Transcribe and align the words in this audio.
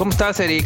¿Cómo 0.00 0.12
estás, 0.12 0.40
Eric? 0.40 0.64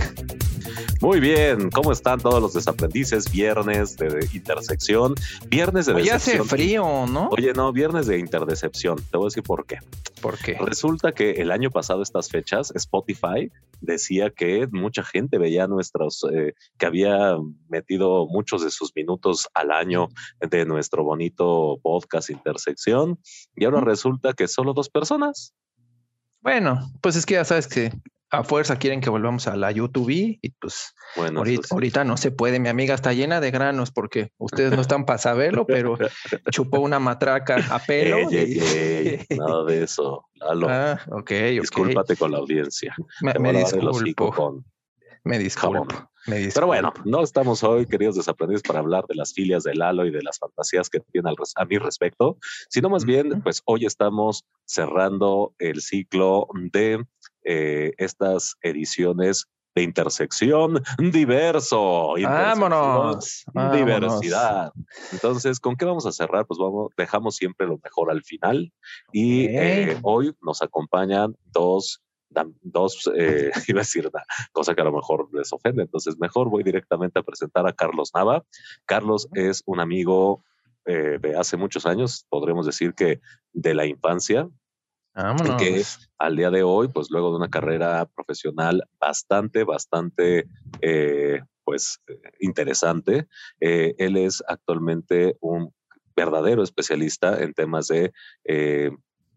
Muy 1.01 1.19
bien, 1.19 1.69
¿cómo 1.71 1.91
están 1.91 2.21
todos 2.21 2.41
los 2.41 2.55
desaprendices? 2.55 3.33
Viernes 3.33 3.97
de 3.97 4.29
intersección, 4.33 5.17
viernes 5.49 5.87
de 5.87 5.95
decepción. 5.95 6.41
hace 6.41 6.45
frío, 6.45 6.85
¿no? 7.09 7.31
Oye, 7.33 7.53
no, 7.53 7.73
viernes 7.73 8.07
de 8.07 8.21
interdecepción. 8.21 8.95
Te 9.11 9.17
voy 9.17 9.25
a 9.25 9.31
decir 9.31 9.43
por 9.43 9.67
qué. 9.67 9.79
¿Por 10.23 10.39
qué? 10.39 10.57
Resulta 10.61 11.11
que 11.11 11.33
el 11.33 11.51
año 11.51 11.73
pasado, 11.73 12.01
estas 12.01 12.29
fechas, 12.29 12.71
Spotify 12.77 13.51
decía 13.81 14.31
que 14.31 14.69
mucha 14.71 15.03
gente 15.03 15.37
veía 15.39 15.67
nuestros, 15.67 16.25
eh, 16.33 16.55
que 16.79 16.87
había 16.87 17.37
metido 17.69 18.29
muchos 18.29 18.63
de 18.63 18.71
sus 18.71 18.95
minutos 18.95 19.49
al 19.53 19.73
año 19.73 20.11
de 20.49 20.65
nuestro 20.65 21.03
bonito 21.03 21.81
podcast 21.83 22.31
Intersección. 22.31 23.19
Y 23.57 23.65
ahora 23.65 23.81
resulta 23.81 24.33
que 24.33 24.47
solo 24.47 24.75
dos 24.75 24.91
personas. 24.91 25.57
Bueno, 26.41 26.89
pues 27.01 27.17
es 27.17 27.27
que 27.27 27.35
ya 27.35 27.45
sabes 27.45 27.67
que 27.67 27.91
a 28.39 28.45
fuerza 28.45 28.77
quieren 28.79 29.01
que 29.01 29.11
volvamos 29.11 29.47
a 29.47 29.57
la 29.57 29.71
YouTube 29.71 30.11
y 30.11 30.39
pues 30.61 30.95
Bueno, 31.17 31.39
ahorita, 31.41 31.61
eso 31.61 31.69
sí. 31.69 31.75
ahorita 31.75 32.05
no 32.05 32.17
se 32.17 32.31
puede. 32.31 32.61
Mi 32.61 32.69
amiga 32.69 32.95
está 32.95 33.13
llena 33.13 33.41
de 33.41 33.51
granos 33.51 33.91
porque 33.91 34.31
ustedes 34.39 34.73
no 34.73 34.81
están 34.81 35.05
para 35.05 35.19
saberlo, 35.19 35.67
pero 35.67 35.97
chupó 36.51 36.81
una 36.81 36.99
matraca 36.99 37.57
a 37.71 37.79
pelo. 37.79 38.19
Ey, 38.19 38.37
ey, 38.37 38.53
y- 38.53 38.61
ey, 38.61 39.27
nada 39.39 39.65
de 39.65 39.83
eso. 39.85 40.27
Lalo, 40.35 40.69
ah, 40.69 41.01
ok, 41.09 41.17
ok. 41.17 41.31
discúlpate 41.61 42.17
con 42.17 42.33
la 42.33 42.39
audiencia. 42.39 42.95
Me, 43.21 43.53
disculpo, 43.53 44.31
con- 44.33 44.65
me 45.25 45.39
disculpo, 45.39 45.85
jabón. 45.87 46.09
me 46.27 46.37
disculpo. 46.37 46.55
Pero 46.55 46.67
bueno, 46.67 46.93
no 47.05 47.23
estamos 47.23 47.63
hoy, 47.65 47.87
queridos 47.87 48.17
desaprendidos, 48.17 48.63
para 48.63 48.81
hablar 48.81 49.07
de 49.07 49.15
las 49.15 49.33
filias 49.33 49.63
de 49.63 49.75
Lalo 49.75 50.05
y 50.05 50.11
de 50.11 50.23
las 50.23 50.39
fantasías 50.39 50.91
que 50.91 51.01
tiene 51.01 51.31
al 51.31 51.37
a 51.57 51.65
mi 51.65 51.79
respecto, 51.79 52.37
sino 52.69 52.91
más 52.91 53.05
bien, 53.05 53.41
pues 53.43 53.63
hoy 53.65 53.87
estamos 53.87 54.45
cerrando 54.67 55.55
el 55.59 55.81
ciclo 55.81 56.47
de 56.73 57.05
eh, 57.45 57.93
estas 57.99 58.57
ediciones 58.63 59.47
de 59.75 59.83
intersección 59.83 60.83
diverso. 60.99 62.15
Vámonos, 62.23 63.45
vámonos. 63.53 63.77
Diversidad. 63.77 64.73
Entonces, 65.13 65.59
¿con 65.59 65.77
qué 65.77 65.85
vamos 65.85 66.07
a 66.07 66.13
cerrar? 66.13 66.47
Pues 66.47 66.59
vamos, 66.59 66.93
dejamos 66.97 67.37
siempre 67.37 67.67
lo 67.67 67.79
mejor 67.83 68.11
al 68.11 68.23
final. 68.23 68.73
Y 69.13 69.47
eh, 69.47 69.99
hoy 70.03 70.35
nos 70.43 70.63
acompañan 70.63 71.37
dos, 71.53 72.03
dos 72.63 73.11
eh, 73.17 73.51
iba 73.69 73.81
a 73.81 73.83
decir 73.83 74.07
una 74.07 74.23
cosa 74.53 74.75
que 74.75 74.81
a 74.81 74.85
lo 74.85 74.93
mejor 74.93 75.29
les 75.33 75.53
ofende. 75.53 75.83
Entonces, 75.83 76.17
mejor 76.19 76.49
voy 76.51 76.63
directamente 76.63 77.19
a 77.19 77.23
presentar 77.23 77.67
a 77.67 77.73
Carlos 77.73 78.13
Nava. 78.15 78.45
Carlos 78.87 79.29
es 79.35 79.63
un 79.67 79.81
amigo 79.81 80.45
eh, 80.87 81.19
de 81.19 81.35
hace 81.35 81.57
muchos 81.57 81.87
años, 81.87 82.27
podremos 82.29 82.67
decir 82.67 82.93
que 82.93 83.21
de 83.55 83.73
la 83.73 83.87
infancia, 83.87 84.51
Vámonos. 85.15 85.63
que 85.63 85.83
al 86.19 86.37
día 86.37 86.51
de 86.51 86.63
hoy, 86.63 86.89
pues 86.89 87.09
luego 87.11 87.31
de 87.31 87.37
una 87.37 87.49
carrera 87.49 88.05
profesional 88.07 88.83
bastante, 88.99 89.65
bastante, 89.65 90.49
eh, 90.81 91.41
pues 91.63 92.01
eh, 92.09 92.21
interesante, 92.41 93.29
eh, 93.61 93.95
él 93.99 94.17
es 94.17 94.43
actualmente 94.49 95.37
un 95.41 95.73
verdadero 96.17 96.63
especialista 96.63 97.43
en 97.43 97.55
temas 97.55 97.89
de 97.89 98.13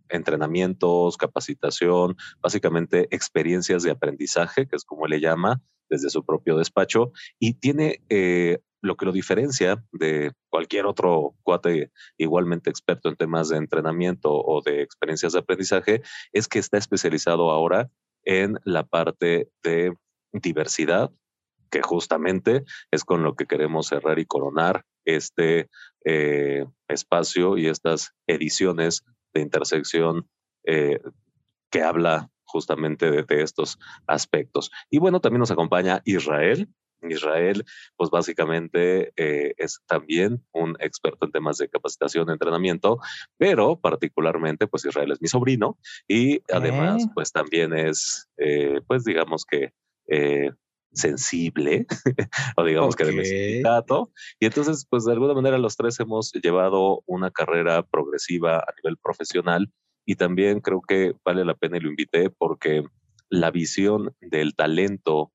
entrenamientos, 0.10 1.18
capacitación, 1.18 2.16
básicamente 2.42 3.08
experiencias 3.12 3.84
de 3.84 3.92
aprendizaje, 3.92 4.68
que 4.68 4.76
es 4.76 4.86
como 4.86 5.08
le 5.08 5.20
llama 5.20 5.62
desde 5.90 6.10
su 6.10 6.26
propio 6.26 6.58
despacho, 6.58 7.12
y 7.40 7.54
tiene 7.56 8.02
eh, 8.10 8.60
lo 8.82 8.96
que 8.96 9.06
lo 9.06 9.12
diferencia 9.12 9.84
de 9.92 10.32
cualquier 10.50 10.86
otro 10.86 11.36
cuate 11.44 11.92
igualmente 12.18 12.70
experto 12.70 13.10
en 13.10 13.16
temas 13.16 13.50
de 13.50 13.58
entrenamiento 13.58 14.32
o 14.32 14.62
de 14.62 14.82
experiencias 14.82 15.34
de 15.34 15.40
aprendizaje, 15.40 16.02
es 16.32 16.48
que 16.48 16.60
está 16.60 16.78
especializado 16.78 17.52
ahora 17.52 17.90
en 18.24 18.60
la 18.66 18.84
parte 18.84 19.50
de 19.64 19.96
diversidad, 20.34 21.12
que 21.70 21.82
justamente 21.82 22.64
es 22.92 23.04
con 23.04 23.24
lo 23.24 23.36
que 23.36 23.46
queremos 23.46 23.88
cerrar 23.88 24.20
y 24.20 24.26
coronar 24.26 24.84
este 25.06 25.70
eh, 26.06 26.66
espacio 26.88 27.58
y 27.58 27.68
estas 27.68 28.14
ediciones 28.28 29.04
de 29.34 29.42
intersección 29.42 30.30
eh, 30.66 31.00
que 31.70 31.82
habla 31.82 32.30
justamente 32.44 33.12
de, 33.12 33.24
de 33.24 33.42
estos 33.42 33.78
aspectos. 34.06 34.72
Y 34.90 35.00
bueno, 35.00 35.20
también 35.20 35.40
nos 35.40 35.52
acompaña 35.52 36.02
Israel. 36.06 36.70
Israel, 37.02 37.64
pues 37.96 38.10
básicamente 38.10 39.12
eh, 39.16 39.54
es 39.58 39.80
también 39.88 40.44
un 40.52 40.76
experto 40.80 41.26
en 41.26 41.32
temas 41.32 41.58
de 41.58 41.70
capacitación, 41.70 42.30
entrenamiento, 42.30 43.00
pero 43.38 43.80
particularmente, 43.80 44.68
pues 44.68 44.86
Israel 44.86 45.12
es 45.12 45.22
mi 45.22 45.28
sobrino 45.28 45.78
y 46.08 46.42
además, 46.52 47.06
Ok. 47.06 47.12
pues 47.16 47.32
también 47.32 47.74
es, 47.74 48.28
eh, 48.38 48.82
pues 48.88 49.04
digamos 49.04 49.46
que 49.46 49.72
eh, 50.08 50.52
sensible, 50.94 51.86
o 52.58 52.64
digamos 52.64 52.96
que 52.96 53.06
de 53.06 53.26
sindicato. 53.26 54.12
Y 54.40 54.46
entonces, 54.46 54.86
pues 54.90 55.06
de 55.06 55.14
alguna 55.14 55.34
manera 55.34 55.58
los 55.58 55.76
tres 55.76 56.00
hemos 56.00 56.32
llevado 56.32 57.04
una 57.06 57.32
carrera 57.32 57.84
progresiva 57.84 58.58
a 58.58 58.74
nivel 58.82 58.98
profesional 58.98 59.72
y 60.06 60.16
también 60.16 60.62
creo 60.62 60.82
que 60.82 61.14
vale 61.24 61.46
la 61.46 61.54
pena 61.54 61.78
y 61.78 61.82
lo 61.82 61.90
invité 61.90 62.30
porque 62.30 62.84
la 63.30 63.52
visión 63.52 64.16
del 64.22 64.56
talento, 64.56 65.32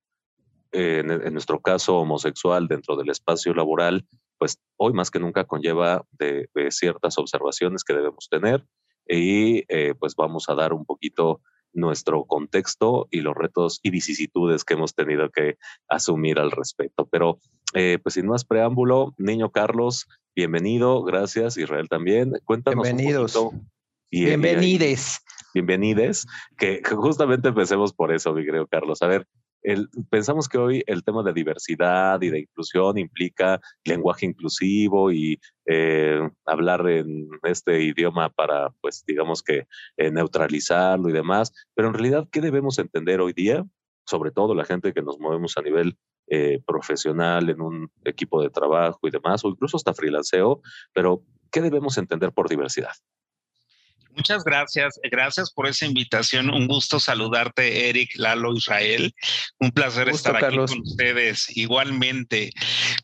eh, 0.73 1.01
en, 1.01 1.11
en 1.11 1.33
nuestro 1.33 1.61
caso 1.61 1.99
homosexual, 1.99 2.69
dentro 2.69 2.97
del 2.97 3.11
espacio 3.11 3.55
laboral, 3.55 4.07
pues 4.39 4.59
hoy 4.77 4.93
más 4.93 5.11
que 5.11 5.21
nunca 5.21 5.45
conlleva 5.45 6.05
de, 6.11 6.49
de 6.55 6.71
ciertas 6.71 7.17
observaciones 7.19 7.85
que 7.85 7.95
debemos 7.95 8.29
tener 8.29 8.67
y 9.09 9.65
eh, 9.69 9.95
pues 9.99 10.15
vamos 10.17 10.49
a 10.49 10.55
dar 10.55 10.73
un 10.73 10.85
poquito 10.85 11.41
nuestro 11.73 12.25
contexto 12.25 13.09
y 13.11 13.21
los 13.21 13.35
retos 13.35 13.81
y 13.83 13.91
vicisitudes 13.91 14.65
que 14.65 14.75
hemos 14.75 14.95
tenido 14.95 15.31
que 15.31 15.57
asumir 15.89 16.39
al 16.39 16.51
respecto. 16.51 17.07
Pero 17.11 17.39
eh, 17.75 17.99
pues 18.03 18.15
sin 18.15 18.27
más 18.27 18.45
preámbulo, 18.45 19.15
niño 19.17 19.51
Carlos, 19.51 20.07
bienvenido, 20.35 21.03
gracias, 21.03 21.57
Israel 21.57 21.89
también. 21.89 22.35
Cuéntanos 22.45 22.85
Bienvenidos. 22.85 23.37
un 23.37 23.45
poquito. 23.45 23.67
Bienvenides. 24.11 25.21
bienvenides, 25.55 26.27
que 26.59 26.83
que 26.83 26.95
justamente 26.95 27.49
empecemos 27.49 27.95
por 27.95 28.13
eso, 28.13 28.35
mi 28.35 28.45
querido 28.45 28.67
Carlos. 28.67 29.01
A 29.01 29.07
ver, 29.07 29.27
el- 29.63 29.89
pensamos 30.11 30.49
que 30.49 30.59
hoy 30.59 30.83
el 30.87 31.05
tema 31.05 31.23
de 31.23 31.33
diversidad 31.33 32.21
y 32.23 32.31
de 32.31 32.41
inclusión 32.41 32.99
implica 32.99 33.61
lenguaje 33.85 34.27
inclusivo 34.27 35.13
y 35.13 35.39
eh, 35.67 36.21
hablar 36.47 36.89
en 36.89 37.29
este 37.45 37.83
idioma 37.83 38.29
para, 38.31 38.71
pues, 38.81 39.05
digamos 39.07 39.43
que 39.43 39.67
eh, 39.97 40.11
neutralizarlo 40.11 41.09
y 41.09 41.13
demás, 41.13 41.53
pero 41.75 41.89
en 41.89 41.95
realidad, 41.95 42.29
¿qué 42.33 42.41
debemos 42.41 42.79
entender 42.79 43.21
hoy 43.21 43.33
día? 43.33 43.65
Sobre 44.07 44.31
todo 44.33 44.55
la 44.55 44.65
gente 44.65 44.93
que 44.93 45.03
nos 45.03 45.19
movemos 45.21 45.57
a 45.57 45.63
nivel 45.63 45.97
eh, 46.29 46.61
profesional 46.67 47.49
en 47.51 47.61
un 47.61 47.91
equipo 48.05 48.43
de 48.43 48.51
trabajo 48.51 48.99
y 49.03 49.11
demás, 49.11 49.45
o 49.45 49.49
incluso 49.49 49.77
hasta 49.77 49.95
freelanceo, 49.95 50.61
pero 50.93 51.23
¿qué 51.51 51.61
debemos 51.61 51.99
entender 51.99 52.33
por 52.33 52.49
diversidad? 52.49 52.93
Muchas 54.15 54.45
gracias. 54.45 55.01
Gracias 55.11 55.51
por 55.51 55.67
esa 55.67 55.87
invitación. 55.87 56.51
Un 56.51 56.67
gusto 56.67 57.01
saludarte, 57.01 57.89
Eric, 57.89 58.11
Lalo, 58.17 58.55
Israel. 58.55 59.15
Un 59.59 59.71
placer 59.71 60.11
Gusto, 60.11 60.29
estar 60.29 60.37
aquí 60.37 60.45
Carlos. 60.45 60.71
con 60.71 60.81
ustedes. 60.81 61.57
Igualmente. 61.57 62.51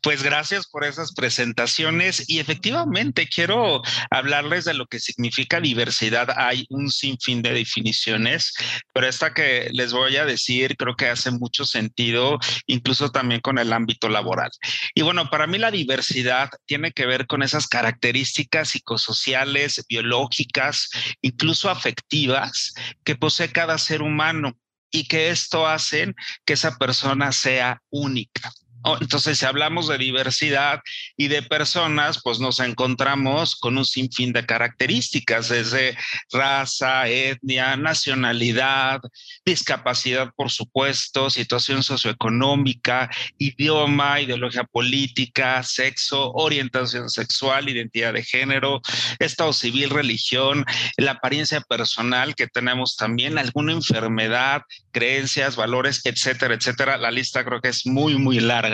Pues 0.03 0.23
gracias 0.23 0.67
por 0.67 0.83
esas 0.83 1.13
presentaciones 1.13 2.29
y 2.29 2.39
efectivamente 2.39 3.27
quiero 3.27 3.81
hablarles 4.11 4.65
de 4.65 4.73
lo 4.73 4.85
que 4.85 4.99
significa 4.99 5.59
diversidad. 5.59 6.29
Hay 6.37 6.65
un 6.69 6.91
sinfín 6.91 7.41
de 7.41 7.53
definiciones, 7.53 8.53
pero 8.93 9.07
esta 9.07 9.33
que 9.33 9.69
les 9.73 9.93
voy 9.93 10.17
a 10.17 10.25
decir 10.25 10.77
creo 10.77 10.95
que 10.95 11.07
hace 11.07 11.31
mucho 11.31 11.65
sentido, 11.65 12.39
incluso 12.67 13.11
también 13.11 13.41
con 13.41 13.57
el 13.57 13.73
ámbito 13.73 14.09
laboral. 14.09 14.51
Y 14.93 15.01
bueno, 15.01 15.29
para 15.29 15.47
mí 15.47 15.57
la 15.57 15.71
diversidad 15.71 16.49
tiene 16.65 16.91
que 16.91 17.05
ver 17.05 17.27
con 17.27 17.43
esas 17.43 17.67
características 17.67 18.69
psicosociales, 18.69 19.83
biológicas, 19.89 20.89
incluso 21.21 21.69
afectivas 21.69 22.73
que 23.03 23.15
posee 23.15 23.51
cada 23.51 23.77
ser 23.77 24.01
humano 24.01 24.57
y 24.91 25.07
que 25.07 25.29
esto 25.29 25.67
hacen 25.67 26.15
que 26.45 26.53
esa 26.53 26.77
persona 26.77 27.31
sea 27.31 27.81
única. 27.89 28.51
Oh, 28.81 28.97
entonces, 29.01 29.37
si 29.37 29.45
hablamos 29.45 29.89
de 29.89 29.97
diversidad 29.97 30.79
y 31.17 31.27
de 31.27 31.41
personas, 31.41 32.21
pues 32.23 32.39
nos 32.39 32.61
encontramos 32.61 33.57
con 33.57 33.77
un 33.77 33.83
sinfín 33.83 34.31
de 34.31 34.45
características, 34.45 35.49
desde 35.49 35.97
raza, 36.31 37.09
etnia, 37.09 37.75
nacionalidad, 37.75 39.01
discapacidad, 39.45 40.31
por 40.33 40.49
supuesto, 40.49 41.29
situación 41.29 41.83
socioeconómica, 41.83 43.09
idioma, 43.37 44.21
ideología 44.21 44.63
política, 44.63 45.61
sexo, 45.63 46.31
orientación 46.31 47.09
sexual, 47.09 47.67
identidad 47.67 48.13
de 48.13 48.23
género, 48.23 48.81
estado 49.19 49.51
civil, 49.51 49.89
religión, 49.89 50.63
la 50.95 51.11
apariencia 51.11 51.59
personal 51.59 52.33
que 52.33 52.47
tenemos 52.47 52.95
también, 52.95 53.37
alguna 53.37 53.73
enfermedad, 53.73 54.61
creencias, 54.91 55.57
valores, 55.57 55.99
etcétera, 56.05 56.53
etcétera. 56.53 56.97
La 56.97 57.11
lista 57.11 57.43
creo 57.43 57.59
que 57.59 57.69
es 57.69 57.85
muy, 57.85 58.15
muy 58.15 58.39
larga 58.39 58.68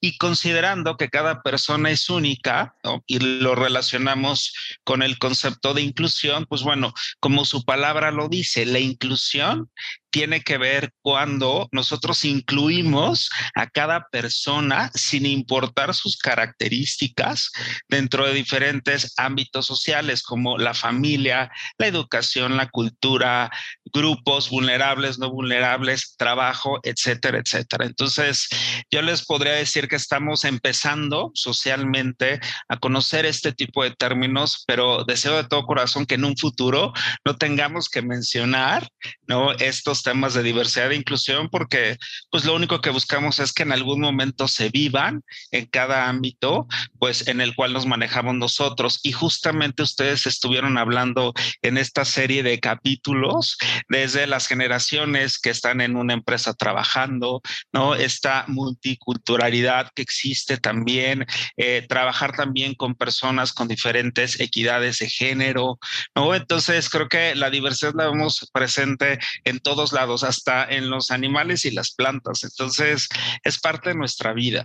y 0.00 0.16
considerando 0.18 0.96
que 0.96 1.08
cada 1.08 1.42
persona 1.42 1.90
es 1.90 2.10
única 2.10 2.74
y 3.06 3.18
lo 3.18 3.54
relacionamos 3.54 4.52
con 4.84 5.02
el 5.02 5.18
concepto 5.18 5.74
de 5.74 5.82
inclusión, 5.82 6.46
pues 6.46 6.62
bueno, 6.62 6.92
como 7.20 7.44
su 7.44 7.64
palabra 7.64 8.10
lo 8.10 8.28
dice, 8.28 8.66
la 8.66 8.78
inclusión 8.78 9.70
tiene 10.10 10.42
que 10.42 10.58
ver 10.58 10.92
cuando 11.02 11.68
nosotros 11.72 12.24
incluimos 12.24 13.30
a 13.54 13.66
cada 13.68 14.08
persona 14.10 14.90
sin 14.94 15.26
importar 15.26 15.94
sus 15.94 16.16
características 16.16 17.50
dentro 17.88 18.26
de 18.26 18.34
diferentes 18.34 19.14
ámbitos 19.16 19.66
sociales 19.66 20.22
como 20.22 20.58
la 20.58 20.74
familia, 20.74 21.50
la 21.78 21.86
educación, 21.86 22.56
la 22.56 22.68
cultura, 22.68 23.50
grupos 23.92 24.50
vulnerables, 24.50 25.18
no 25.18 25.30
vulnerables, 25.30 26.16
trabajo, 26.16 26.80
etcétera, 26.82 27.38
etcétera. 27.38 27.86
Entonces, 27.86 28.48
yo 28.90 29.02
les 29.02 29.24
podría 29.24 29.52
decir 29.52 29.88
que 29.88 29.96
estamos 29.96 30.44
empezando 30.44 31.30
socialmente 31.34 32.40
a 32.68 32.76
conocer 32.78 33.26
este 33.26 33.52
tipo 33.52 33.82
de 33.82 33.90
términos, 33.92 34.64
pero 34.66 35.04
deseo 35.04 35.36
de 35.36 35.44
todo 35.44 35.66
corazón 35.66 36.06
que 36.06 36.14
en 36.14 36.24
un 36.24 36.36
futuro 36.36 36.92
no 37.24 37.36
tengamos 37.36 37.88
que 37.88 38.02
mencionar, 38.02 38.88
¿no? 39.26 39.52
Estos 39.52 39.99
temas 40.02 40.34
de 40.34 40.42
diversidad 40.42 40.92
e 40.92 40.96
inclusión 40.96 41.48
porque 41.48 41.98
pues 42.30 42.44
lo 42.44 42.54
único 42.54 42.80
que 42.80 42.90
buscamos 42.90 43.38
es 43.38 43.52
que 43.52 43.62
en 43.62 43.72
algún 43.72 44.00
momento 44.00 44.48
se 44.48 44.68
vivan 44.70 45.22
en 45.50 45.66
cada 45.66 46.08
ámbito, 46.08 46.66
pues 46.98 47.28
en 47.28 47.40
el 47.40 47.54
cual 47.54 47.72
nos 47.72 47.86
manejamos 47.86 48.34
nosotros. 48.34 49.00
Y 49.02 49.12
justamente 49.12 49.82
ustedes 49.82 50.26
estuvieron 50.26 50.78
hablando 50.78 51.32
en 51.62 51.78
esta 51.78 52.04
serie 52.04 52.42
de 52.42 52.60
capítulos 52.60 53.56
desde 53.88 54.26
las 54.26 54.46
generaciones 54.46 55.38
que 55.38 55.50
están 55.50 55.80
en 55.80 55.96
una 55.96 56.14
empresa 56.14 56.54
trabajando, 56.54 57.42
¿no? 57.72 57.94
Esta 57.94 58.44
multiculturalidad 58.48 59.90
que 59.94 60.02
existe 60.02 60.56
también, 60.56 61.26
eh, 61.56 61.86
trabajar 61.88 62.36
también 62.36 62.74
con 62.74 62.94
personas 62.94 63.52
con 63.52 63.68
diferentes 63.68 64.40
equidades 64.40 64.98
de 64.98 65.08
género, 65.08 65.78
¿no? 66.14 66.34
Entonces 66.34 66.88
creo 66.88 67.08
que 67.08 67.34
la 67.34 67.50
diversidad 67.50 67.94
la 67.94 68.08
vemos 68.08 68.48
presente 68.52 69.18
en 69.44 69.60
todos 69.60 69.89
lados, 69.92 70.24
hasta 70.24 70.64
en 70.64 70.90
los 70.90 71.10
animales 71.10 71.64
y 71.64 71.70
las 71.70 71.92
plantas. 71.92 72.44
Entonces 72.44 73.08
es 73.42 73.58
parte 73.58 73.90
de 73.90 73.96
nuestra 73.96 74.32
vida. 74.32 74.64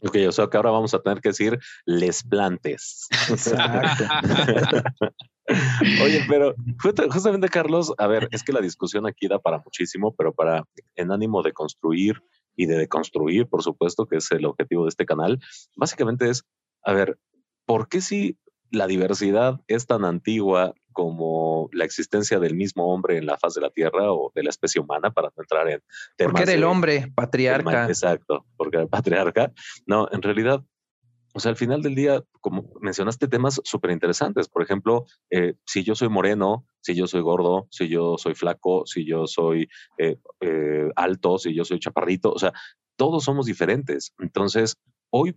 Ok, 0.00 0.16
o 0.28 0.32
sea 0.32 0.48
que 0.48 0.56
ahora 0.56 0.70
vamos 0.70 0.92
a 0.94 1.00
tener 1.00 1.20
que 1.20 1.30
decir 1.30 1.58
les 1.86 2.22
plantes. 2.22 3.08
Oye, 6.02 6.24
pero 6.28 6.54
justamente 7.10 7.48
Carlos, 7.48 7.94
a 7.96 8.06
ver, 8.06 8.28
es 8.30 8.42
que 8.42 8.52
la 8.52 8.60
discusión 8.60 9.06
aquí 9.06 9.26
da 9.26 9.38
para 9.38 9.58
muchísimo, 9.58 10.14
pero 10.14 10.34
para 10.34 10.64
en 10.96 11.12
ánimo 11.12 11.42
de 11.42 11.52
construir 11.52 12.22
y 12.56 12.66
de 12.66 12.76
deconstruir, 12.76 13.46
por 13.46 13.62
supuesto, 13.62 14.06
que 14.06 14.16
es 14.16 14.30
el 14.32 14.44
objetivo 14.44 14.84
de 14.84 14.90
este 14.90 15.06
canal, 15.06 15.40
básicamente 15.76 16.28
es, 16.28 16.44
a 16.82 16.92
ver, 16.92 17.18
¿por 17.64 17.88
qué 17.88 18.00
si 18.00 18.38
la 18.70 18.86
diversidad 18.86 19.60
es 19.66 19.86
tan 19.86 20.04
antigua 20.04 20.74
como 20.96 21.68
la 21.72 21.84
existencia 21.84 22.38
del 22.38 22.54
mismo 22.54 22.90
hombre 22.90 23.18
en 23.18 23.26
la 23.26 23.36
faz 23.36 23.52
de 23.52 23.60
la 23.60 23.68
Tierra 23.68 24.14
o 24.14 24.32
de 24.34 24.42
la 24.42 24.48
especie 24.48 24.80
humana, 24.80 25.10
para 25.10 25.28
no 25.28 25.42
entrar 25.42 25.68
en 25.68 25.82
temas. 26.16 26.32
Porque 26.32 26.44
era 26.44 26.54
el 26.54 26.64
hombre, 26.64 27.12
patriarca. 27.14 27.86
exacto, 27.86 28.46
porque 28.56 28.78
era 28.78 28.84
el 28.84 28.88
patriarca. 28.88 29.52
No, 29.86 30.08
en 30.10 30.22
realidad, 30.22 30.64
o 31.34 31.38
sea, 31.38 31.50
al 31.50 31.58
final 31.58 31.82
del 31.82 31.94
día, 31.94 32.24
como 32.40 32.72
mencionaste 32.80 33.28
temas 33.28 33.60
súper 33.62 33.90
interesantes, 33.90 34.48
por 34.48 34.62
ejemplo, 34.62 35.04
eh, 35.28 35.56
si 35.66 35.84
yo 35.84 35.94
soy 35.94 36.08
moreno, 36.08 36.66
si 36.80 36.94
yo 36.94 37.06
soy 37.06 37.20
gordo, 37.20 37.68
si 37.70 37.88
yo 37.88 38.16
soy 38.16 38.34
flaco, 38.34 38.86
si 38.86 39.04
yo 39.04 39.26
soy 39.26 39.68
eh, 39.98 40.16
eh, 40.40 40.88
alto, 40.96 41.36
si 41.36 41.54
yo 41.54 41.66
soy 41.66 41.78
chaparrito, 41.78 42.32
o 42.32 42.38
sea, 42.38 42.54
todos 42.96 43.22
somos 43.22 43.44
diferentes. 43.44 44.14
Entonces, 44.18 44.76
hoy, 45.10 45.36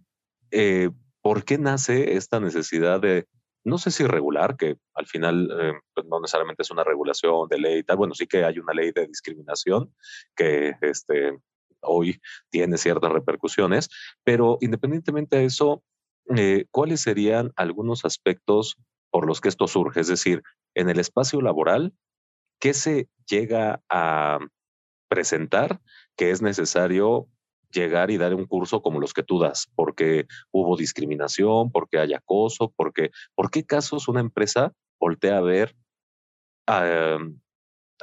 ¿por 1.22 1.44
qué 1.44 1.58
nace 1.58 2.14
esta 2.14 2.40
necesidad 2.40 3.02
de 3.02 3.28
no 3.70 3.78
sé 3.78 3.92
si 3.92 4.06
regular, 4.06 4.58
que 4.58 4.78
al 4.96 5.08
final 5.08 5.50
eh, 5.60 5.74
pues, 5.94 6.06
no 6.08 6.20
necesariamente 6.20 6.64
es 6.64 6.72
una 6.72 6.84
regulación 6.84 7.48
de 7.48 7.60
ley 7.60 7.80
y 7.80 7.84
tal, 7.84 7.98
bueno, 7.98 8.14
sí 8.14 8.28
que 8.28 8.44
hay 8.44 8.60
una 8.60 8.74
ley 8.74 8.92
de 8.92 9.08
discriminación 9.08 9.94
que 10.36 10.76
este, 10.82 11.40
hoy 11.82 12.20
tiene 12.50 12.78
ciertas 12.78 13.12
repercusiones, 13.12 13.90
pero 14.24 14.58
independientemente 14.62 15.38
de 15.38 15.46
eso, 15.46 15.84
eh, 16.36 16.66
¿cuáles 16.72 17.02
serían 17.02 17.52
algunos 17.56 18.06
aspectos 18.06 18.78
por 19.12 19.26
los 19.26 19.42
que 19.42 19.50
esto 19.50 19.68
surge? 19.68 20.02
Es 20.02 20.08
decir, 20.08 20.44
en 20.76 20.90
el 20.90 21.00
espacio 21.00 21.42
laboral, 21.42 21.94
¿qué 22.60 22.74
se 22.74 23.08
llega 23.28 23.82
a 23.90 24.40
presentar 25.08 25.82
que 26.16 26.32
es 26.32 26.42
necesario 26.42 27.28
llegar 27.72 28.12
y 28.12 28.18
dar 28.18 28.34
un 28.34 28.46
curso 28.46 28.82
como 28.82 29.00
los 29.00 29.14
que 29.14 29.24
tú 29.24 29.40
das, 29.40 29.70
porque 29.76 30.26
hubo 30.52 30.78
discriminación, 30.78 31.72
porque 31.72 32.00
hay 32.00 32.14
acoso, 32.14 32.74
porque, 32.76 33.12
¿por 33.36 33.50
qué 33.52 33.66
casos 33.66 34.08
una 34.08 34.20
empresa 34.20 34.74
voltea 35.00 35.38
a 35.38 35.42
ver 35.42 35.76
a, 36.68 37.18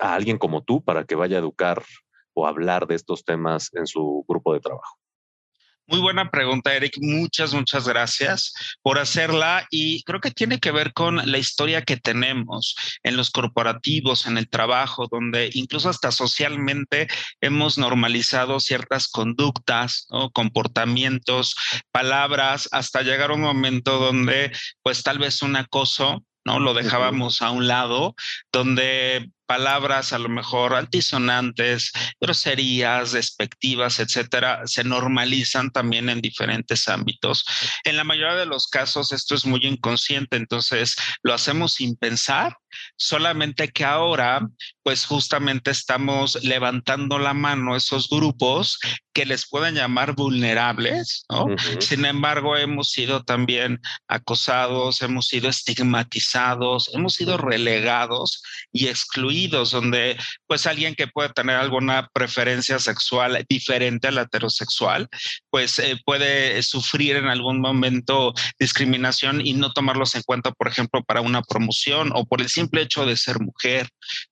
a 0.01 0.15
alguien 0.15 0.39
como 0.39 0.63
tú 0.63 0.83
para 0.83 1.05
que 1.05 1.15
vaya 1.15 1.37
a 1.37 1.41
educar 1.41 1.83
o 2.35 2.47
hablar 2.47 2.87
de 2.87 2.95
estos 2.95 3.25
temas 3.25 3.71
en 3.75 3.87
su 3.87 4.25
grupo 4.29 4.53
de 4.53 4.61
trabajo? 4.61 4.99
Muy 5.89 6.01
buena 6.01 6.31
pregunta, 6.33 6.75
Eric. 6.75 6.99
Muchas, 7.01 7.55
muchas 7.55 7.87
gracias 7.87 8.53
por 8.83 8.99
hacerla. 8.99 9.69
Y 9.71 10.03
creo 10.03 10.21
que 10.21 10.33
tiene 10.33 10.59
que 10.59 10.73
ver 10.73 10.93
con 10.93 11.31
la 11.31 11.39
historia 11.39 11.83
que 11.83 11.97
tenemos 11.97 12.75
en 13.05 13.17
los 13.17 13.31
corporativos, 13.31 14.27
en 14.27 14.37
el 14.37 14.49
trabajo, 14.49 15.07
donde 15.09 15.49
incluso 15.53 15.89
hasta 15.89 16.11
socialmente 16.11 17.07
hemos 17.41 17.79
normalizado 17.79 18.59
ciertas 18.59 19.07
conductas, 19.07 20.09
comportamientos, 20.33 21.55
palabras, 21.93 22.69
hasta 22.73 23.03
llegar 23.03 23.31
a 23.31 23.35
un 23.35 23.43
momento 23.43 23.99
donde 23.99 24.51
pues 24.83 25.05
tal 25.05 25.19
vez 25.19 25.41
un 25.43 25.55
acoso 25.55 26.25
¿no? 26.45 26.61
Lo 26.61 26.75
dejábamos 26.75 27.43
a 27.43 27.51
un 27.51 27.67
lado, 27.67 28.15
donde 28.53 29.29
palabras 29.47 30.13
a 30.13 30.19
lo 30.19 30.29
mejor 30.29 30.75
altisonantes, 30.75 31.93
groserías, 32.21 33.13
despectivas, 33.13 34.01
etcétera, 34.01 34.63
se 34.67 34.85
normalizan 34.85 35.71
también 35.71 36.09
en 36.09 36.21
diferentes 36.21 36.89
ámbitos. 36.89 37.45
En 37.85 37.97
la 37.97 38.05
mayoría 38.05 38.37
de 38.37 38.47
los 38.47 38.67
casos 38.67 39.13
esto 39.13 39.35
es 39.35 39.47
muy 39.47 39.61
inconsciente, 39.63 40.37
entonces 40.37 40.97
lo 41.23 41.35
hacemos 41.35 41.75
sin 41.75 41.97
pensar, 41.97 42.57
solamente 42.97 43.69
que 43.69 43.85
ahora 43.85 44.47
pues 44.83 45.05
justamente 45.05 45.73
estamos 45.73 46.45
levantando 46.45 47.19
la 47.19 47.35
mano 47.35 47.75
a 47.75 47.77
esos 47.77 48.09
grupos 48.09 48.79
que 49.13 49.27
les 49.27 49.49
pueden 49.49 49.75
llamar 49.75 50.15
vulnerables, 50.15 51.25
¿no? 51.31 51.47
Sin 51.81 52.05
embargo, 52.05 52.57
hemos 52.57 52.91
sido 52.91 53.25
también 53.25 53.81
acosados, 54.07 55.03
hemos 55.03 55.27
sido 55.27 55.49
estigmatizados, 55.49 56.91
hemos 56.93 57.15
sido 57.15 57.39
relegados 57.39 58.43
y 58.71 58.89
excluidos 58.89 59.71
donde 59.71 60.17
pues 60.47 60.67
alguien 60.67 60.95
que 60.95 61.09
puede 61.09 61.31
tener 61.31 61.57
alguna 61.57 62.09
preferencia 62.13 62.79
sexual 62.79 63.45
diferente 63.49 64.09
a 64.09 64.13
la 64.13 64.23
heterosexual, 64.23 65.09
pues 65.51 65.79
eh, 65.79 65.99
puede 66.05 66.63
sufrir 66.63 67.17
en 67.17 67.29
algún 67.29 67.61
momento 67.61 68.35
discriminación 68.59 69.45
y 69.45 69.55
no 69.55 69.73
tomarlos 69.73 70.15
en 70.15 70.23
cuenta, 70.23 70.53
por 70.53 70.69
ejemplo, 70.69 71.03
para 71.03 71.23
una 71.23 71.43
promoción 71.43 72.13
o 72.15 72.25
por 72.27 72.41
el 72.41 72.49
simple 72.49 72.66
hecho 72.75 73.07
de 73.07 73.17
ser 73.17 73.41
mujer, 73.41 73.89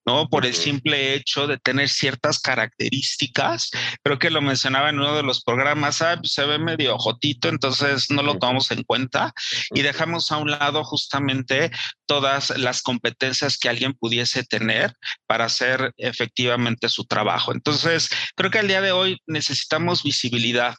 ¿no? 0.06 0.28
Por 0.28 0.46
el 0.46 0.54
simple 0.54 1.14
hecho 1.14 1.46
de 1.46 1.58
tener 1.58 1.88
ciertas 1.88 2.40
características. 2.40 3.70
Creo 4.02 4.18
que 4.18 4.30
lo 4.30 4.42
mencionaba 4.42 4.90
en 4.90 5.00
uno 5.00 5.16
de 5.16 5.22
los 5.22 5.42
programas, 5.42 6.02
ah, 6.02 6.16
pues, 6.18 6.32
se 6.32 6.44
ve 6.44 6.58
medio 6.58 6.98
jotito, 6.98 7.48
entonces 7.48 8.10
no 8.10 8.22
lo 8.22 8.38
tomamos 8.38 8.70
en 8.70 8.82
cuenta 8.82 9.32
y 9.70 9.82
dejamos 9.82 10.30
a 10.32 10.38
un 10.38 10.50
lado 10.50 10.84
justamente 10.84 11.70
todas 12.06 12.56
las 12.58 12.82
competencias 12.82 13.58
que 13.58 13.68
alguien 13.68 13.94
pudiese 13.94 14.44
tener 14.44 14.94
para 15.26 15.46
hacer 15.46 15.92
efectivamente 15.96 16.88
su 16.88 17.04
trabajo. 17.04 17.52
Entonces, 17.52 18.08
creo 18.34 18.50
que 18.50 18.58
al 18.58 18.68
día 18.68 18.80
de 18.80 18.92
hoy 18.92 19.18
necesitamos 19.26 20.02
visibilidad. 20.02 20.74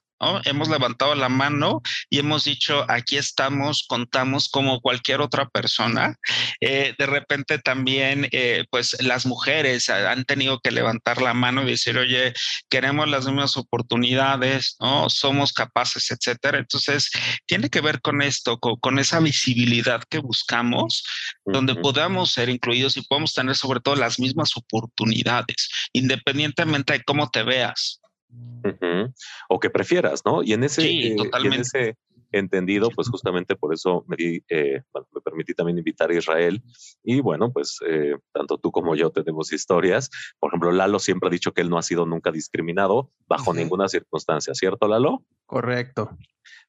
Hemos 0.46 0.70
levantado 0.70 1.14
la 1.14 1.28
mano 1.28 1.82
y 2.10 2.20
hemos 2.20 2.46
dicho, 2.46 2.86
aquí 2.90 3.18
estamos, 3.18 3.86
contamos 3.88 4.48
como 4.50 4.80
cualquier 4.80 5.20
otra 5.20 5.50
persona. 5.50 6.16
Eh, 6.62 6.96
de 6.98 7.06
repente 7.06 7.60
también, 7.60 8.28
eh, 8.32 8.66
pues 8.72 8.96
las 9.02 9.26
mujeres 9.26 9.90
han 9.90 10.24
tenido 10.24 10.60
que 10.60 10.72
levantar 10.72 11.22
la 11.22 11.34
mano 11.34 11.64
y 11.64 11.72
decir, 11.72 11.98
oye, 11.98 12.34
queremos 12.70 13.10
las 13.10 13.26
mismas 13.26 13.58
oportunidades, 13.58 14.78
¿no? 14.80 15.10
Somos 15.10 15.52
capaces, 15.52 16.10
etcétera. 16.10 16.60
Entonces, 16.60 17.12
tiene 17.46 17.70
que 17.70 17.82
ver 17.82 18.02
con 18.02 18.22
esto, 18.22 18.58
con, 18.60 19.00
esa 19.00 19.20
visibilidad 19.20 20.02
que 20.10 20.20
buscamos, 20.20 21.04
donde 21.44 21.76
podamos 21.76 22.32
ser 22.32 22.50
incluidos 22.50 22.96
y 22.96 23.02
podamos 23.02 23.34
tener 23.34 23.56
sobre 23.56 23.82
todo 23.82 23.96
las 23.98 24.20
mismas 24.20 24.56
oportunidades, 24.56 25.70
independientemente 25.92 26.94
de 26.94 27.04
cómo 27.04 27.30
te 27.30 27.44
veas. 27.44 28.00
O 29.50 29.60
que 29.60 29.70
prefieras, 29.70 30.24
¿no? 30.26 30.44
Y 30.44 30.54
en 30.54 30.64
ese, 30.64 30.84
eh, 30.84 31.16
en 31.44 31.54
ese 31.54 31.98
entendido, 32.32 32.90
pues 32.90 33.10
justamente 33.10 33.56
por 33.56 33.74
eso 33.74 34.04
me, 34.08 34.18
eh, 34.50 34.82
me 35.14 35.22
permití 35.22 35.54
también 35.54 35.78
invitar 35.78 36.10
a 36.10 36.16
Israel. 36.16 36.62
Y 37.04 37.22
bueno, 37.22 37.52
pues 37.52 37.80
eh, 37.88 38.16
tanto 38.34 38.58
tú 38.58 38.72
como 38.72 38.96
yo 38.96 39.10
tenemos 39.12 39.54
historias. 39.54 40.10
Por 40.40 40.50
ejemplo, 40.50 40.72
Lalo 40.72 41.00
siempre 41.00 41.28
ha 41.28 41.32
dicho 41.32 41.54
que 41.54 41.62
él 41.62 41.70
no 41.70 41.78
ha 41.78 41.84
sido 41.84 42.06
nunca 42.06 42.32
discriminado 42.32 43.12
bajo 43.28 43.54
ninguna 43.54 43.88
circunstancia, 43.88 44.54
¿cierto, 44.54 44.88
Lalo? 44.88 45.24
Correcto. 45.46 46.18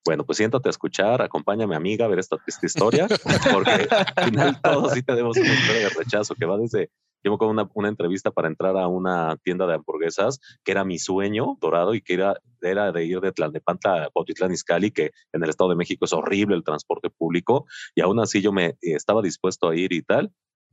Bueno, 0.05 0.25
pues 0.25 0.39
siéntate 0.39 0.69
a 0.69 0.71
escuchar, 0.71 1.21
acompáñame 1.21 1.75
amiga 1.75 2.05
a 2.05 2.09
ver 2.09 2.21
esta, 2.21 2.37
esta 2.47 2.65
historia, 2.65 3.09
porque 3.53 3.89
al 4.17 4.25
final 4.25 4.61
todos 4.63 4.93
sí 4.93 5.03
tenemos 5.03 5.37
una 5.37 5.53
historia 5.53 5.89
de 5.89 5.89
rechazo 5.91 6.35
que 6.37 6.47
va 6.47 6.57
desde 6.59 6.91
Yo 7.27 7.33
me 7.33 7.35
acuerdo 7.35 7.51
una, 7.51 7.69
una 7.75 7.89
entrevista 7.89 8.31
para 8.31 8.47
entrar 8.47 8.77
a 8.77 8.87
una 8.87 9.37
tienda 9.43 9.67
de 9.67 9.75
hamburguesas 9.75 10.39
que 10.63 10.71
era 10.71 10.85
mi 10.85 11.01
sueño 11.01 11.59
dorado 11.61 11.93
y 11.93 12.01
que 12.01 12.15
era, 12.15 12.37
era 12.63 12.93
de 12.93 13.05
ir 13.05 13.19
de 13.19 13.33
Tlalnepantla 13.33 14.05
a 14.05 14.11
Cuautitlán 14.11 14.53
Izcalli, 14.53 14.93
que 14.93 15.11
en 15.33 15.43
el 15.43 15.51
Estado 15.51 15.71
de 15.71 15.75
México 15.75 16.05
es 16.05 16.13
horrible 16.13 16.55
el 16.55 16.63
transporte 16.63 17.11
público, 17.11 17.67
y 17.97 18.01
aún 18.01 18.21
así 18.21 18.41
yo 18.43 18.53
me 18.53 18.77
estaba 18.81 19.23
dispuesto 19.23 19.69
a 19.69 19.75
ir 19.75 19.93
y 19.93 20.03
tal. 20.03 20.31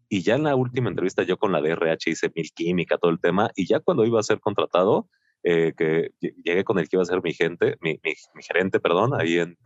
Y 0.10 0.22
ya 0.22 0.36
en 0.36 0.44
la 0.44 0.56
última 0.56 0.90
entrevista 0.90 1.24
yo 1.24 1.38
con 1.38 1.52
la 1.52 1.60
DRH 1.60 2.12
hice 2.12 2.32
mil 2.36 2.52
química, 2.54 3.00
todo 3.00 3.10
el 3.10 3.20
tema, 3.20 3.50
y 3.56 3.66
ya 3.66 3.80
cuando 3.80 4.06
iba 4.06 4.20
a 4.20 4.24
ser 4.24 4.40
contratado, 4.40 5.10
eh, 5.42 5.74
que 5.76 6.12
llegué 6.20 6.64
con 6.64 6.78
el 6.78 6.88
que 6.88 6.98
iba 6.98 7.04
a 7.04 7.08
ser 7.08 7.24
mi 7.24 7.34
gente, 7.34 7.78
mi, 7.82 8.00
mi, 8.04 8.44
gerente, 8.44 8.80
perdón, 8.80 9.20
ahí 9.20 9.40
en, 9.40 9.58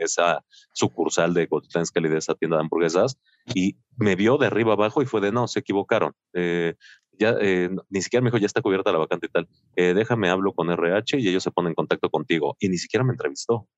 esa 0.00 0.44
sucursal 0.72 1.34
de 1.34 1.48
Cotitlán 1.48 1.84
de 1.94 2.18
esa 2.18 2.34
tienda 2.34 2.56
de 2.56 2.62
hamburguesas, 2.62 3.18
y 3.54 3.76
me 3.96 4.16
vio 4.16 4.38
de 4.38 4.46
arriba 4.46 4.74
abajo 4.74 5.02
y 5.02 5.06
fue 5.06 5.20
de 5.20 5.32
no, 5.32 5.48
se 5.48 5.60
equivocaron. 5.60 6.12
Eh, 6.34 6.74
ya, 7.12 7.34
eh, 7.40 7.70
ni 7.90 8.02
siquiera 8.02 8.22
me 8.22 8.30
dijo, 8.30 8.38
ya 8.38 8.46
está 8.46 8.62
cubierta 8.62 8.92
la 8.92 8.98
vacante 8.98 9.26
y 9.26 9.30
tal. 9.30 9.48
déjame, 9.76 10.30
hablo 10.30 10.52
con 10.54 10.70
RH 10.70 11.18
y 11.18 11.28
ellos 11.28 11.42
se 11.42 11.50
ponen 11.50 11.70
en 11.70 11.74
contacto 11.74 12.08
contigo. 12.08 12.56
Y 12.58 12.70
ni 12.70 12.78
siquiera 12.78 13.04
me 13.04 13.12
entrevistó 13.12 13.68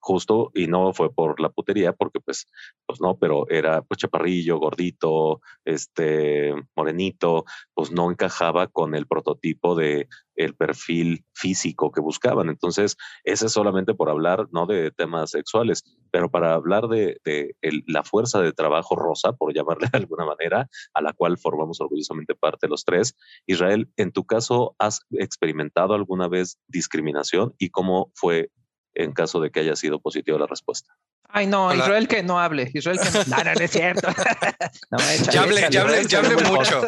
justo 0.00 0.50
y 0.54 0.66
no 0.66 0.92
fue 0.92 1.12
por 1.12 1.40
la 1.40 1.50
putería, 1.50 1.92
porque 1.92 2.20
pues, 2.20 2.46
pues 2.86 3.00
no, 3.00 3.18
pero 3.18 3.48
era 3.48 3.82
pues 3.82 3.98
chaparrillo, 3.98 4.58
gordito, 4.58 5.40
este, 5.64 6.54
morenito, 6.74 7.44
pues 7.74 7.90
no 7.90 8.10
encajaba 8.10 8.66
con 8.68 8.94
el 8.94 9.06
prototipo 9.06 9.74
de 9.74 10.08
el 10.36 10.54
perfil 10.54 11.24
físico 11.32 11.90
que 11.90 12.00
buscaban. 12.00 12.48
Entonces, 12.48 12.96
ese 13.24 13.46
es 13.46 13.52
solamente 13.52 13.94
por 13.94 14.08
hablar, 14.08 14.48
no 14.52 14.66
de 14.66 14.90
temas 14.90 15.30
sexuales, 15.30 15.82
pero 16.10 16.30
para 16.30 16.54
hablar 16.54 16.88
de, 16.88 17.20
de 17.24 17.56
la 17.86 18.04
fuerza 18.04 18.40
de 18.40 18.52
trabajo 18.52 18.96
rosa, 18.96 19.32
por 19.32 19.54
llamarle 19.54 19.88
de 19.90 19.98
alguna 19.98 20.26
manera, 20.26 20.68
a 20.94 21.00
la 21.00 21.12
cual 21.12 21.38
formamos 21.38 21.80
orgullosamente 21.80 22.34
parte 22.34 22.68
los 22.68 22.84
tres. 22.84 23.16
Israel, 23.46 23.90
en 23.96 24.12
tu 24.12 24.24
caso, 24.24 24.76
¿has 24.78 25.00
experimentado 25.10 25.94
alguna 25.94 26.28
vez 26.28 26.58
discriminación 26.68 27.54
y 27.58 27.70
cómo 27.70 28.12
fue 28.14 28.50
en 28.96 29.12
caso 29.12 29.40
de 29.40 29.50
que 29.50 29.60
haya 29.60 29.76
sido 29.76 30.00
positiva 30.00 30.38
la 30.38 30.46
respuesta. 30.46 30.94
Ay, 31.28 31.46
no, 31.46 31.74
Israel 31.74 32.08
que 32.08 32.22
no 32.22 32.40
hable. 32.40 32.70
Israel 32.72 32.98
que 32.98 33.10
no, 33.10 33.36
no, 33.36 33.44
no 33.44 33.60
es 33.60 33.70
cierto. 33.70 34.08
ya 35.32 35.42
hable, 35.42 35.68
ya 35.70 35.82
hable, 35.82 36.06
ya 36.06 36.18
hable 36.20 36.36
mucho. 36.36 36.82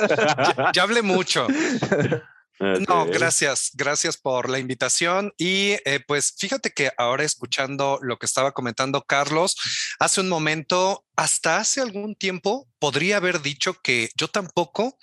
Ya, 0.73 0.83
hable 0.83 1.03
mucho. 1.03 1.47
No, 2.61 3.07
gracias, 3.07 3.71
gracias 3.75 4.17
por 4.17 4.51
la 4.51 4.59
invitación. 4.59 5.33
Y 5.37 5.77
eh, 5.85 6.01
pues 6.07 6.35
fíjate 6.37 6.73
que 6.73 6.91
ahora 6.97 7.25
escuchando 7.25 7.99
lo 8.03 8.19
que 8.19 8.27
estaba 8.27 8.53
comentando 8.53 9.03
Carlos, 9.05 9.57
hace 10.01 10.21
un 10.21 10.29
momento, 10.29 11.05
hasta 11.17 11.59
hace 11.59 11.81
algún 11.81 12.17
tiempo, 12.17 12.69
podría 12.81 13.19
haber 13.19 13.43
dicho 13.43 13.75
que 13.83 14.11
yo 14.17 14.29
tampoco 14.29 14.99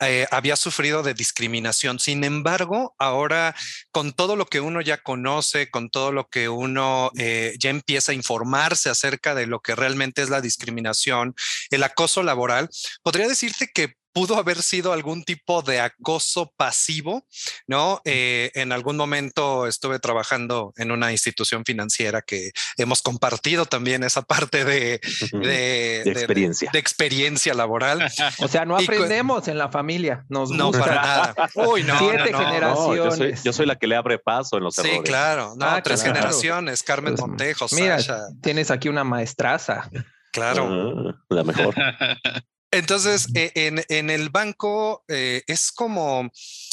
eh, 0.00 0.26
había 0.30 0.56
sufrido 0.56 1.02
de 1.02 1.14
discriminación. 1.14 2.00
Sin 2.00 2.24
embargo, 2.24 2.94
ahora 2.98 3.54
con 3.92 4.12
todo 4.12 4.34
lo 4.34 4.46
que 4.46 4.60
uno 4.60 4.80
ya 4.80 5.02
conoce, 5.02 5.70
con 5.70 5.90
todo 5.90 6.10
lo 6.10 6.28
que 6.28 6.48
uno 6.48 7.10
eh, 7.16 7.54
ya 7.58 7.70
empieza 7.70 8.12
a 8.12 8.16
informarse 8.16 8.90
acerca 8.90 9.34
de 9.34 9.46
lo 9.46 9.60
que 9.60 9.76
realmente 9.76 10.22
es 10.22 10.30
la 10.30 10.40
discriminación, 10.40 11.34
el 11.70 11.82
acoso 11.84 12.22
laboral, 12.22 12.68
podría 13.02 13.28
decirte 13.28 13.70
que 13.72 13.94
pudo 14.16 14.38
haber 14.38 14.62
sido 14.62 14.94
algún 14.94 15.24
tipo 15.24 15.60
de 15.60 15.78
acoso 15.78 16.50
pasivo, 16.56 17.26
¿no? 17.66 18.00
Eh, 18.06 18.50
en 18.54 18.72
algún 18.72 18.96
momento 18.96 19.66
estuve 19.66 19.98
trabajando 19.98 20.72
en 20.78 20.90
una 20.90 21.12
institución 21.12 21.66
financiera 21.66 22.22
que 22.22 22.52
hemos 22.78 23.02
compartido 23.02 23.66
también 23.66 24.02
esa 24.04 24.22
parte 24.22 24.64
de, 24.64 25.02
de, 25.32 26.00
experiencia. 26.00 26.70
De, 26.72 26.78
experiencia 26.78 27.52
laboral. 27.52 28.10
O 28.38 28.48
sea, 28.48 28.64
no 28.64 28.76
aprendemos 28.76 29.48
en 29.48 29.58
la 29.58 29.68
familia, 29.68 30.24
nos 30.28 30.50
No, 30.50 30.70
para 30.70 30.94
nada. 30.94 31.34
Uy, 31.54 31.82
no, 31.82 31.98
Siete 31.98 32.32
generaciones. 32.32 33.42
yo, 33.42 33.52
soy, 33.52 33.66
la 33.66 33.76
que 33.76 33.86
le 33.86 33.96
abre 33.96 34.18
paso 34.18 34.56
en 34.56 34.64
los 34.64 34.76
Sí, 34.76 35.00
claro. 35.04 35.54
No, 35.56 35.66
ah, 35.66 35.82
tres 35.82 36.02
generaciones. 36.02 36.82
Carmen 36.82 37.16
pues, 37.16 37.26
Montejo, 37.26 37.66
mira, 37.72 37.98
tienes 38.40 38.70
aquí 38.70 38.88
una 38.88 39.04
maestraza. 39.04 39.90
Claro. 40.32 40.66
Ah, 41.18 41.34
la 41.34 41.44
mejor. 41.44 41.74
Entonces, 42.76 43.28
e, 43.34 43.52
en, 43.88 44.10
el 44.10 44.28
banco 44.28 45.04
eh, 45.08 45.42
es 45.46 45.72
como 45.72 46.30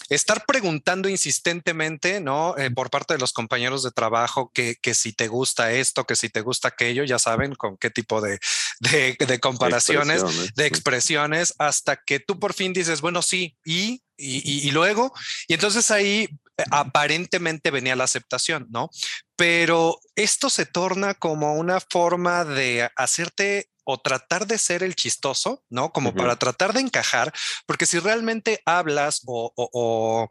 estar 0.09 0.45
preguntando 0.45 1.07
insistentemente, 1.07 2.19
¿no? 2.19 2.57
Eh, 2.57 2.71
por 2.71 2.89
parte 2.89 3.13
de 3.13 3.19
los 3.19 3.31
compañeros 3.31 3.83
de 3.83 3.91
trabajo 3.91 4.51
que, 4.53 4.77
si 4.93 5.13
te 5.13 5.27
gusta 5.27 5.71
esto, 5.71 6.05
que 6.05 6.15
si 6.15 6.29
te 6.29 6.41
gusta 6.41 6.67
aquello, 6.67 7.03
ya 7.05 7.19
saben 7.19 7.55
con 7.55 7.77
qué 7.77 7.89
tipo 7.89 8.21
de, 8.21 8.39
comparaciones, 9.41 10.23
de 10.55 10.65
expresiones, 10.65 11.53
hasta 11.57 11.95
que 11.95 12.19
tú 12.19 12.37
por 12.39 12.53
fin 12.53 12.73
dices, 12.73 13.01
bueno, 13.01 13.21
sí, 13.21 13.57
y, 13.65 14.03
y, 14.17 14.67
y 14.67 14.71
luego, 14.71 15.13
y 15.47 15.53
entonces 15.53 15.89
ahí 15.89 16.27
eh, 16.57 16.63
aparentemente 16.69 17.71
venía 17.71 17.95
la 17.95 18.03
aceptación, 18.03 18.67
¿no? 18.69 18.89
Pero 19.35 19.99
esto 20.15 20.49
se 20.49 20.65
torna 20.65 21.15
como 21.15 21.55
una 21.55 21.79
forma 21.79 22.45
de 22.45 22.89
hacerte 22.95 23.69
o 23.83 23.97
tratar 23.97 24.47
de 24.47 24.57
ser 24.57 24.83
el 24.83 24.95
chistoso, 24.95 25.63
¿no? 25.69 25.91
Como 25.91 26.13
para 26.13 26.35
tratar 26.35 26.73
de 26.73 26.81
encajar, 26.81 27.33
porque 27.65 27.85
si 27.85 27.99
realmente 27.99 28.61
hablas 28.65 29.21
o, 29.25 29.51
o, 29.55 29.69
o, 29.73 30.29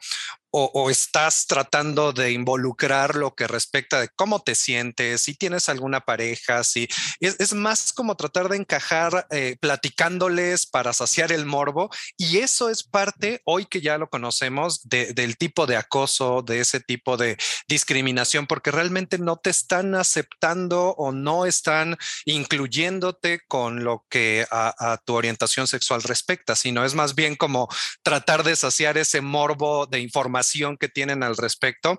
estás 0.90 1.46
tratando 1.46 2.12
de 2.12 2.32
involucrar 2.32 3.16
lo 3.16 3.34
que 3.34 3.46
respecta 3.46 4.00
de 4.00 4.08
cómo 4.14 4.40
te 4.40 4.54
sientes, 4.54 5.22
si 5.22 5.34
tienes 5.34 5.70
alguna 5.70 6.00
pareja, 6.00 6.62
si 6.62 6.88
es, 7.20 7.54
más 7.54 7.92
como 7.92 8.16
tratar 8.16 8.48
de 8.50 8.58
encajar 8.58 9.26
eh, 9.30 9.56
platicándoles 9.60 10.66
para 10.66 10.92
saciar 10.92 11.32
el 11.32 11.46
morbo 11.46 11.90
y 12.18 12.38
eso 12.38 12.68
es 12.68 12.82
parte 12.82 13.40
hoy 13.44 13.64
que 13.64 13.80
ya 13.80 13.96
lo 13.96 14.10
conocemos 14.10 14.82
del 14.84 15.36
tipo 15.38 15.66
de 15.66 15.76
acoso, 15.76 16.42
de 16.42 16.60
ese 16.60 16.80
tipo 16.80 17.16
de 17.16 17.38
discriminación, 17.66 18.46
porque 18.46 18.70
realmente 18.70 19.18
no 19.18 19.36
te 19.36 19.50
están 19.50 19.94
aceptando 19.94 20.90
o 20.98 21.12
no 21.12 21.46
están 21.46 21.96
incluyéndote 22.26 23.40
con 23.48 23.84
lo 23.84 24.04
que 24.10 24.46
a, 24.50 24.92
a 24.92 24.98
tu 24.98 25.14
orientación 25.14 25.66
sexual 25.66 26.02
respecta, 26.02 26.56
sino 26.56 26.84
es 26.84 26.94
más 26.94 27.14
bien 27.14 27.36
como 27.36 27.68
tratar 28.02 28.44
de 28.44 28.56
saciar 28.56 28.98
ese 28.98 29.22
morbo 29.22 29.86
de 29.86 30.00
información 30.00 30.41
que 30.78 30.88
tienen 30.88 31.22
al 31.22 31.36
respecto 31.36 31.98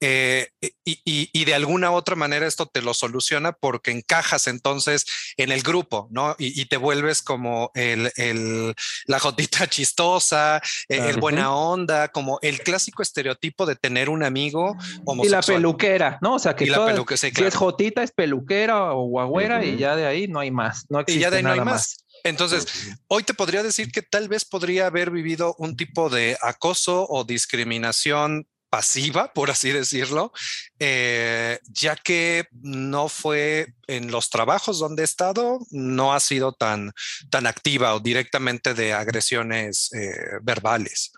eh, 0.00 0.48
y, 0.84 1.44
de 1.44 1.54
alguna 1.54 1.90
u 1.90 1.94
otra 1.94 2.16
manera 2.16 2.46
esto 2.46 2.66
te 2.66 2.82
lo 2.82 2.94
soluciona 2.94 3.52
porque 3.52 3.90
encajas 3.90 4.46
entonces 4.46 5.04
en 5.36 5.52
el 5.52 5.62
grupo, 5.62 6.08
¿no? 6.10 6.34
Y, 6.38 6.64
te 6.66 6.76
vuelves 6.76 7.22
como 7.22 7.70
el, 7.74 8.74
la 9.06 9.18
jotita 9.18 9.66
chistosa, 9.68 10.60
el, 10.88 11.18
buena 11.18 11.54
onda, 11.54 12.08
como 12.08 12.38
el 12.42 12.60
clásico 12.60 13.02
estereotipo 13.02 13.66
de 13.66 13.76
tener 13.76 14.08
un 14.08 14.22
amigo 14.22 14.76
homosexual. 15.04 15.26
Y 15.26 15.28
la 15.28 15.42
peluquera, 15.42 16.18
¿no? 16.22 16.34
O 16.34 16.38
sea, 16.38 16.56
que 16.56 16.66
si 16.66 17.44
es 17.44 17.54
jotita 17.54 18.02
es 18.02 18.12
peluquera 18.12 18.92
o 18.92 19.04
guagüera 19.08 19.64
y 19.64 19.76
ya 19.76 19.96
de 19.96 20.06
ahí 20.06 20.28
no 20.28 20.40
hay 20.40 20.50
más, 20.50 20.86
no 20.88 21.00
existe 21.00 21.18
y 21.18 21.22
ya 21.22 21.30
de 21.30 21.38
ahí 21.38 21.42
no 21.42 21.52
hay 21.52 21.60
más. 21.60 22.03
Entonces, 22.24 22.66
hoy 23.06 23.22
te 23.22 23.34
podría 23.34 23.62
decir 23.62 23.92
que 23.92 24.02
tal 24.02 24.28
vez 24.28 24.44
podría 24.44 24.86
haber 24.86 25.10
vivido 25.10 25.54
un 25.58 25.76
tipo 25.76 26.08
de 26.08 26.36
acoso 26.40 27.06
o 27.08 27.24
discriminación 27.24 28.48
pasiva, 28.70 29.32
por 29.34 29.50
así 29.50 29.70
decirlo, 29.70 30.32
eh, 30.78 31.60
ya 31.68 31.96
que 31.96 32.48
no 32.52 33.08
fue 33.08 33.74
en 33.86 34.10
los 34.10 34.30
trabajos 34.30 34.78
donde 34.78 35.02
he 35.02 35.04
estado, 35.04 35.60
no 35.70 36.14
ha 36.14 36.20
sido 36.20 36.52
tan, 36.52 36.92
tan 37.30 37.46
activa 37.46 37.94
o 37.94 38.00
directamente 38.00 38.72
de 38.72 38.94
agresiones 38.94 39.92
eh, 39.92 40.38
verbales 40.42 41.12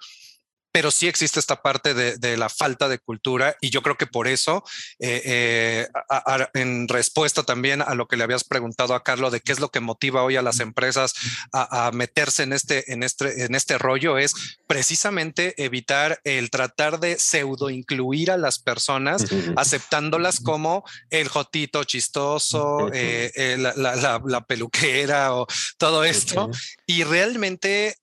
pero 0.76 0.90
sí 0.90 1.08
existe 1.08 1.40
esta 1.40 1.62
parte 1.62 1.94
de, 1.94 2.36
la 2.36 2.50
falta 2.50 2.86
de 2.86 2.98
cultura 2.98 3.56
y 3.62 3.70
yo 3.70 3.80
creo 3.80 3.96
que 3.96 4.06
por 4.06 4.28
eso, 4.28 4.62
eh, 4.98 5.22
eh, 5.24 5.88
en 6.52 6.86
respuesta 6.86 7.44
también 7.44 7.80
a 7.80 7.94
lo 7.94 8.06
que 8.06 8.18
le 8.18 8.24
habías 8.24 8.44
preguntado 8.44 8.94
a 8.94 9.02
Carlos 9.02 9.32
de 9.32 9.40
qué 9.40 9.52
es 9.52 9.58
lo 9.58 9.70
que 9.70 9.80
motiva 9.80 10.22
hoy 10.22 10.36
a 10.36 10.42
las 10.42 10.60
empresas 10.60 11.14
a, 11.50 11.90
meterse 11.94 12.42
en 12.42 12.52
este, 12.52 12.92
en, 12.92 13.04
este, 13.04 13.44
en 13.46 13.54
este 13.54 13.78
rollo, 13.78 14.18
es 14.18 14.34
precisamente 14.66 15.54
evitar 15.64 16.20
el 16.24 16.50
tratar 16.50 17.00
de 17.00 17.18
pseudo 17.18 17.70
incluir 17.70 18.30
a 18.30 18.36
las 18.36 18.58
personas, 18.58 19.24
aceptándolas 19.56 20.40
como 20.40 20.84
el 21.08 21.28
jotito 21.28 21.84
chistoso, 21.84 22.90
eh, 22.92 23.56
la, 23.56 24.44
peluquera 24.46 25.34
o 25.34 25.46
todo 25.78 26.04
esto, 26.04 26.50
y 26.84 27.02
realmente 27.02 27.96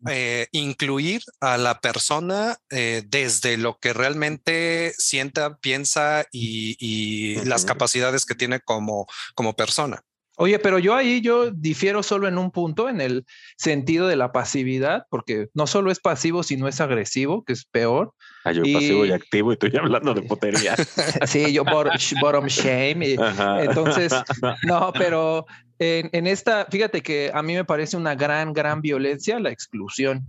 incluir 0.52 1.22
a 1.40 1.60
la 1.60 1.80
persona 1.80 2.58
eh, 2.70 3.04
desde 3.06 3.58
lo 3.58 3.78
que 3.78 3.94
realmente 3.94 4.94
sienta, 4.98 5.58
piensa 5.58 6.26
y, 6.32 7.36
las 7.46 7.66
capacidades 7.66 8.26
que 8.26 8.36
tiene 8.36 8.60
como, 8.60 9.06
como 9.36 9.56
persona. 9.56 10.02
Oye, 10.38 10.58
pero 10.58 10.80
yo 10.80 10.96
ahí 10.96 11.22
yo 11.22 11.52
difiero 11.52 12.02
solo 12.02 12.28
en 12.28 12.40
un 12.40 12.50
punto, 12.50 12.90
en 12.90 13.02
el 13.02 13.26
sentido 13.56 14.08
de 14.08 14.16
la 14.16 14.32
pasividad, 14.32 15.06
porque 15.12 15.50
no 15.54 15.68
solo 15.68 15.92
es 15.92 16.00
pasivo, 16.00 16.42
sino 16.42 16.68
es 16.68 16.82
agresivo, 16.82 17.44
que 17.44 17.54
es 17.54 17.66
peor. 17.66 18.14
Ah, 18.44 18.52
yo 18.52 18.64
pasivo 18.64 19.06
y 19.06 19.12
activo 19.12 19.52
y 19.52 19.54
estoy 19.54 19.78
hablando 19.78 20.16
de 20.16 20.24
potería. 20.24 20.76
sí, 21.28 21.54
yo 21.54 21.64
bottom 21.64 22.48
shame. 22.48 23.16
entonces, 23.60 24.12
no, 24.64 24.92
pero 24.94 25.46
en, 25.78 26.10
en, 26.14 26.26
esta, 26.26 26.66
fíjate 26.66 27.02
que 27.02 27.30
a 27.32 27.44
mí 27.44 27.54
me 27.54 27.66
parece 27.66 27.96
una 27.96 28.16
gran, 28.16 28.54
gran 28.54 28.82
violencia 28.82 29.40
la 29.40 29.52
exclusión. 29.52 30.26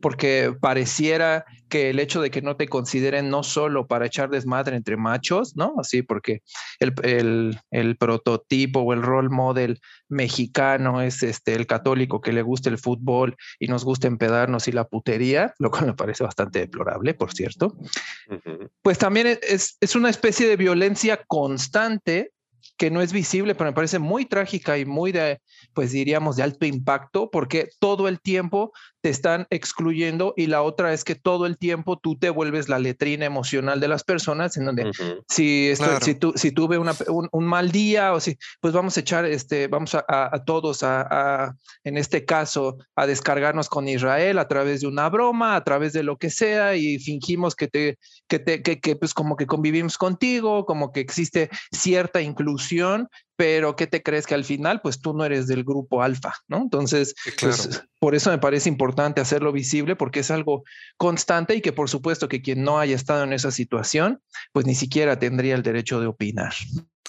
Porque 0.00 0.54
pareciera 0.60 1.44
que 1.68 1.88
el 1.88 2.00
hecho 2.00 2.20
de 2.20 2.30
que 2.30 2.42
no 2.42 2.56
te 2.56 2.68
consideren 2.68 3.30
no 3.30 3.42
solo 3.42 3.86
para 3.86 4.04
echar 4.04 4.28
desmadre 4.28 4.76
entre 4.76 4.98
machos, 4.98 5.56
¿no? 5.56 5.74
Así, 5.78 6.02
porque 6.02 6.42
el, 6.80 7.58
el, 7.70 7.96
prototipo 7.96 8.80
o 8.80 8.92
el 8.92 9.02
role 9.02 9.30
model 9.30 9.80
mexicano 10.08 11.00
es 11.00 11.22
este, 11.22 11.54
el 11.54 11.66
católico 11.66 12.20
que 12.20 12.32
le 12.32 12.42
gusta 12.42 12.68
el 12.68 12.76
fútbol 12.76 13.36
y 13.58 13.68
nos 13.68 13.84
gusta 13.84 14.06
empedarnos 14.06 14.68
y 14.68 14.72
la 14.72 14.84
putería, 14.84 15.54
lo 15.58 15.70
cual 15.70 15.86
me 15.86 15.94
parece 15.94 16.24
bastante 16.24 16.58
deplorable, 16.58 17.14
por 17.14 17.32
cierto. 17.32 17.74
Pues 18.82 18.98
también 18.98 19.38
es, 19.40 19.78
es 19.80 19.96
una 19.96 20.10
especie 20.10 20.46
de 20.46 20.56
violencia 20.56 21.24
constante 21.26 22.32
que 22.76 22.90
no 22.90 23.00
es 23.00 23.12
visible, 23.12 23.54
pero 23.54 23.70
me 23.70 23.74
parece 23.74 23.98
muy 23.98 24.26
trágica 24.26 24.78
y 24.78 24.84
muy 24.84 25.12
de, 25.12 25.40
pues 25.72 25.92
diríamos, 25.92 26.36
de 26.36 26.42
alto 26.42 26.66
impacto, 26.66 27.30
porque 27.30 27.68
todo 27.78 28.08
el 28.08 28.20
tiempo 28.20 28.72
te 29.02 29.08
están 29.08 29.48
excluyendo 29.50 30.32
y 30.36 30.46
la 30.46 30.62
otra 30.62 30.92
es 30.94 31.02
que 31.02 31.16
todo 31.16 31.46
el 31.46 31.58
tiempo 31.58 31.98
tú 31.98 32.16
te 32.16 32.30
vuelves 32.30 32.68
la 32.68 32.78
letrina 32.78 33.26
emocional 33.26 33.80
de 33.80 33.88
las 33.88 34.04
personas 34.04 34.56
en 34.56 34.64
donde 34.64 34.92
si, 35.28 35.72
si, 36.00 36.14
tú, 36.14 36.32
si 36.36 36.52
tuve 36.52 36.78
una, 36.78 36.94
un, 37.08 37.44
mal 37.44 37.72
día 37.72 38.12
o 38.12 38.20
si, 38.20 38.38
pues 38.60 38.72
vamos 38.72 38.96
a 38.96 39.00
echar, 39.00 39.24
este, 39.24 39.66
vamos 39.66 39.96
a, 39.96 40.04
a, 40.08 40.44
todos 40.44 40.84
a, 40.84 41.56
en 41.82 41.98
este 41.98 42.24
caso, 42.24 42.78
a 42.94 43.06
descargarnos 43.06 43.68
con 43.68 43.88
Israel 43.88 44.38
a 44.38 44.46
través 44.46 44.82
de 44.82 44.86
una 44.86 45.08
broma, 45.08 45.56
a 45.56 45.64
través 45.64 45.92
de 45.92 46.04
lo 46.04 46.16
que 46.16 46.30
sea 46.30 46.76
y 46.76 47.00
fingimos 47.00 47.56
que 47.56 47.66
te, 47.66 47.98
que 48.28 48.38
te, 48.38 48.62
que, 48.62 48.80
que 48.80 48.94
pues 48.94 49.14
como 49.14 49.36
que 49.36 49.46
convivimos 49.46 49.98
contigo, 49.98 50.64
como 50.64 50.92
que 50.92 51.00
existe 51.00 51.50
cierta 51.72 52.22
inclusión, 52.22 53.08
pero 53.36 53.76
¿qué 53.76 53.86
te 53.86 54.02
crees 54.02 54.26
que 54.26 54.34
al 54.34 54.44
final, 54.44 54.80
pues 54.80 55.00
tú 55.00 55.14
no 55.14 55.24
eres 55.24 55.46
del 55.46 55.64
grupo 55.64 56.02
alfa, 56.02 56.34
¿no? 56.48 56.58
Entonces, 56.58 57.14
pues, 57.40 57.82
por 57.98 58.14
eso 58.14 58.30
me 58.30 58.38
parece 58.38 58.68
importante 58.68 59.20
hacerlo 59.20 59.52
visible, 59.52 59.96
porque 59.96 60.20
es 60.20 60.30
algo 60.30 60.64
constante 60.96 61.54
y 61.56 61.60
que 61.60 61.72
por 61.72 61.88
supuesto 61.88 62.28
que 62.28 62.42
quien 62.42 62.62
no 62.62 62.78
haya 62.78 62.94
estado 62.94 63.24
en 63.24 63.32
esa 63.32 63.50
situación, 63.50 64.20
pues 64.52 64.66
ni 64.66 64.74
siquiera 64.74 65.18
tendría 65.18 65.54
el 65.54 65.62
derecho 65.62 66.00
de 66.00 66.06
opinar. 66.06 66.52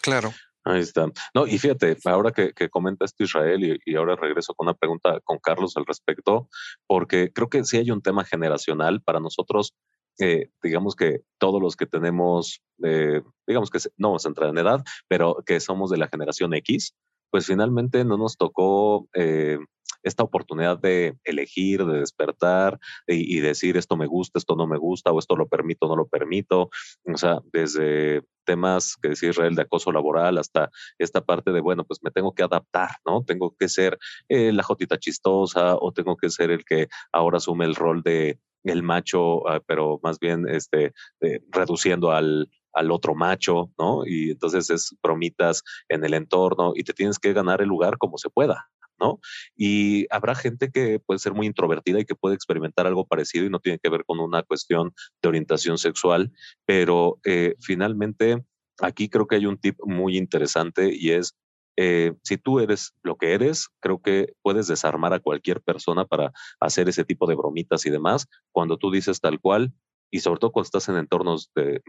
Claro. 0.01 0.33
Ahí 0.65 0.79
está. 0.79 1.07
No, 1.33 1.45
y 1.45 1.57
fíjate, 1.57 1.97
ahora 2.05 2.31
que, 2.31 2.53
que 2.53 2.69
comenta 2.69 3.03
esto 3.03 3.23
Israel 3.23 3.63
y, 3.63 3.77
y, 3.85 3.95
ahora 3.95 4.15
regreso 4.15 4.53
con 4.53 4.67
una 4.67 4.73
pregunta 4.73 5.19
con 5.25 5.37
Carlos 5.39 5.75
al 5.75 5.85
respecto, 5.85 6.47
porque 6.87 7.33
creo 7.33 7.49
que 7.49 7.65
sí 7.65 7.77
hay 7.77 7.91
un 7.91 8.01
tema 8.01 8.23
generacional 8.23 9.01
para 9.01 9.19
nosotros 9.19 9.75
eh, 10.19 10.49
digamos 10.61 10.95
que 10.95 11.21
todos 11.37 11.61
los 11.61 11.75
que 11.75 11.85
tenemos, 11.85 12.61
eh, 12.83 13.21
digamos 13.47 13.69
que 13.69 13.79
no 13.97 14.09
vamos 14.09 14.25
a 14.25 14.29
entrar 14.29 14.49
en 14.49 14.57
edad, 14.57 14.83
pero 15.07 15.43
que 15.45 15.59
somos 15.59 15.89
de 15.89 15.97
la 15.97 16.07
generación 16.07 16.53
X, 16.53 16.95
pues 17.31 17.47
finalmente 17.47 18.05
no 18.05 18.17
nos 18.17 18.37
tocó 18.37 19.07
eh, 19.15 19.57
esta 20.03 20.23
oportunidad 20.23 20.77
de 20.77 21.17
elegir, 21.23 21.85
de 21.85 21.99
despertar 21.99 22.77
y, 23.07 23.37
y, 23.37 23.39
decir 23.39 23.77
esto 23.77 23.95
me 23.95 24.05
gusta, 24.05 24.37
esto 24.37 24.55
no 24.55 24.67
me 24.67 24.77
gusta, 24.77 25.11
o 25.11 25.17
esto 25.17 25.35
lo 25.35 25.47
permito, 25.47 25.87
no 25.87 25.95
lo 25.95 26.07
permito. 26.07 26.69
O 27.05 27.17
sea, 27.17 27.39
desde 27.51 28.21
temas 28.45 28.97
que 29.01 29.09
decía 29.09 29.29
Israel 29.29 29.55
de 29.55 29.63
acoso 29.63 29.91
laboral 29.91 30.37
hasta 30.37 30.69
esta 30.99 31.21
parte 31.21 31.51
de, 31.51 31.61
bueno, 31.61 31.85
pues 31.85 31.99
me 32.03 32.11
tengo 32.11 32.33
que 32.35 32.43
adaptar, 32.43 32.97
¿no? 33.05 33.23
Tengo 33.23 33.55
que 33.57 33.69
ser 33.69 33.97
la 34.27 34.61
jotita 34.61 34.99
chistosa 34.99 35.77
o 35.77 35.93
tengo 35.93 36.17
que 36.17 36.29
ser 36.29 36.51
el 36.51 36.65
que 36.65 36.87
ahora 37.13 37.37
asume 37.37 37.65
el 37.65 37.75
rol 37.75 38.03
de 38.03 38.39
el 38.63 38.83
macho, 38.83 39.47
ah, 39.47 39.61
pero 39.65 39.99
más 40.03 40.19
bien 40.19 40.47
este, 40.47 40.93
eh, 41.21 41.39
reduciendo 41.51 42.11
al, 42.11 42.49
al 42.73 42.91
otro 42.91 43.15
macho, 43.15 43.71
¿no? 43.77 44.05
Y 44.05 44.31
entonces 44.31 44.69
es 44.69 44.95
bromitas 45.01 45.63
en 45.89 46.03
el 46.03 46.13
entorno 46.13 46.73
y 46.75 46.83
te 46.83 46.93
tienes 46.93 47.19
que 47.19 47.33
ganar 47.33 47.61
el 47.61 47.69
lugar 47.69 47.97
como 47.97 48.17
se 48.17 48.29
pueda, 48.29 48.69
¿no? 48.99 49.19
Y 49.55 50.05
habrá 50.09 50.35
gente 50.35 50.71
que 50.71 50.99
puede 50.99 51.19
ser 51.19 51.33
muy 51.33 51.47
introvertida 51.47 51.99
y 51.99 52.05
que 52.05 52.15
puede 52.15 52.35
experimentar 52.35 52.87
algo 52.87 53.05
parecido 53.05 53.45
y 53.45 53.49
no 53.49 53.59
tiene 53.59 53.79
que 53.79 53.89
ver 53.89 54.03
con 54.05 54.19
una 54.19 54.43
cuestión 54.43 54.93
de 55.21 55.29
orientación 55.29 55.77
sexual, 55.77 56.31
pero 56.65 57.19
eh, 57.25 57.55
finalmente 57.59 58.43
aquí 58.79 59.07
creo 59.07 59.27
que 59.27 59.35
hay 59.35 59.45
un 59.45 59.57
tip 59.57 59.77
muy 59.85 60.17
interesante 60.17 60.89
y 60.91 61.11
es 61.11 61.35
eh, 61.77 62.13
si 62.23 62.37
tú 62.37 62.59
eres 62.59 62.93
lo 63.03 63.15
que 63.15 63.33
eres, 63.33 63.69
creo 63.79 64.01
que 64.01 64.33
puedes 64.41 64.67
desarmar 64.67 65.13
a 65.13 65.19
cualquier 65.19 65.61
persona 65.61 66.05
para 66.05 66.31
hacer 66.59 66.89
ese 66.89 67.05
tipo 67.05 67.27
de 67.27 67.35
bromitas 67.35 67.85
y 67.85 67.89
demás. 67.89 68.27
Cuando 68.51 68.77
tú 68.77 68.91
dices 68.91 69.19
tal 69.19 69.39
cual, 69.39 69.73
y 70.11 70.19
sobre 70.19 70.39
todo 70.39 70.51
cuando 70.51 70.65
estás 70.65 70.89
en 70.89 70.97
entornos 70.97 71.49
de, 71.55 71.81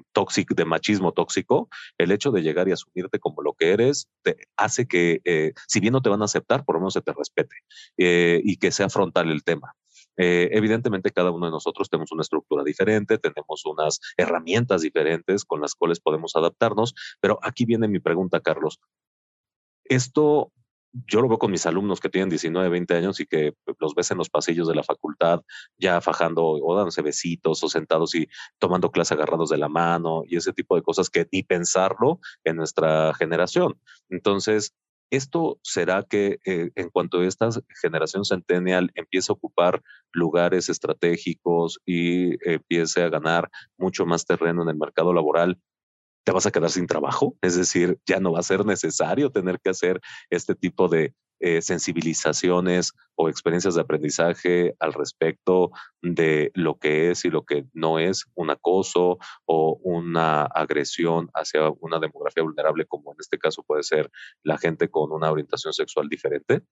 machismo 0.64 1.12
tóxico, 1.12 1.68
el 1.98 2.10
hecho 2.10 2.30
de 2.30 2.42
llegar 2.42 2.68
y 2.68 2.72
asumirte 2.72 3.18
como 3.18 3.42
lo 3.42 3.52
que 3.52 3.72
eres 3.72 4.08
te 4.22 4.36
hace 4.56 4.86
que, 4.88 5.20
eh, 5.24 5.52
si 5.68 5.80
bien 5.80 5.92
no 5.92 6.00
te 6.00 6.08
van 6.08 6.22
a 6.22 6.24
aceptar, 6.24 6.64
por 6.64 6.76
lo 6.76 6.80
menos 6.80 6.94
se 6.94 7.02
te 7.02 7.12
respete 7.12 7.56
eh, 7.98 8.40
y 8.42 8.56
que 8.56 8.72
sea 8.72 8.88
frontal 8.88 9.30
el 9.30 9.44
tema. 9.44 9.74
Evidentemente, 10.16 11.10
cada 11.10 11.32
uno 11.32 11.46
de 11.46 11.52
nosotros 11.52 11.90
tenemos 11.90 12.12
una 12.12 12.22
estructura 12.22 12.62
diferente, 12.62 13.18
tenemos 13.18 13.66
unas 13.66 13.98
herramientas 14.16 14.82
diferentes 14.82 15.44
con 15.44 15.60
las 15.60 15.74
cuales 15.74 15.98
podemos 15.98 16.36
adaptarnos, 16.36 16.94
pero 17.20 17.40
aquí 17.42 17.64
viene 17.64 17.88
mi 17.88 17.98
pregunta, 17.98 18.38
Carlos. 18.38 18.78
Esto 19.84 20.52
yo 21.06 21.20
lo 21.20 21.28
veo 21.28 21.38
con 21.38 21.50
mis 21.50 21.66
alumnos 21.66 22.00
que 22.00 22.08
tienen 22.08 22.28
19, 22.28 22.68
20 22.68 22.94
años 22.94 23.20
y 23.20 23.26
que 23.26 23.54
los 23.78 23.94
ves 23.94 24.10
en 24.10 24.18
los 24.18 24.30
pasillos 24.30 24.68
de 24.68 24.74
la 24.74 24.84
facultad 24.84 25.40
ya 25.76 26.00
fajando 26.00 26.44
o 26.44 26.76
dándose 26.76 27.02
besitos 27.02 27.62
o 27.64 27.68
sentados 27.68 28.14
y 28.14 28.28
tomando 28.58 28.90
clase 28.90 29.14
agarrados 29.14 29.50
de 29.50 29.58
la 29.58 29.68
mano 29.68 30.22
y 30.26 30.36
ese 30.36 30.52
tipo 30.52 30.76
de 30.76 30.82
cosas 30.82 31.10
que 31.10 31.26
ni 31.32 31.42
pensarlo 31.42 32.20
en 32.44 32.56
nuestra 32.56 33.12
generación. 33.14 33.78
Entonces, 34.08 34.72
¿esto 35.10 35.58
será 35.62 36.04
que 36.04 36.38
eh, 36.46 36.70
en 36.76 36.90
cuanto 36.90 37.22
esta 37.22 37.48
generación 37.82 38.24
centennial 38.24 38.90
empiece 38.94 39.32
a 39.32 39.34
ocupar 39.34 39.82
lugares 40.12 40.68
estratégicos 40.68 41.80
y 41.84 42.36
empiece 42.48 43.02
a 43.02 43.08
ganar 43.08 43.50
mucho 43.76 44.06
más 44.06 44.26
terreno 44.26 44.62
en 44.62 44.68
el 44.68 44.76
mercado 44.76 45.12
laboral, 45.12 45.58
te 46.24 46.32
vas 46.32 46.46
a 46.46 46.50
quedar 46.50 46.70
sin 46.70 46.86
trabajo, 46.86 47.36
es 47.42 47.56
decir, 47.56 47.98
ya 48.06 48.18
no 48.18 48.32
va 48.32 48.40
a 48.40 48.42
ser 48.42 48.64
necesario 48.64 49.30
tener 49.30 49.60
que 49.60 49.70
hacer 49.70 50.00
este 50.30 50.54
tipo 50.54 50.88
de 50.88 51.14
eh, 51.40 51.60
sensibilizaciones 51.60 52.92
o 53.16 53.28
experiencias 53.28 53.74
de 53.74 53.82
aprendizaje 53.82 54.74
al 54.78 54.94
respecto 54.94 55.70
de 56.00 56.50
lo 56.54 56.78
que 56.78 57.10
es 57.10 57.24
y 57.24 57.30
lo 57.30 57.44
que 57.44 57.66
no 57.74 57.98
es 57.98 58.24
un 58.34 58.50
acoso 58.50 59.18
o 59.44 59.78
una 59.82 60.44
agresión 60.44 61.28
hacia 61.34 61.68
una 61.80 61.98
demografía 61.98 62.42
vulnerable, 62.42 62.86
como 62.86 63.12
en 63.12 63.16
este 63.20 63.38
caso 63.38 63.62
puede 63.62 63.82
ser 63.82 64.10
la 64.42 64.56
gente 64.56 64.88
con 64.88 65.12
una 65.12 65.30
orientación 65.30 65.74
sexual 65.74 66.08
diferente? 66.08 66.62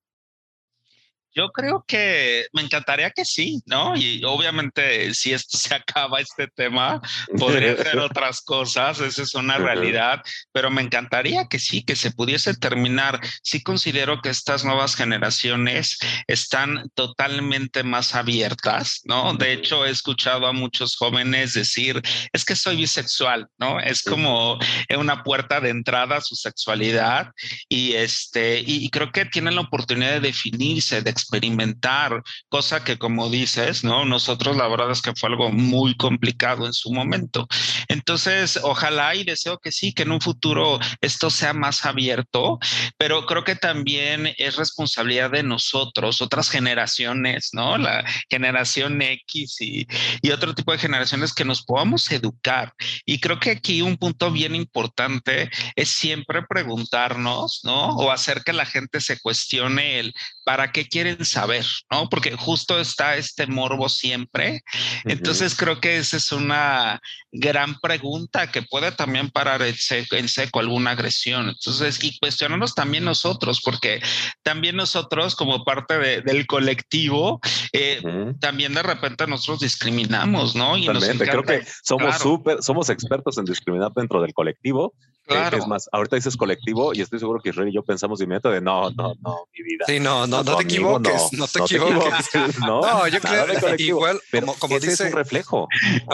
Yo 1.34 1.50
creo 1.50 1.84
que 1.86 2.46
me 2.52 2.62
encantaría 2.62 3.10
que 3.10 3.24
sí, 3.24 3.62
¿no? 3.66 3.96
Y 3.96 4.22
obviamente 4.24 5.14
si 5.14 5.32
esto 5.32 5.58
se 5.58 5.74
acaba, 5.74 6.20
este 6.20 6.48
tema, 6.48 7.00
podría 7.38 7.76
ser 7.76 7.98
otras 7.98 8.40
cosas, 8.40 9.00
esa 9.00 9.22
es 9.22 9.34
una 9.34 9.58
realidad, 9.58 10.22
pero 10.52 10.70
me 10.70 10.82
encantaría 10.82 11.46
que 11.48 11.58
sí, 11.58 11.82
que 11.84 11.96
se 11.96 12.10
pudiese 12.10 12.54
terminar. 12.54 13.20
Sí 13.42 13.62
considero 13.62 14.20
que 14.20 14.30
estas 14.30 14.64
nuevas 14.64 14.94
generaciones 14.94 15.98
están 16.26 16.90
totalmente 16.94 17.82
más 17.82 18.14
abiertas, 18.14 19.00
¿no? 19.04 19.34
De 19.34 19.52
hecho, 19.52 19.86
he 19.86 19.90
escuchado 19.90 20.46
a 20.46 20.52
muchos 20.52 20.96
jóvenes 20.96 21.54
decir, 21.54 22.00
es 22.32 22.44
que 22.44 22.56
soy 22.56 22.76
bisexual, 22.76 23.48
¿no? 23.58 23.80
Es 23.80 24.02
como 24.02 24.58
una 24.96 25.22
puerta 25.22 25.60
de 25.60 25.70
entrada 25.70 26.16
a 26.16 26.20
su 26.20 26.34
sexualidad 26.34 27.30
y 27.68 27.94
este, 27.94 28.62
y, 28.64 28.88
creo 28.90 29.10
que 29.10 29.24
tienen 29.24 29.54
la 29.54 29.62
oportunidad 29.62 30.12
de 30.12 30.20
definirse, 30.20 31.02
de 31.02 31.10
experimentar, 31.22 32.22
cosa 32.48 32.84
que 32.84 32.98
como 32.98 33.30
dices, 33.30 33.84
¿no? 33.84 34.04
Nosotros 34.04 34.56
la 34.56 34.68
verdad 34.68 34.90
es 34.90 35.00
que 35.00 35.14
fue 35.14 35.30
algo 35.30 35.50
muy 35.50 35.96
complicado 35.96 36.66
en 36.66 36.72
su 36.72 36.92
momento. 36.92 37.46
Entonces, 37.88 38.58
ojalá 38.62 39.14
y 39.14 39.24
deseo 39.24 39.58
que 39.58 39.72
sí, 39.72 39.92
que 39.92 40.02
en 40.02 40.12
un 40.12 40.20
futuro 40.20 40.78
esto 41.00 41.30
sea 41.30 41.52
más 41.52 41.86
abierto, 41.86 42.58
pero 42.98 43.26
creo 43.26 43.44
que 43.44 43.56
también 43.56 44.34
es 44.38 44.56
responsabilidad 44.56 45.30
de 45.30 45.42
nosotros, 45.42 46.20
otras 46.20 46.50
generaciones, 46.50 47.50
¿no? 47.52 47.78
La 47.78 48.04
generación 48.28 49.00
X 49.00 49.60
y, 49.60 49.86
y 50.22 50.30
otro 50.30 50.54
tipo 50.54 50.72
de 50.72 50.78
generaciones 50.78 51.32
que 51.32 51.44
nos 51.44 51.62
podamos 51.62 52.10
educar. 52.10 52.74
Y 53.06 53.20
creo 53.20 53.38
que 53.38 53.50
aquí 53.50 53.82
un 53.82 53.96
punto 53.96 54.30
bien 54.30 54.54
importante 54.54 55.50
es 55.76 55.88
siempre 55.90 56.42
preguntarnos, 56.42 57.60
¿no? 57.64 57.88
O 57.96 58.10
hacer 58.10 58.42
que 58.42 58.52
la 58.52 58.66
gente 58.66 59.00
se 59.00 59.18
cuestione 59.20 60.00
el 60.00 60.12
para 60.44 60.72
qué 60.72 60.84
quieren 61.12 61.24
saber, 61.24 61.64
¿no? 61.90 62.08
Porque 62.08 62.36
justo 62.36 62.78
está 62.78 63.16
este 63.16 63.46
morbo 63.46 63.88
siempre. 63.88 64.62
Entonces 65.04 65.54
creo 65.54 65.80
que 65.80 65.98
esa 65.98 66.16
es 66.16 66.32
una 66.32 67.00
gran 67.30 67.78
pregunta 67.80 68.50
que 68.50 68.62
puede 68.62 68.92
también 68.92 69.30
parar 69.30 69.62
en 69.62 70.28
seco, 70.28 70.60
alguna 70.60 70.92
agresión. 70.92 71.48
Entonces, 71.48 72.02
y 72.02 72.18
cuestionarnos 72.18 72.74
también 72.74 73.04
nosotros, 73.04 73.60
porque 73.62 74.00
también 74.42 74.76
nosotros 74.76 75.34
como 75.34 75.64
parte 75.64 75.98
del 75.98 76.46
colectivo, 76.46 77.40
eh, 77.72 78.02
también 78.40 78.74
de 78.74 78.82
repente 78.82 79.26
nosotros 79.26 79.60
discriminamos, 79.60 80.54
¿no? 80.54 80.76
Y 80.76 80.86
creo 80.86 81.42
que 81.42 81.64
somos 81.82 82.18
súper, 82.18 82.62
somos 82.62 82.90
expertos 82.90 83.38
en 83.38 83.44
discriminar 83.44 83.92
dentro 83.94 84.20
del 84.20 84.32
colectivo. 84.32 84.94
Eh, 85.26 85.28
claro. 85.28 85.58
Es 85.58 85.66
más, 85.66 85.88
ahorita 85.92 86.16
dices 86.16 86.36
colectivo 86.36 86.92
y 86.94 87.00
estoy 87.00 87.18
seguro 87.18 87.40
que 87.40 87.50
Israel 87.50 87.68
y 87.68 87.72
yo 87.72 87.82
pensamos 87.82 88.18
de 88.18 88.24
inmediato 88.24 88.50
de 88.50 88.60
no, 88.60 88.90
no, 88.90 89.14
no, 89.20 89.46
mi 89.56 89.64
vida. 89.64 89.84
Sí, 89.86 90.00
no, 90.00 90.26
no, 90.26 90.42
no, 90.42 90.56
te 90.56 90.64
equivoques. 90.64 91.12
equivoques, 91.12 91.32
no, 91.38 91.46
te, 91.46 91.58
equivoques. 91.60 92.58
no, 92.58 93.08
yo 93.08 93.20
creo 93.20 93.76
que 93.76 93.82
igual, 93.82 94.20
como, 94.32 94.54
como 94.54 94.80
dice. 94.80 94.92
Es 94.94 95.00
un 95.00 95.12
reflejo. 95.12 95.68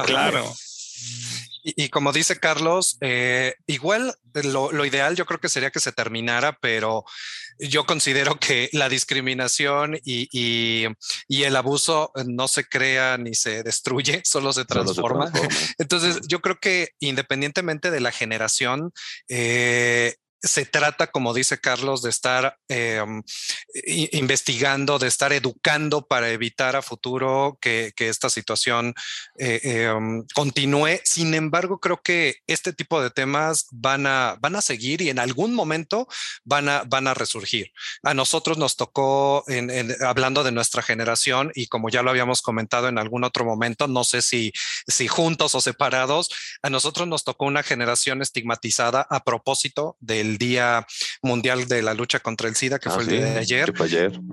Claro. 0.04 0.44
Y, 1.76 1.88
como 1.90 2.12
dice 2.12 2.38
Carlos, 2.38 2.96
eh, 3.00 3.54
igual 3.66 4.14
lo, 4.44 4.84
ideal 4.84 5.16
yo 5.16 5.26
creo 5.26 5.40
que 5.40 5.48
sería 5.48 5.70
que 5.70 5.80
se 5.80 5.92
terminara, 5.92 6.58
pero 6.60 7.04
yo 7.58 7.84
considero 7.84 8.38
que 8.38 8.70
la 8.72 8.88
discriminación 8.88 9.98
y, 10.04 10.86
el 11.28 11.56
abuso 11.56 12.12
no 12.26 12.48
se 12.48 12.64
crea 12.64 13.18
ni 13.18 13.34
se 13.34 13.62
destruye, 13.62 14.22
solo 14.24 14.52
se 14.52 14.64
transforma. 14.64 15.30
Entonces, 15.78 16.20
yo 16.26 16.40
creo 16.40 16.58
que 16.58 16.90
independientemente 17.00 17.90
de 17.90 18.00
la 18.00 18.12
generación, 18.12 18.92
eh, 19.28 20.16
se 20.40 20.64
trata, 20.66 21.08
como 21.08 21.34
dice 21.34 21.58
Carlos, 21.58 22.02
de 22.02 22.10
estar 22.10 22.58
em, 22.68 23.22
investigando, 24.12 24.98
de 24.98 25.08
estar 25.08 25.32
educando 25.32 26.06
para 26.06 26.30
evitar 26.30 26.76
a 26.76 26.82
futuro 26.82 27.58
que, 27.60 27.92
esta 27.98 28.30
situación 28.30 28.94
eh, 29.38 29.60
em, 29.62 30.24
continúe. 30.34 31.00
Sin 31.04 31.34
embargo, 31.34 31.78
creo 31.78 32.00
que 32.02 32.36
este 32.46 32.72
tipo 32.72 33.02
de 33.02 33.10
temas 33.10 33.66
van 33.70 34.06
a, 34.06 34.36
van 34.40 34.56
a 34.56 34.62
seguir 34.62 35.02
y 35.02 35.10
en 35.10 35.18
algún 35.18 35.54
momento 35.54 36.08
van 36.44 36.68
a, 36.68 36.84
van 36.84 37.06
a 37.06 37.14
resurgir. 37.14 37.72
A 38.02 38.14
nosotros 38.14 38.56
nos 38.56 38.76
tocó, 38.76 39.44
hablando 40.00 40.44
de 40.44 40.52
nuestra 40.52 40.82
generación, 40.82 41.50
y 41.54 41.66
como 41.66 41.90
ya 41.90 42.02
lo 42.02 42.10
habíamos 42.10 42.42
comentado 42.42 42.88
en 42.88 42.98
algún 42.98 43.24
otro 43.24 43.44
momento, 43.44 43.88
no 43.88 44.04
sé 44.04 44.22
si, 44.22 44.52
si 44.86 45.08
juntos 45.08 45.54
o 45.54 45.60
separados, 45.60 46.30
a 46.62 46.70
nosotros 46.70 47.08
nos 47.08 47.24
tocó 47.24 47.44
una 47.46 47.62
generación 47.62 48.22
estigmatizada 48.22 49.06
a 49.10 49.24
propósito 49.24 49.96
del 50.00 50.27
el 50.28 50.38
Día 50.38 50.86
Mundial 51.22 51.66
de 51.66 51.82
la 51.82 51.94
Lucha 51.94 52.20
contra 52.20 52.48
el 52.48 52.56
SIDA, 52.56 52.78
que 52.78 52.88
ah, 52.88 52.92
fue 52.92 53.02
el 53.02 53.08
día 53.08 53.24
de 53.24 53.38
ayer. 53.38 53.72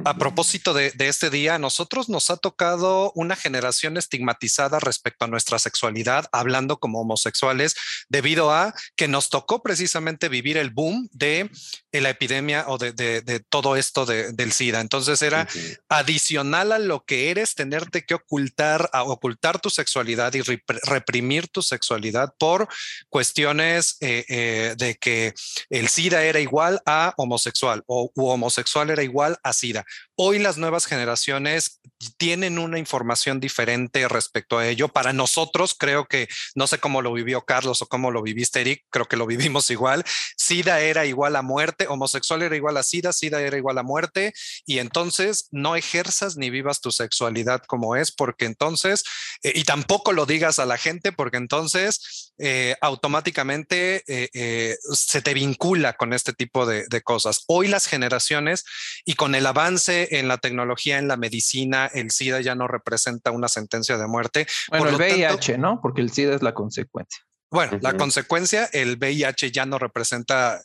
A 0.05 0.17
propósito 0.17 0.73
de, 0.73 0.93
este 0.99 1.29
día, 1.29 1.55
a 1.55 1.59
nosotros 1.59 2.09
nos 2.09 2.29
ha 2.29 2.37
tocado 2.37 3.11
una 3.15 3.35
generación 3.35 3.97
estigmatizada 3.97 4.79
respecto 4.79 5.25
a 5.25 5.27
nuestra 5.27 5.59
sexualidad, 5.59 6.27
hablando 6.31 6.77
como 6.77 7.01
homosexuales, 7.01 7.75
debido 8.09 8.51
a 8.51 8.73
que 8.95 9.07
nos 9.07 9.29
tocó 9.29 9.63
precisamente 9.63 10.29
vivir 10.29 10.57
el 10.57 10.69
boom 10.69 11.09
de 11.11 11.49
la 11.91 12.09
epidemia 12.09 12.65
o 12.67 12.77
de, 12.77 13.43
todo 13.49 13.75
esto 13.75 14.05
del 14.05 14.51
SIDA. 14.51 14.81
Entonces 14.81 15.21
era 15.21 15.47
adicional 15.89 16.71
a 16.71 16.79
lo 16.79 17.05
que 17.05 17.31
eres, 17.31 17.55
tenerte 17.55 18.05
que 18.05 18.15
ocultar, 18.15 18.89
a 18.93 19.03
ocultar 19.03 19.59
tu 19.59 19.69
sexualidad 19.69 20.33
y 20.33 20.41
reprimir 20.83 21.47
tu 21.47 21.61
sexualidad 21.61 22.33
por 22.37 22.67
cuestiones 23.09 23.97
eh, 24.01 24.25
eh, 24.27 24.75
de 24.77 24.95
que 24.95 25.33
el 25.69 25.84
SIDA 25.87 26.23
era 26.23 26.39
igual 26.39 26.81
a 26.85 27.13
homosexual 27.17 27.83
o 27.87 28.11
homosexual 28.15 28.89
era 28.89 29.03
igual 29.03 29.37
a 29.43 29.53
SIDA. 29.53 29.85
Hoy 30.15 30.39
las 30.39 30.57
nuevas 30.57 30.85
generaciones 30.85 31.81
tienen 32.17 32.59
una 32.59 32.79
información 32.79 33.39
diferente 33.39 34.07
respecto 34.07 34.57
a 34.57 34.67
ello. 34.67 34.89
Para 34.89 35.13
nosotros, 35.13 35.75
creo 35.77 36.05
que, 36.05 36.27
no 36.55 36.67
sé 36.67 36.79
cómo 36.79 37.01
lo 37.01 37.13
vivió 37.13 37.41
Carlos 37.41 37.81
o 37.81 37.87
cómo 37.87 38.11
lo 38.11 38.21
viviste, 38.21 38.61
Eric, 38.61 38.85
creo 38.89 39.07
que 39.07 39.17
lo 39.17 39.25
vivimos 39.25 39.69
igual. 39.71 40.03
SIDA 40.37 40.81
era 40.81 41.05
igual 41.05 41.35
a 41.35 41.41
muerte, 41.41 41.87
homosexual 41.87 42.41
era 42.41 42.55
igual 42.55 42.77
a 42.77 42.83
SIDA, 42.83 43.13
SIDA 43.13 43.41
era 43.41 43.57
igual 43.57 43.77
a 43.77 43.83
muerte, 43.83 44.33
y 44.65 44.79
entonces 44.79 45.47
no 45.51 45.75
ejerzas 45.75 46.37
ni 46.37 46.49
vivas 46.49 46.81
tu 46.81 46.91
sexualidad 46.91 47.63
como 47.67 47.95
es, 47.95 48.11
porque 48.11 48.45
entonces, 48.45 49.03
eh, 49.43 49.53
y 49.55 49.63
tampoco 49.63 50.11
lo 50.13 50.25
digas 50.25 50.59
a 50.59 50.65
la 50.65 50.77
gente, 50.77 51.11
porque 51.11 51.37
entonces 51.37 52.33
eh, 52.37 52.75
automáticamente 52.81 54.03
eh, 54.07 54.77
se 54.91 55.21
te 55.21 55.33
vincula 55.33 55.74
con 55.97 56.13
este 56.13 56.33
tipo 56.33 56.65
de, 56.65 56.85
de 56.89 57.01
cosas. 57.01 57.43
Hoy 57.47 57.67
las 57.67 57.87
generaciones 57.87 58.65
y 59.05 59.15
con 59.15 59.35
el 59.35 59.45
avance 59.45 60.19
en 60.19 60.27
la 60.27 60.37
tecnología, 60.37 60.97
en 60.97 61.07
la 61.07 61.17
medicina, 61.17 61.89
el 61.93 62.11
SIDA 62.11 62.41
ya 62.41 62.55
no 62.55 62.67
representa 62.67 63.31
una 63.31 63.47
sentencia 63.47 63.97
de 63.97 64.07
muerte. 64.07 64.47
Bueno, 64.69 64.89
el 64.89 64.95
VIH, 64.95 65.57
¿no? 65.57 65.79
Porque 65.81 66.01
el 66.01 66.11
SIDA 66.11 66.35
es 66.35 66.41
la 66.41 66.53
consecuencia. 66.53 67.23
Bueno, 67.55 67.79
la 67.81 67.95
consecuencia, 67.95 68.69
el 68.73 68.97
VIH 68.97 69.49
ya 69.49 69.65
no 69.65 69.79
representa 69.79 70.61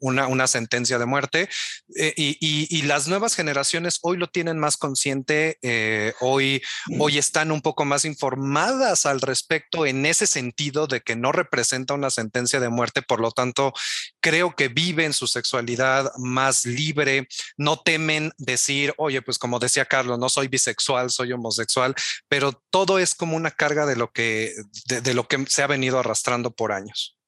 una, 0.00 0.46
sentencia 0.46 1.00
de 1.00 1.04
muerte 1.04 1.48
eh, 1.96 2.14
y, 2.16 2.82
las 2.82 3.08
nuevas 3.08 3.34
generaciones 3.34 3.98
hoy 4.02 4.18
lo 4.18 4.28
tienen 4.28 4.56
más 4.60 4.76
consciente, 4.76 5.58
eh, 5.62 6.14
hoy, 6.20 6.62
hoy 7.00 7.18
están 7.18 7.50
un 7.50 7.60
poco 7.60 7.84
más 7.84 8.04
informadas 8.04 9.04
al 9.04 9.20
respecto 9.20 9.84
en 9.84 10.06
ese 10.06 10.28
sentido 10.28 10.86
de 10.86 11.00
que 11.00 11.16
no 11.16 11.32
representa 11.32 11.92
una 11.92 12.10
sentencia 12.10 12.60
de 12.60 12.68
muerte, 12.68 13.02
por 13.02 13.20
lo 13.20 13.32
tanto, 13.32 13.74
creo 14.20 14.54
que 14.54 14.68
viven 14.68 15.12
su 15.12 15.26
sexualidad 15.26 16.12
más 16.18 16.66
libre, 16.66 17.26
no 17.56 17.80
temen 17.80 18.32
decir, 18.38 18.94
oye, 18.96 19.22
pues 19.22 19.38
como 19.38 19.58
decía 19.58 19.86
Carlos, 19.86 20.20
no 20.20 20.28
soy 20.28 20.46
bisexual, 20.46 21.10
soy 21.10 21.32
homosexual, 21.32 21.96
pero 22.28 22.52
todo 22.70 23.00
es 23.00 23.16
como 23.16 23.36
una 23.36 23.50
carga 23.50 23.86
de 23.86 23.96
lo 23.96 24.12
que, 24.12 24.54
de 24.86 25.14
lo 25.14 25.26
que 25.26 25.47
se 25.48 25.62
ha 25.62 25.66
venido 25.66 25.98
arrastrando 25.98 26.50
por 26.50 26.72
años. 26.72 27.18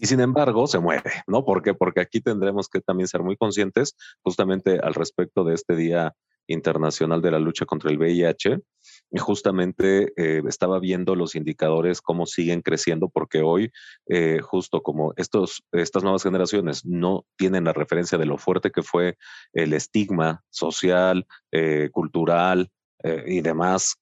Y 0.00 0.06
sin 0.06 0.20
embargo, 0.20 0.66
se 0.66 0.78
mueve, 0.78 1.12
¿no? 1.26 1.44
Porque 1.44 2.00
aquí 2.00 2.20
tendremos 2.20 2.68
que 2.68 2.80
también 2.80 3.06
ser 3.06 3.22
muy 3.22 3.36
conscientes 3.36 3.96
justamente 4.22 4.78
al 4.82 4.94
respecto 4.94 5.44
de 5.44 5.54
este 5.54 5.76
Día 5.76 6.14
Internacional 6.46 7.20
de 7.20 7.30
la 7.30 7.38
Lucha 7.38 7.66
contra 7.66 7.90
el 7.90 7.98
VIH. 7.98 8.60
Y 9.12 9.18
justamente 9.18 10.12
eh, 10.16 10.42
estaba 10.48 10.78
viendo 10.78 11.14
los 11.14 11.34
indicadores 11.34 12.00
cómo 12.00 12.24
siguen 12.26 12.62
creciendo, 12.62 13.10
porque 13.10 13.42
hoy, 13.42 13.72
eh, 14.08 14.40
justo 14.40 14.82
como 14.82 15.12
estos, 15.16 15.62
estas 15.70 16.02
nuevas 16.02 16.22
generaciones 16.22 16.86
no 16.86 17.26
tienen 17.36 17.64
la 17.64 17.74
referencia 17.74 18.16
de 18.16 18.26
lo 18.26 18.38
fuerte 18.38 18.70
que 18.70 18.82
fue 18.82 19.18
el 19.52 19.74
estigma 19.74 20.42
social, 20.48 21.26
eh, 21.52 21.90
cultural 21.92 22.70
y 23.26 23.40
demás 23.40 23.96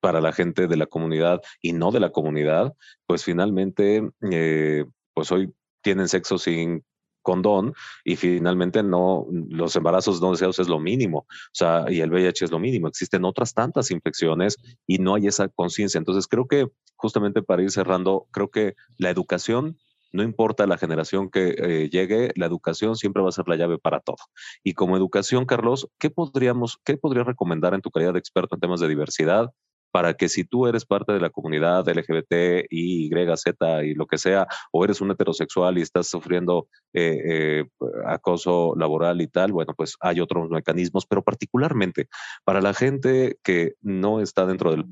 para 0.00 0.20
la 0.20 0.32
gente 0.32 0.66
de 0.66 0.76
la 0.76 0.86
comunidad 0.86 1.40
y 1.60 1.72
no 1.72 1.90
de 1.90 2.00
la 2.00 2.10
comunidad, 2.10 2.74
pues 3.06 3.24
finalmente, 3.24 4.02
eh, 4.30 4.84
pues 5.14 5.30
hoy 5.32 5.52
tienen 5.82 6.08
sexo 6.08 6.38
sin 6.38 6.84
condón 7.22 7.74
y 8.04 8.16
finalmente 8.16 8.82
no, 8.82 9.26
los 9.30 9.74
embarazos 9.76 10.20
no 10.20 10.32
deseados 10.32 10.58
es 10.58 10.68
lo 10.68 10.80
mínimo, 10.80 11.18
o 11.18 11.52
sea, 11.52 11.86
y 11.88 12.00
el 12.00 12.10
VIH 12.10 12.44
es 12.44 12.50
lo 12.50 12.58
mínimo. 12.58 12.88
Existen 12.88 13.24
otras 13.24 13.54
tantas 13.54 13.90
infecciones 13.90 14.56
y 14.86 14.98
no 14.98 15.14
hay 15.14 15.28
esa 15.28 15.48
conciencia. 15.48 15.98
Entonces, 15.98 16.26
creo 16.26 16.46
que 16.46 16.68
justamente 16.96 17.42
para 17.42 17.62
ir 17.62 17.70
cerrando, 17.70 18.26
creo 18.32 18.50
que 18.50 18.74
la 18.98 19.10
educación 19.10 19.78
no 20.12 20.22
importa 20.22 20.66
la 20.66 20.78
generación 20.78 21.30
que 21.30 21.54
eh, 21.56 21.90
llegue, 21.90 22.32
la 22.36 22.46
educación 22.46 22.96
siempre 22.96 23.22
va 23.22 23.30
a 23.30 23.32
ser 23.32 23.48
la 23.48 23.56
llave 23.56 23.78
para 23.78 24.00
todo. 24.00 24.16
Y 24.62 24.74
como 24.74 24.96
educación, 24.96 25.46
Carlos, 25.46 25.88
¿qué 25.98 26.10
podríamos, 26.10 26.78
qué 26.84 26.96
podrías 26.96 27.26
recomendar 27.26 27.74
en 27.74 27.80
tu 27.80 27.90
calidad 27.90 28.12
de 28.12 28.18
experto 28.18 28.56
en 28.56 28.60
temas 28.60 28.80
de 28.80 28.88
diversidad 28.88 29.50
para 29.92 30.14
que 30.14 30.28
si 30.28 30.44
tú 30.44 30.66
eres 30.66 30.84
parte 30.86 31.12
de 31.12 31.20
la 31.20 31.30
comunidad 31.30 31.86
LGBT, 31.86 32.66
Y, 32.70 33.10
Z 33.36 33.84
y 33.84 33.94
lo 33.94 34.06
que 34.06 34.18
sea, 34.18 34.48
o 34.72 34.84
eres 34.84 35.00
un 35.00 35.10
heterosexual 35.10 35.78
y 35.78 35.82
estás 35.82 36.08
sufriendo 36.08 36.66
eh, 36.94 37.20
eh, 37.24 37.64
acoso 38.06 38.74
laboral 38.76 39.20
y 39.20 39.28
tal, 39.28 39.52
bueno, 39.52 39.74
pues 39.76 39.96
hay 40.00 40.20
otros 40.20 40.48
mecanismos, 40.50 41.06
pero 41.06 41.22
particularmente 41.22 42.08
para 42.44 42.62
la 42.62 42.72
gente 42.74 43.36
que 43.44 43.74
no 43.82 44.20
está 44.20 44.46
dentro 44.46 44.70
del, 44.70 44.86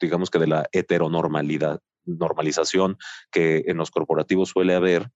digamos 0.00 0.30
que 0.30 0.38
de 0.38 0.46
la 0.46 0.66
heteronormalidad, 0.72 1.80
normalización 2.06 2.96
que 3.30 3.64
en 3.66 3.76
los 3.76 3.90
corporativos 3.90 4.50
suele 4.50 4.74
haber, 4.74 5.10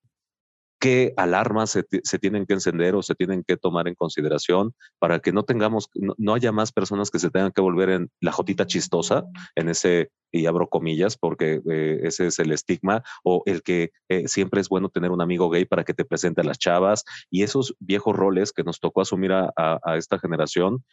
qué 0.80 1.12
alarmas 1.16 1.70
se, 1.70 2.18
tienen 2.18 2.46
que 2.46 2.54
encender 2.54 2.94
o 2.94 3.02
se 3.02 3.14
tienen 3.14 3.42
que 3.46 3.56
tomar 3.56 3.88
en 3.88 3.94
consideración 3.94 4.74
para 4.98 5.18
que 5.18 5.32
no 5.32 5.42
tengamos, 5.42 5.90
no, 5.94 6.34
haya 6.34 6.52
más 6.52 6.72
personas 6.72 7.10
que 7.10 7.18
se 7.18 7.30
tengan 7.30 7.52
que 7.52 7.60
volver 7.60 7.90
en 7.90 8.10
la 8.20 8.32
jotita 8.32 8.66
chistosa, 8.66 9.24
en 9.56 9.68
ese, 9.68 10.10
y 10.30 10.46
abro 10.46 10.68
comillas, 10.68 11.16
porque 11.16 11.60
eh, 11.68 12.00
ese 12.04 12.28
es 12.28 12.38
el 12.38 12.52
estigma, 12.52 13.02
o 13.24 13.42
el 13.46 13.62
que 13.62 13.90
eh, 14.08 14.28
siempre 14.28 14.60
es 14.60 14.68
bueno 14.68 14.88
tener 14.88 15.10
un 15.10 15.20
amigo 15.20 15.50
gay 15.50 15.64
para 15.64 15.84
que 15.84 15.94
te 15.94 16.04
presente 16.04 16.42
a 16.42 16.44
las 16.44 16.58
chavas, 16.58 17.04
y 17.30 17.42
esos 17.42 17.74
viejos 17.80 18.14
roles 18.14 18.52
que 18.52 18.62
nos 18.62 18.78
tocó 18.78 19.00
asumir 19.00 19.32
a 19.32 19.96
esta 19.96 20.18
generación, 20.18 20.84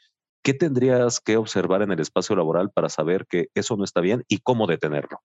¿qué 0.44 0.54
tendrías 0.54 1.20
que 1.20 1.38
observar 1.38 1.82
en 1.82 1.92
el 1.92 2.00
espacio 2.00 2.36
laboral 2.36 2.72
para 2.72 2.90
saber 2.90 3.26
que 3.28 3.48
eso 3.56 3.78
no 3.78 3.84
está 3.84 4.02
bien 4.02 4.24
y 4.28 4.40
cómo 4.40 4.68
detenerlo? 4.68 5.20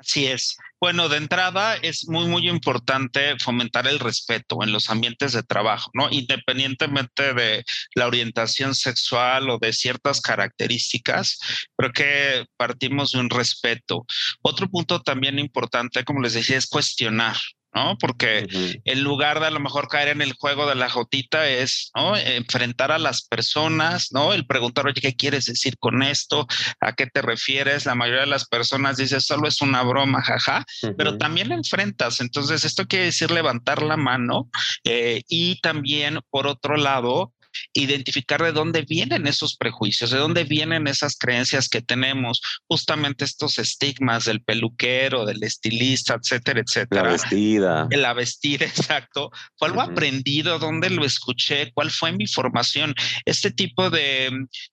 Así 0.00 0.26
es. 0.26 0.56
Bueno, 0.80 1.10
de 1.10 1.18
entrada 1.18 1.76
es 1.76 2.08
muy, 2.08 2.26
muy 2.26 2.48
importante 2.48 3.38
fomentar 3.38 3.86
el 3.86 3.98
respeto 3.98 4.62
en 4.62 4.72
los 4.72 4.88
ambientes 4.88 5.34
de 5.34 5.42
trabajo, 5.42 5.90
¿no? 5.92 6.08
Independientemente 6.10 7.34
de 7.34 7.64
la 7.94 8.06
orientación 8.06 8.74
sexual 8.74 9.50
o 9.50 9.58
de 9.58 9.74
ciertas 9.74 10.22
características, 10.22 11.38
creo 11.76 11.92
que 11.92 12.46
partimos 12.56 13.12
de 13.12 13.20
un 13.20 13.28
respeto. 13.28 14.06
Otro 14.40 14.70
punto 14.70 15.02
también 15.02 15.38
importante, 15.38 16.02
como 16.02 16.22
les 16.22 16.32
decía, 16.32 16.56
es 16.56 16.66
cuestionar, 16.66 17.36
¿no? 17.74 17.96
Porque 17.98 18.46
en 18.84 19.02
lugar 19.02 19.40
de 19.40 19.46
a 19.46 19.50
lo 19.50 19.60
mejor 19.60 19.88
caer 19.88 20.08
en 20.08 20.22
el 20.22 20.32
juego 20.32 20.68
de 20.68 20.74
la 20.74 20.90
jotita 20.90 21.48
es, 21.48 21.90
¿no? 21.94 22.16
Enfrentar 22.16 22.92
a 22.92 22.98
las 22.98 23.22
personas, 23.22 24.12
¿no? 24.12 24.32
El 24.32 24.46
preguntar, 24.46 24.86
oye, 24.86 25.00
¿qué 25.00 25.14
quieres 25.14 25.46
decir 25.46 25.78
con 25.78 26.02
esto? 26.02 26.46
¿A 26.80 26.94
qué 26.94 27.06
te 27.06 27.22
refieres? 27.22 27.86
La 27.86 27.94
mayoría 27.94 28.22
de 28.22 28.26
las 28.26 28.46
personas 28.46 28.96
dice, 28.96 29.20
solo 29.20 29.48
es 29.48 29.60
una 29.60 29.82
broma, 29.82 30.22
jaja, 30.22 30.64
pero 30.96 31.18
también 31.18 31.52
enfrentas. 31.52 32.20
Entonces, 32.20 32.64
esto 32.64 32.86
quiere 32.86 33.06
decir 33.06 33.30
levantar 33.30 33.82
la 33.82 33.96
mano 33.96 34.48
eh, 34.84 35.22
y 35.28 35.60
también, 35.60 36.20
por 36.30 36.46
otro 36.46 36.76
lado, 36.76 37.32
identificar 37.72 38.42
de 38.42 38.52
dónde 38.52 38.82
vienen 38.82 39.26
esos 39.26 39.56
prejuicios, 39.56 40.10
de 40.10 40.18
dónde 40.18 40.44
vienen 40.44 40.86
esas 40.86 41.16
creencias 41.16 41.68
que 41.68 41.82
tenemos, 41.82 42.40
justamente 42.66 43.24
estos 43.24 43.58
estigmas 43.58 44.24
del 44.24 44.42
peluquero, 44.42 45.24
del 45.24 45.42
estilista, 45.42 46.14
etcétera, 46.14 46.60
etcétera. 46.60 47.02
La 47.04 47.10
vestida. 47.10 47.88
La 47.90 48.12
vestida, 48.14 48.64
exacto. 48.64 49.30
Fue 49.56 49.68
algo 49.68 49.80
aprendido, 49.80 50.58
dónde 50.58 50.90
lo 50.90 51.04
escuché, 51.04 51.72
cuál 51.72 51.90
fue 51.90 52.12
mi 52.12 52.26
formación. 52.26 52.94
Este 53.24 53.50
tipo 53.50 53.90
de 53.90 54.30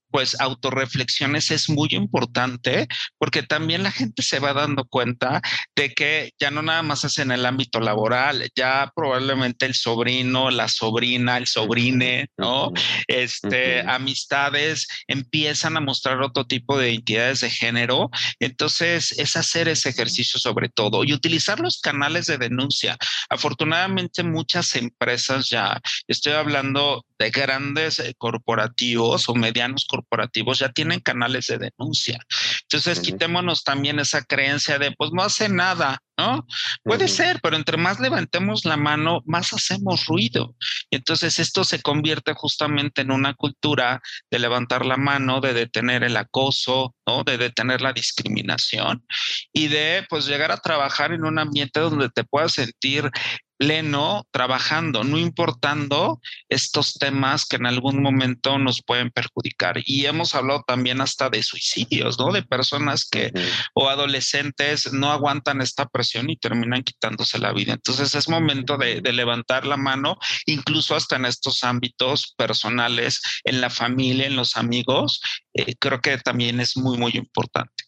pues 0.10 0.40
autorreflexiones 0.40 1.52
es 1.52 1.70
muy 1.70 1.90
importante 1.92 2.88
porque 3.18 3.44
también 3.44 3.84
la 3.84 3.92
gente 3.92 4.24
se 4.24 4.40
va 4.40 4.54
dando 4.54 4.86
cuenta 4.86 5.42
de 5.76 5.94
que 5.94 6.32
ya 6.40 6.52
no 6.52 6.62
nada 6.62 6.84
más 6.84 7.04
es 7.04 7.20
en 7.20 7.32
el 7.32 7.46
ámbito 7.46 7.80
laboral, 7.80 8.50
ya 8.56 8.92
probablemente 8.96 9.66
el 9.66 9.74
sobrino, 9.74 10.52
la 10.52 10.68
sobrina, 10.68 11.38
el 11.38 11.48
sobrine, 11.48 12.28
¿no? 12.38 12.72
Este, 13.08 13.82
amistades 13.82 14.88
empiezan 15.08 15.78
a 15.78 15.82
mostrar 15.82 16.22
otro 16.22 16.46
tipo 16.46 16.78
de 16.78 16.92
identidades 16.92 17.42
de 17.42 17.50
género. 17.50 18.10
Entonces, 18.40 19.12
es 19.14 19.36
hacer 19.36 19.68
ese 19.68 19.90
ejercicio 19.90 20.40
sobre 20.40 20.70
todo 20.70 21.04
y 21.04 21.14
utilizar 21.14 21.60
los 21.60 21.80
canales 21.80 22.26
de 22.26 22.38
denuncia. 22.38 22.98
Afortunadamente, 23.30 24.24
muchas 24.24 24.76
empresas 24.76 25.50
ya, 25.50 25.80
estoy 26.08 26.34
hablando 26.34 27.06
de 27.20 27.30
grandes 27.30 28.00
eh, 28.00 28.14
corporativos 28.18 29.30
o 29.30 29.36
medianos 29.36 29.86
corporativos 29.88 30.60
ya 30.60 30.70
tienen 30.70 31.00
canales 31.00 31.48
de 31.48 31.58
denuncia. 31.58 32.20
Entonces, 32.64 33.00
quitémonos 33.00 33.64
también 33.64 34.00
esa 34.00 34.24
creencia 34.24 34.78
de, 34.80 34.92
pues 34.92 35.12
no 35.14 35.24
hace 35.24 35.50
nada, 35.50 36.00
¿no? 36.18 36.46
Puede 36.84 37.08
ser, 37.08 37.40
pero 37.42 37.56
entre 37.56 37.78
más 37.78 38.00
levantemos 38.00 38.66
la 38.66 38.78
mano, 38.78 39.22
más 39.26 39.54
hacemos 39.54 40.06
ruido. 40.06 40.56
Y 40.90 40.98
entonces 40.98 41.40
esto 41.40 41.64
se 41.64 41.82
convierte 41.82 42.34
justamente 42.34 43.02
en 43.02 43.12
una 43.12 43.34
cultura 43.34 44.02
de 44.32 44.40
levantar 44.40 44.86
la 44.86 44.98
mano, 44.98 45.42
de 45.42 45.54
detener 45.54 46.04
el 46.04 46.18
acoso, 46.18 46.96
¿no? 47.06 47.24
De 47.24 47.38
detener 47.38 47.82
la 47.82 47.94
discriminación 47.94 49.06
y 49.54 49.68
de, 49.68 50.06
pues, 50.10 50.26
llegar 50.26 50.52
a 50.52 50.58
trabajar 50.58 51.12
en 51.12 51.24
un 51.24 51.40
ambiente 51.40 51.80
donde 51.80 52.10
te 52.10 52.24
puedas 52.24 52.54
sentir 52.54 53.10
pleno 53.58 54.28
trabajando, 54.32 55.04
no 55.04 55.18
importando 55.18 56.22
estos 56.48 56.94
temas 56.94 57.46
que 57.46 57.58
en 57.58 57.66
algún 57.66 58.02
momento 58.02 58.58
nos 58.60 58.82
pueden 58.84 59.10
perjudicar. 59.10 59.82
Y 59.86 60.06
hemos 60.06 60.36
hablado 60.36 60.64
también 60.66 61.02
hasta 61.02 61.30
de 61.30 61.44
suicidios, 61.44 62.20
¿no? 62.20 62.32
De 62.32 62.44
personas 62.44 63.08
que 63.10 63.32
o 63.74 63.90
adolescentes 63.90 64.94
no 64.94 65.12
aguantan 65.12 65.62
esta 65.62 65.88
presión 65.88 66.30
y 66.30 66.38
terminan 66.38 66.84
quitándose 66.84 67.40
la 67.40 67.52
vida. 67.52 67.74
Entonces 67.74 68.14
es 68.16 68.30
momento 68.30 68.78
de, 68.78 69.02
levantar 69.18 69.66
la 69.66 69.78
mano, 69.78 70.18
incluso 70.46 70.96
hasta 70.96 71.16
en 71.16 71.26
estos 71.26 71.64
ámbitos 71.64 72.36
personales, 72.38 73.22
en 73.44 73.62
la 73.62 73.70
familia, 73.70 74.28
en 74.28 74.36
los 74.36 74.56
amigos, 74.56 75.22
eh, 75.54 75.76
creo 75.80 76.02
que 76.02 76.18
también 76.20 76.60
es 76.60 76.78
muy, 76.78 76.98
muy 76.98 77.12
importante. 77.16 77.86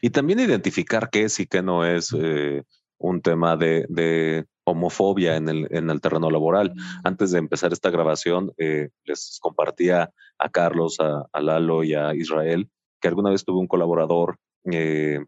Y 0.00 0.10
también 0.10 0.40
identificar 0.40 1.10
qué 1.10 1.24
es 1.24 1.38
y 1.38 1.46
qué 1.46 1.62
no 1.62 1.84
es 1.84 2.12
eh, 2.18 2.62
un 2.98 3.20
tema 3.20 3.56
de 3.56 4.46
homofobia 4.66 5.36
en 5.36 5.48
el, 5.48 5.68
en 5.70 5.90
el 5.90 6.00
terreno 6.00 6.30
laboral. 6.30 6.74
Antes 7.04 7.30
de 7.30 7.38
empezar 7.38 7.72
esta 7.72 7.90
grabación, 7.90 8.52
eh, 8.58 8.90
les 9.04 9.38
compartía 9.40 10.10
a 10.38 10.48
Carlos, 10.50 10.98
a, 11.00 11.40
Lalo 11.40 11.84
y 11.84 11.94
a 11.94 12.14
Israel 12.14 12.68
que 13.00 13.08
alguna 13.08 13.30
vez 13.30 13.44
tuve 13.44 13.60
un 13.60 13.68
colaborador 13.68 14.38
eh, 14.72 15.20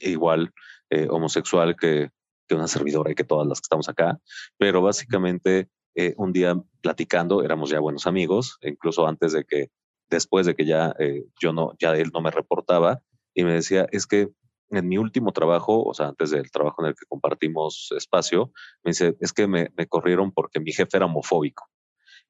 igual 0.00 0.52
eh, 0.88 1.06
homosexual 1.10 1.76
que, 1.76 2.10
que, 2.48 2.54
una 2.54 2.68
servidora 2.68 3.10
y 3.10 3.14
que 3.14 3.24
todas 3.24 3.46
las 3.46 3.60
que 3.60 3.66
estamos 3.66 3.88
acá, 3.88 4.18
pero 4.58 4.82
básicamente 4.82 5.68
un 6.16 6.32
día 6.32 6.56
platicando, 6.80 7.42
éramos 7.42 7.68
ya 7.68 7.78
buenos 7.78 8.06
amigos, 8.06 8.56
incluso 8.62 9.06
antes 9.06 9.32
de 9.32 9.44
que, 9.44 9.68
después 10.08 10.46
de 10.46 10.54
que 10.54 10.64
ya 10.64 10.94
yo 11.38 11.52
no, 11.52 11.72
ya 11.78 11.94
él 11.94 12.10
no 12.14 12.22
me 12.22 12.30
reportaba, 12.30 13.02
y 13.34 13.44
me 13.44 13.52
decía, 13.52 13.86
es 13.92 14.06
que 14.06 14.30
en 14.72 14.88
mi 14.88 14.98
último 14.98 15.32
trabajo, 15.32 15.84
o 15.84 15.94
sea, 15.94 16.08
antes 16.08 16.30
del 16.30 16.50
trabajo 16.50 16.82
en 16.82 16.88
el 16.88 16.94
que 16.94 17.06
compartimos 17.06 17.92
espacio, 17.96 18.52
me 18.82 18.90
dice, 18.90 19.16
es 19.20 19.32
que 19.32 19.46
me, 19.46 19.70
corrieron 19.88 20.32
porque 20.32 20.60
mi 20.60 20.72
jefe 20.72 20.96
era 20.96 21.06
homofóbico. 21.06 21.68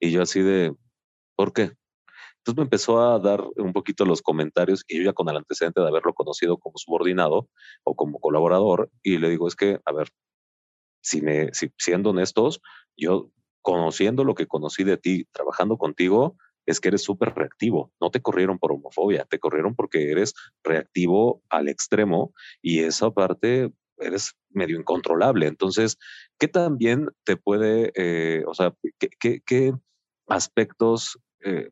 Y 0.00 0.10
yo 0.10 0.22
así 0.22 0.42
de, 0.42 0.74
¿por 1.36 1.52
qué? 1.52 1.72
Entonces 2.38 2.56
me 2.56 2.64
empezó 2.64 3.00
a 3.00 3.20
dar 3.20 3.44
un 3.56 3.72
poquito 3.72 4.04
los 4.04 4.20
comentarios 4.20 4.84
y 4.88 4.98
yo 4.98 5.04
ya 5.04 5.12
con 5.12 5.28
el 5.28 5.36
antecedente 5.36 5.80
de 5.80 5.88
haberlo 5.88 6.12
conocido 6.12 6.58
como 6.58 6.76
subordinado 6.76 7.48
o 7.84 7.94
como 7.94 8.18
colaborador 8.18 8.90
y 9.02 9.18
le 9.18 9.30
digo, 9.30 9.46
es 9.46 9.54
que, 9.54 9.78
a 9.84 9.92
ver, 9.92 10.08
si 11.00 11.22
me, 11.22 11.54
si, 11.54 11.70
siendo 11.78 12.10
honestos, 12.10 12.60
yo 12.96 13.30
conociendo 13.60 14.24
lo 14.24 14.34
que 14.34 14.48
conocí 14.48 14.82
de 14.82 14.96
ti, 14.96 15.26
trabajando 15.32 15.78
contigo, 15.78 16.36
es 16.66 16.80
que 16.80 16.88
eres 16.88 17.02
súper 17.02 17.34
reactivo. 17.34 17.92
No 18.00 18.10
te 18.10 18.20
corrieron 18.20 18.58
por 18.58 18.72
homofobia, 18.72 19.24
te 19.24 19.38
corrieron 19.38 19.74
porque 19.74 20.10
eres 20.10 20.34
reactivo 20.62 21.42
al 21.48 21.68
extremo 21.68 22.32
y 22.60 22.80
esa 22.80 23.10
parte 23.10 23.72
eres 23.98 24.34
medio 24.50 24.78
incontrolable. 24.78 25.46
Entonces, 25.46 25.98
¿qué 26.38 26.48
también 26.48 27.08
te 27.24 27.36
puede, 27.36 27.92
eh, 27.94 28.44
o 28.46 28.54
sea, 28.54 28.74
qué, 28.98 29.74
aspectos 30.28 31.18
eh, 31.44 31.70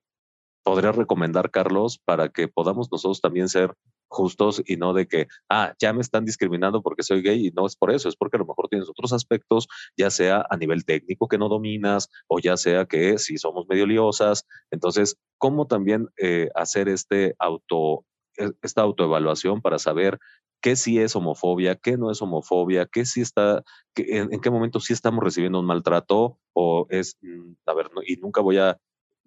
podrías 0.63 0.97
recomendar, 0.97 1.51
Carlos, 1.51 1.99
para 2.05 2.29
que 2.29 2.49
podamos 2.49 2.91
nosotros 2.91 3.21
también 3.21 3.49
ser 3.49 3.75
justos 4.11 4.63
y 4.67 4.77
no 4.77 4.93
de 4.93 5.07
que, 5.07 5.29
ah, 5.49 5.75
ya 5.79 5.93
me 5.93 6.01
están 6.03 6.25
discriminando 6.25 6.83
porque 6.83 7.03
soy 7.03 7.23
gay 7.23 7.47
y 7.47 7.51
no 7.53 7.67
es 7.67 7.77
por 7.77 7.93
eso, 7.93 8.09
es 8.09 8.17
porque 8.17 8.37
a 8.37 8.41
lo 8.41 8.47
mejor 8.47 8.69
tienes 8.69 8.89
otros 8.91 9.13
aspectos, 9.13 9.69
ya 9.97 10.11
sea 10.11 10.45
a 10.51 10.57
nivel 10.57 10.85
técnico 10.85 11.29
que 11.29 11.39
no 11.39 11.49
dominas 11.49 12.09
o 12.29 12.41
ya 12.41 12.57
sea 12.57 12.85
que 12.87 13.19
si 13.19 13.39
somos 13.39 13.67
medio 13.69 13.87
liosas. 13.87 14.47
Entonces, 14.71 15.17
¿cómo 15.39 15.67
también 15.67 16.09
eh, 16.19 16.49
hacer 16.55 16.89
este 16.89 17.35
auto, 17.39 18.05
e, 18.37 18.51
esta 18.63 18.83
autoevaluación 18.83 19.63
para 19.63 19.79
saber 19.79 20.19
qué 20.61 20.77
sí 20.77 20.99
es 20.99 21.17
homofobia, 21.17 21.77
qué 21.77 21.97
no 21.97 22.11
es 22.11 22.21
homofobia, 22.21 22.87
qué 22.87 23.07
sí 23.07 23.21
está, 23.23 23.63
en, 23.95 24.41
qué 24.41 24.51
momento 24.51 24.81
sí 24.81 24.93
estamos 24.93 25.25
recibiendo 25.25 25.61
un 25.61 25.67
maltrato 25.67 26.39
o 26.53 26.87
es, 26.91 27.17
mm, 27.23 27.53
a 27.67 27.75
ver, 27.75 27.91
y 28.07 28.17
nunca 28.17 28.41
voy 28.41 28.59
a 28.59 28.77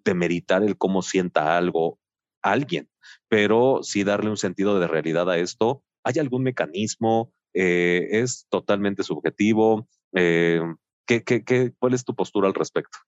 demeritar 0.04 0.62
el 0.62 0.76
cómo 0.76 1.02
sienta 1.02 1.56
algo 1.56 1.98
alguien, 2.42 2.88
pero 3.28 3.80
sí 3.82 4.04
darle 4.04 4.30
un 4.30 4.36
sentido 4.36 4.78
de 4.78 4.86
realidad 4.86 5.30
a 5.30 5.38
esto. 5.38 5.82
¿Hay 6.04 6.18
algún 6.18 6.42
mecanismo? 6.42 7.32
Eh, 7.54 8.08
¿Es 8.10 8.46
totalmente 8.50 9.02
subjetivo? 9.02 9.88
Eh, 10.12 10.60
¿qué, 11.06 11.22
qué, 11.24 11.72
cuál 11.78 11.94
es 11.94 12.04
tu 12.04 12.14
postura 12.14 12.48
al 12.48 12.54
respecto? 12.54 12.98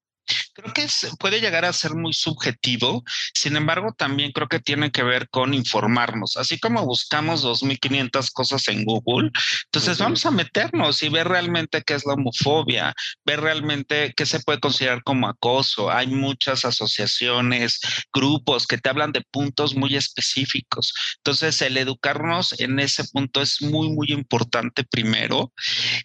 Creo 0.56 0.72
que 0.72 0.86
puede 1.18 1.40
llegar 1.40 1.66
a 1.66 1.72
ser 1.74 1.94
muy 1.94 2.14
subjetivo, 2.14 3.04
sin 3.34 3.56
embargo, 3.56 3.94
también 3.96 4.32
creo 4.32 4.48
que 4.48 4.58
tiene 4.58 4.90
que 4.90 5.02
ver 5.02 5.28
con 5.28 5.52
informarnos, 5.52 6.38
así 6.38 6.58
como 6.58 6.86
buscamos 6.86 7.44
2.500 7.44 8.30
cosas 8.32 8.66
en 8.68 8.86
Google, 8.86 9.30
entonces 9.66 9.98
vamos 9.98 10.24
a 10.24 10.30
meternos 10.30 11.02
y 11.02 11.10
ver 11.10 11.28
realmente 11.28 11.82
qué 11.82 11.92
es 11.92 12.06
la 12.06 12.14
homofobia, 12.14 12.94
ver 13.26 13.42
realmente 13.42 14.14
qué 14.16 14.24
se 14.24 14.40
puede 14.40 14.58
considerar 14.58 15.02
como 15.02 15.28
acoso. 15.28 15.90
Hay 15.90 16.06
muchas 16.06 16.64
asociaciones, 16.64 17.80
grupos 18.12 18.66
que 18.66 18.78
te 18.78 18.88
hablan 18.88 19.12
de 19.12 19.22
puntos 19.30 19.74
muy 19.74 19.94
específicos. 19.94 20.94
Entonces, 21.18 21.60
el 21.60 21.76
educarnos 21.76 22.58
en 22.58 22.80
ese 22.80 23.04
punto 23.12 23.42
es 23.42 23.60
muy, 23.60 23.90
muy 23.90 24.08
importante 24.08 24.84
primero 24.84 25.52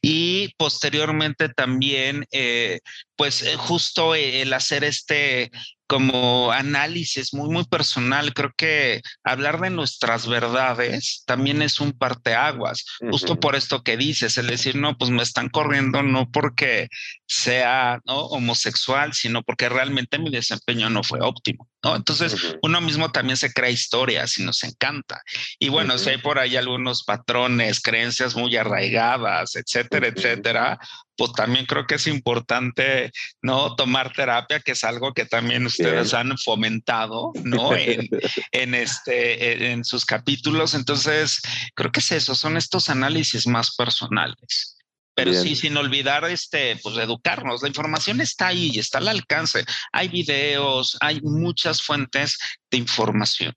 y 0.02 0.54
posteriormente 0.58 1.48
también, 1.48 2.26
eh, 2.32 2.80
pues 3.22 3.44
eh, 3.44 3.56
justo 3.56 4.16
el 4.16 4.52
hacer 4.52 4.84
este 4.84 5.52
como 5.86 6.52
análisis 6.54 7.34
muy, 7.34 7.50
muy 7.50 7.66
personal. 7.66 8.34
Creo 8.34 8.52
que 8.56 9.02
hablar 9.26 9.60
de 9.60 9.70
nuestras 9.70 10.26
verdades 10.26 11.24
también 11.28 11.62
es 11.62 11.82
un 11.82 11.92
parteaguas, 11.92 12.86
justo 13.12 13.38
por 13.40 13.58
esto 13.58 13.84
que 13.84 13.98
dices, 13.98 14.38
el 14.38 14.48
decir, 14.48 14.78
no, 14.78 14.98
pues 14.98 15.12
me 15.12 15.22
están 15.22 15.50
corriendo 15.50 16.02
no 16.02 16.32
porque 16.32 16.88
sea 17.28 18.00
homosexual, 18.06 19.14
sino 19.14 19.44
porque 19.44 19.68
realmente 19.68 20.18
mi 20.18 20.30
desempeño 20.30 20.90
no 20.90 21.04
fue 21.04 21.20
óptimo. 21.22 21.68
¿no? 21.84 21.98
Entonces, 21.98 22.56
uno 22.62 22.80
mismo 22.80 23.12
también 23.12 23.36
se 23.36 23.52
crea 23.52 23.70
historias 23.70 24.38
y 24.38 24.44
nos 24.44 24.64
encanta. 24.64 25.22
Y 25.60 25.68
bueno, 25.68 25.98
si 25.98 26.10
hay 26.10 26.20
por 26.20 26.40
ahí 26.40 26.56
algunos 26.56 27.04
patrones, 27.04 27.82
creencias 27.82 28.34
muy 28.36 28.56
arraigadas, 28.56 29.58
etcétera, 29.58 30.08
etcétera, 30.08 30.80
pues 31.18 31.34
también 31.34 31.66
creo 31.66 31.86
que 31.86 31.96
es 31.96 32.08
importante, 32.08 33.12
¿no? 33.42 33.76
Tomar 33.76 34.14
terapia, 34.14 34.60
que 34.60 34.72
es 34.72 34.84
algo 34.84 35.14
que 35.14 35.26
también 35.26 35.66
ustedes 35.66 36.14
han 36.14 36.38
fomentado, 36.38 37.32
¿no? 37.44 37.76
En, 37.76 38.08
en, 38.52 38.76
este, 38.76 39.72
en 39.72 39.84
sus 39.84 40.06
capítulos. 40.06 40.74
Entonces, 40.74 41.42
creo 41.76 41.92
que 41.92 42.00
es 42.00 42.12
eso, 42.12 42.36
son 42.36 42.58
estos 42.58 42.90
análisis 42.90 43.48
más 43.48 43.76
personales. 43.76 44.78
Pero 45.14 45.34
sí, 45.34 45.56
sin 45.56 45.76
olvidar, 45.78 46.24
este, 46.26 46.78
pues 46.78 46.98
educarnos. 46.98 47.62
La 47.62 47.68
información 47.68 48.22
está 48.22 48.48
ahí, 48.48 48.80
está 48.80 49.00
al 49.00 49.10
alcance. 49.10 49.66
Hay 49.92 50.08
videos, 50.08 50.98
hay 51.02 51.20
muchas 51.22 51.82
fuentes 51.82 52.38
de 52.72 52.78
información. 52.78 53.54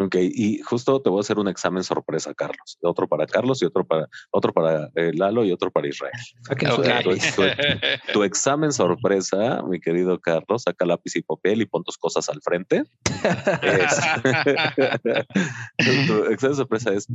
Ok, 0.00 0.14
y 0.20 0.62
justo 0.62 1.02
te 1.02 1.10
voy 1.10 1.18
a 1.18 1.22
hacer 1.22 1.40
un 1.40 1.48
examen 1.48 1.82
sorpresa, 1.82 2.32
Carlos. 2.32 2.78
Otro 2.82 3.08
para 3.08 3.26
Carlos 3.26 3.60
y 3.62 3.64
otro 3.64 3.84
para 3.84 4.08
otro 4.30 4.52
para 4.52 4.90
eh, 4.94 5.10
Lalo 5.12 5.44
y 5.44 5.50
otro 5.50 5.72
para 5.72 5.88
Israel. 5.88 6.12
Tu, 8.12 8.22
examen 8.22 8.70
sorpresa, 8.70 9.60
mi 9.64 9.80
querido 9.80 10.20
Carlos, 10.20 10.62
saca 10.62 10.86
lápiz 10.86 11.16
y 11.16 11.22
papel 11.22 11.62
y 11.62 11.66
pon 11.66 11.82
tus 11.82 11.98
cosas 11.98 12.28
al 12.28 12.40
frente. 12.42 12.84
tu 16.06 16.24
examen 16.26 16.56
sorpresa 16.56 16.92
es, 16.92 17.08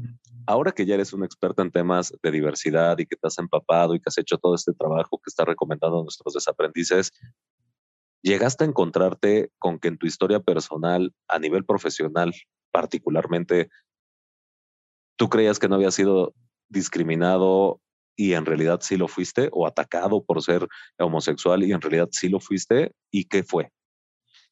ahora 0.45 0.73
que 0.73 0.85
ya 0.85 0.95
eres 0.95 1.13
un 1.13 1.23
experto 1.23 1.61
en 1.61 1.71
temas 1.71 2.13
de 2.21 2.31
diversidad 2.31 2.99
y 2.99 3.05
que 3.05 3.15
te 3.15 3.27
has 3.27 3.39
empapado 3.39 3.95
y 3.95 3.99
que 3.99 4.05
has 4.07 4.17
hecho 4.17 4.37
todo 4.37 4.55
este 4.55 4.73
trabajo 4.73 5.19
que 5.19 5.29
está 5.29 5.45
recomendando 5.45 5.99
a 5.99 6.03
nuestros 6.03 6.33
desaprendices, 6.33 7.13
¿llegaste 8.21 8.65
a 8.65 8.67
encontrarte 8.67 9.51
con 9.57 9.79
que 9.79 9.87
en 9.87 9.97
tu 9.97 10.05
historia 10.05 10.41
personal, 10.41 11.13
a 11.29 11.39
nivel 11.39 11.63
profesional, 11.63 12.33
particularmente, 12.73 13.69
tú 15.15 15.29
creías 15.29 15.59
que 15.59 15.69
no 15.69 15.75
había 15.75 15.91
sido 15.91 16.33
discriminado 16.69 17.79
y 18.15 18.33
en 18.33 18.45
realidad 18.45 18.79
sí 18.81 18.97
lo 18.97 19.07
fuiste, 19.07 19.49
o 19.51 19.65
atacado 19.65 20.23
por 20.23 20.41
ser 20.41 20.67
homosexual 20.99 21.63
y 21.63 21.71
en 21.71 21.81
realidad 21.81 22.09
sí 22.11 22.29
lo 22.29 22.39
fuiste, 22.39 22.91
¿y 23.11 23.25
qué 23.25 23.43
fue? 23.43 23.71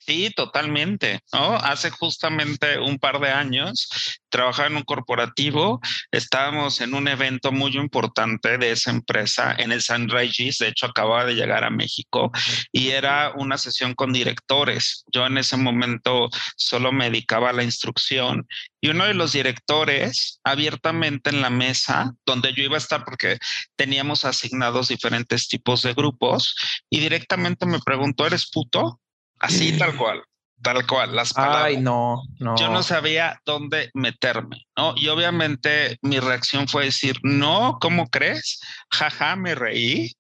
Sí, 0.04 0.32
totalmente. 0.36 1.20
¿no? 1.32 1.56
Hace 1.58 1.92
justamente 1.92 2.80
un 2.80 2.98
par 2.98 3.20
de 3.20 3.30
años 3.30 3.88
trabajaba 4.30 4.68
en 4.68 4.78
un 4.78 4.84
corporativo, 4.84 5.80
estábamos 6.12 6.82
en 6.82 6.96
un 6.96 7.08
evento 7.08 7.52
muy 7.52 7.78
importante 7.78 8.58
de 8.58 8.72
esa 8.72 8.90
empresa 8.90 9.54
en 9.58 9.72
el 9.72 9.84
San 9.84 10.10
Regis, 10.10 10.58
de 10.58 10.70
hecho 10.70 10.88
acababa 10.88 11.26
de 11.26 11.36
llegar 11.36 11.64
a 11.64 11.70
México 11.70 12.32
y 12.72 12.90
era 12.90 13.34
una 13.36 13.60
sesión 13.60 13.94
con 13.94 14.12
directores. 14.12 15.04
Yo 15.12 15.28
en 15.28 15.38
ese 15.38 15.58
momento 15.58 16.30
solo 16.56 16.92
me 16.92 17.06
dedicaba 17.12 17.52
a 17.52 17.54
la 17.54 17.64
instrucción 17.64 18.48
y 18.82 18.90
uno 18.90 19.06
de 19.06 19.14
los 19.14 19.34
directores 19.34 20.40
abiertamente 20.44 21.30
en 21.30 21.42
la 21.42 21.52
mesa 21.52 22.14
donde 22.26 22.54
yo 22.54 22.64
iba 22.64 22.76
a 22.76 22.80
estar 22.80 23.06
porque 23.06 23.38
teníamos 23.76 24.26
asignados 24.26 24.88
diferentes 24.88 25.48
tipos 25.48 25.84
de 25.84 25.94
grupos 25.94 26.56
y 26.90 27.00
directamente 27.00 27.68
me 27.68 27.80
preguntó, 27.80 28.26
¿eres 28.26 28.50
puto? 28.50 29.00
Así, 29.42 29.78
tal 29.78 29.96
cual, 29.96 30.22
tal 30.62 30.86
cual, 30.86 31.16
las 31.16 31.34
palabras. 31.34 31.64
Ay, 31.66 31.78
no, 31.78 32.22
no. 32.40 32.56
Yo 32.58 32.70
no 32.70 32.84
sabía 32.84 33.42
dónde 33.44 33.90
meterme, 33.96 34.68
¿no? 34.78 34.94
Y 34.96 35.08
obviamente 35.08 35.98
mi 36.02 36.20
reacción 36.20 36.68
fue 36.68 36.86
decir, 36.86 37.18
no, 37.24 37.78
¿cómo 37.82 38.08
crees? 38.08 38.62
Jaja, 38.92 39.36
me 39.36 39.56
reí 39.56 40.12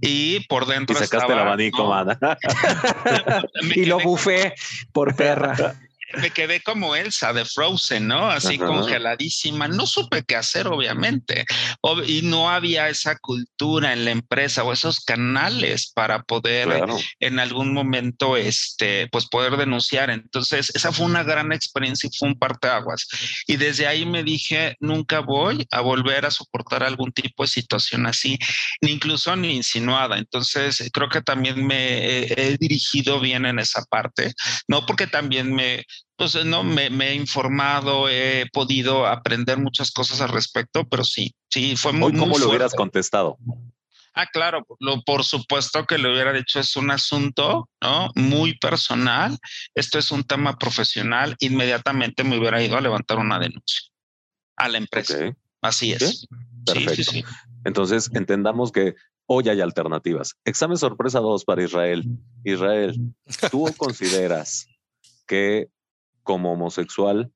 y 0.00 0.40
por 0.48 0.66
dentro. 0.66 0.96
Y 0.96 0.98
sacaste 0.98 1.32
el 1.32 1.38
abanico, 1.38 1.94
y 3.74 3.84
lo 3.84 4.00
bufé 4.00 4.54
por 4.92 5.14
perra 5.14 5.54
me 6.14 6.30
quedé 6.30 6.60
como 6.60 6.96
Elsa 6.96 7.32
de 7.32 7.44
Frozen, 7.44 8.08
¿no? 8.08 8.30
Así 8.30 8.58
congeladísima. 8.58 9.68
No 9.68 9.86
supe 9.86 10.24
qué 10.24 10.36
hacer, 10.36 10.66
obviamente. 10.66 11.44
y 12.06 12.22
no 12.22 12.50
había 12.50 12.88
esa 12.88 13.16
cultura 13.18 13.92
en 13.92 14.04
la 14.04 14.10
empresa 14.10 14.64
o 14.64 14.72
esos 14.72 15.00
canales 15.00 15.92
para 15.94 16.22
poder 16.22 16.84
en 17.20 17.38
algún 17.38 17.72
momento, 17.72 18.36
este, 18.36 19.08
pues 19.08 19.26
poder 19.26 19.56
denunciar. 19.56 20.10
Entonces, 20.10 20.72
esa 20.74 20.92
fue 20.92 21.06
una 21.06 21.22
gran 21.22 21.52
experiencia 21.52 22.08
y 22.08 22.16
fue 22.16 22.28
un 22.28 22.38
parteaguas. 22.38 23.06
Y 23.46 23.56
desde 23.56 23.86
ahí 23.86 24.06
me 24.06 24.22
dije, 24.22 24.76
nunca 24.80 25.20
voy 25.20 25.66
a 25.70 25.80
volver 25.80 26.26
a 26.26 26.30
soportar 26.30 26.82
algún 26.82 27.12
tipo 27.12 27.42
de 27.42 27.48
situación 27.48 28.06
así, 28.06 28.38
ni 28.80 28.92
incluso 28.92 29.34
ni 29.36 29.56
insinuada. 29.56 30.18
Entonces, 30.18 30.90
creo 30.92 31.08
que 31.08 31.22
también 31.22 31.66
me 31.66 32.24
he 32.24 32.56
dirigido 32.58 33.20
bien 33.20 33.46
en 33.46 33.58
esa 33.58 33.84
parte, 33.84 34.32
¿no? 34.68 34.86
Porque 34.86 35.06
también 35.06 35.54
me, 35.54 35.84
pues 36.16 36.44
no 36.44 36.62
me, 36.62 36.86
he 36.86 37.14
informado, 37.14 38.08
he 38.08 38.46
podido 38.52 39.06
aprender 39.06 39.58
muchas 39.58 39.90
cosas 39.90 40.20
al 40.20 40.28
respecto, 40.28 40.86
pero 40.88 41.04
sí, 41.04 41.34
sí, 41.48 41.76
fue 41.76 41.92
muy. 41.92 42.12
¿Cómo 42.12 42.38
lo 42.38 42.48
hubieras 42.48 42.74
contestado? 42.74 43.38
Ah, 44.14 44.26
claro, 44.26 44.66
lo, 44.80 45.02
por 45.02 45.24
supuesto 45.24 45.86
que 45.86 45.96
le 45.96 46.12
hubiera 46.12 46.32
dicho 46.32 46.58
es 46.58 46.76
un 46.76 46.90
asunto 46.90 47.68
¿no? 47.80 48.10
muy 48.16 48.58
personal, 48.58 49.38
esto 49.74 49.98
es 49.98 50.10
un 50.10 50.24
tema 50.24 50.58
profesional, 50.58 51.36
inmediatamente 51.38 52.24
me 52.24 52.38
hubiera 52.38 52.62
ido 52.62 52.76
a 52.76 52.80
levantar 52.80 53.18
una 53.18 53.38
denuncia 53.38 53.82
a 54.56 54.68
la 54.68 54.78
empresa. 54.78 55.32
Así 55.62 55.92
es. 55.92 56.26
Perfecto. 56.66 57.12
Entonces, 57.64 58.10
entendamos 58.14 58.72
que 58.72 58.94
hoy 59.26 59.48
hay 59.48 59.60
alternativas. 59.60 60.34
Examen 60.44 60.76
sorpresa 60.76 61.20
2 61.20 61.44
para 61.44 61.62
Israel. 61.62 62.04
Israel, 62.44 63.14
¿tú 63.50 63.72
consideras 63.78 64.66
que 65.26 65.68
como 66.22 66.52
homosexual, 66.52 67.32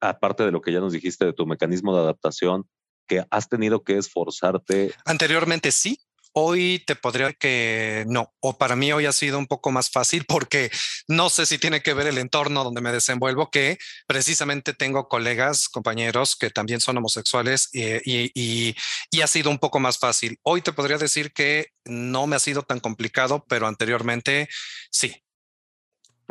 aparte 0.00 0.44
de 0.44 0.52
lo 0.52 0.60
que 0.60 0.72
ya 0.72 0.80
nos 0.80 0.92
dijiste 0.92 1.24
de 1.24 1.32
tu 1.32 1.46
mecanismo 1.46 1.94
de 1.94 2.02
adaptación, 2.02 2.68
que 3.06 3.24
has 3.30 3.48
tenido 3.48 3.84
que 3.84 3.98
esforzarte? 3.98 4.94
Anteriormente 5.04 5.72
sí. 5.72 5.98
Hoy 6.36 6.82
te 6.84 6.96
podría 6.96 7.32
que 7.32 8.04
no, 8.08 8.34
o 8.40 8.58
para 8.58 8.74
mí 8.74 8.92
hoy 8.92 9.06
ha 9.06 9.12
sido 9.12 9.38
un 9.38 9.46
poco 9.46 9.70
más 9.70 9.88
fácil 9.88 10.24
porque 10.28 10.68
no 11.06 11.30
sé 11.30 11.46
si 11.46 11.58
tiene 11.58 11.80
que 11.80 11.94
ver 11.94 12.08
el 12.08 12.18
entorno 12.18 12.64
donde 12.64 12.80
me 12.80 12.90
desenvuelvo, 12.90 13.52
que 13.52 13.78
precisamente 14.08 14.74
tengo 14.74 15.08
colegas, 15.08 15.68
compañeros 15.68 16.34
que 16.34 16.50
también 16.50 16.80
son 16.80 16.96
homosexuales 16.96 17.68
eh, 17.72 18.02
y, 18.04 18.32
y, 18.34 18.74
y 19.12 19.20
ha 19.20 19.28
sido 19.28 19.48
un 19.48 19.60
poco 19.60 19.78
más 19.78 19.98
fácil. 19.98 20.40
Hoy 20.42 20.60
te 20.60 20.72
podría 20.72 20.98
decir 20.98 21.32
que 21.32 21.68
no 21.84 22.26
me 22.26 22.34
ha 22.34 22.40
sido 22.40 22.62
tan 22.62 22.80
complicado, 22.80 23.44
pero 23.48 23.68
anteriormente 23.68 24.48
sí, 24.90 25.24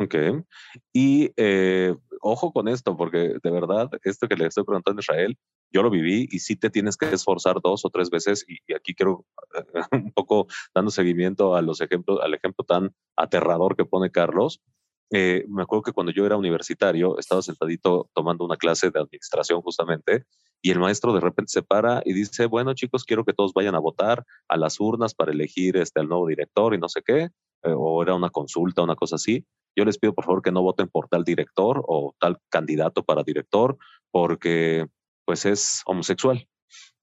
Ok. 0.04 0.14
Y 0.92 1.30
eh, 1.36 1.94
ojo 2.20 2.52
con 2.52 2.68
esto, 2.68 2.96
porque 2.96 3.36
de 3.42 3.50
verdad, 3.50 3.90
esto 4.02 4.28
que 4.28 4.36
le 4.36 4.46
estoy 4.46 4.64
preguntando 4.64 5.00
a 5.00 5.02
Israel, 5.02 5.38
yo 5.72 5.82
lo 5.82 5.90
viví 5.90 6.28
y 6.30 6.40
sí 6.40 6.56
te 6.56 6.70
tienes 6.70 6.96
que 6.96 7.06
esforzar 7.06 7.60
dos 7.62 7.84
o 7.84 7.90
tres 7.90 8.10
veces. 8.10 8.44
Y, 8.46 8.72
aquí 8.74 8.94
quiero 8.94 9.24
un 9.92 10.12
poco 10.12 10.46
dando 10.74 10.90
seguimiento 10.90 11.54
a 11.56 11.62
los 11.62 11.80
ejemplos, 11.80 12.20
al 12.22 12.34
ejemplo 12.34 12.64
tan 12.64 12.94
aterrador 13.16 13.76
que 13.76 13.84
pone 13.84 14.10
Carlos. 14.10 14.60
Eh, 15.10 15.44
me 15.48 15.62
acuerdo 15.62 15.82
que 15.82 15.92
cuando 15.92 16.12
yo 16.12 16.26
era 16.26 16.36
universitario 16.36 17.18
estaba 17.18 17.42
sentadito 17.42 18.10
tomando 18.14 18.44
una 18.44 18.56
clase 18.56 18.90
de 18.90 19.00
administración 19.00 19.60
justamente 19.60 20.24
y 20.62 20.70
el 20.70 20.80
maestro 20.80 21.12
de 21.12 21.20
repente 21.20 21.52
se 21.52 21.62
para 21.62 22.02
y 22.04 22.14
dice, 22.14 22.46
bueno 22.46 22.72
chicos, 22.72 23.04
quiero 23.04 23.24
que 23.24 23.34
todos 23.34 23.52
vayan 23.52 23.74
a 23.74 23.80
votar 23.80 24.24
a 24.48 24.56
las 24.56 24.80
urnas 24.80 25.14
para 25.14 25.32
elegir 25.32 25.76
este, 25.76 26.00
al 26.00 26.08
nuevo 26.08 26.26
director 26.26 26.74
y 26.74 26.78
no 26.78 26.88
sé 26.88 27.02
qué, 27.04 27.24
eh, 27.64 27.74
o 27.76 28.02
era 28.02 28.14
una 28.14 28.30
consulta, 28.30 28.82
una 28.82 28.96
cosa 28.96 29.16
así 29.16 29.46
yo 29.76 29.84
les 29.84 29.98
pido 29.98 30.14
por 30.14 30.24
favor 30.24 30.42
que 30.42 30.52
no 30.52 30.62
voten 30.62 30.88
por 30.88 31.08
tal 31.08 31.24
director 31.24 31.84
o 31.86 32.14
tal 32.18 32.38
candidato 32.48 33.04
para 33.04 33.22
director 33.22 33.76
porque 34.10 34.86
pues 35.24 35.46
es 35.46 35.82
homosexual. 35.86 36.46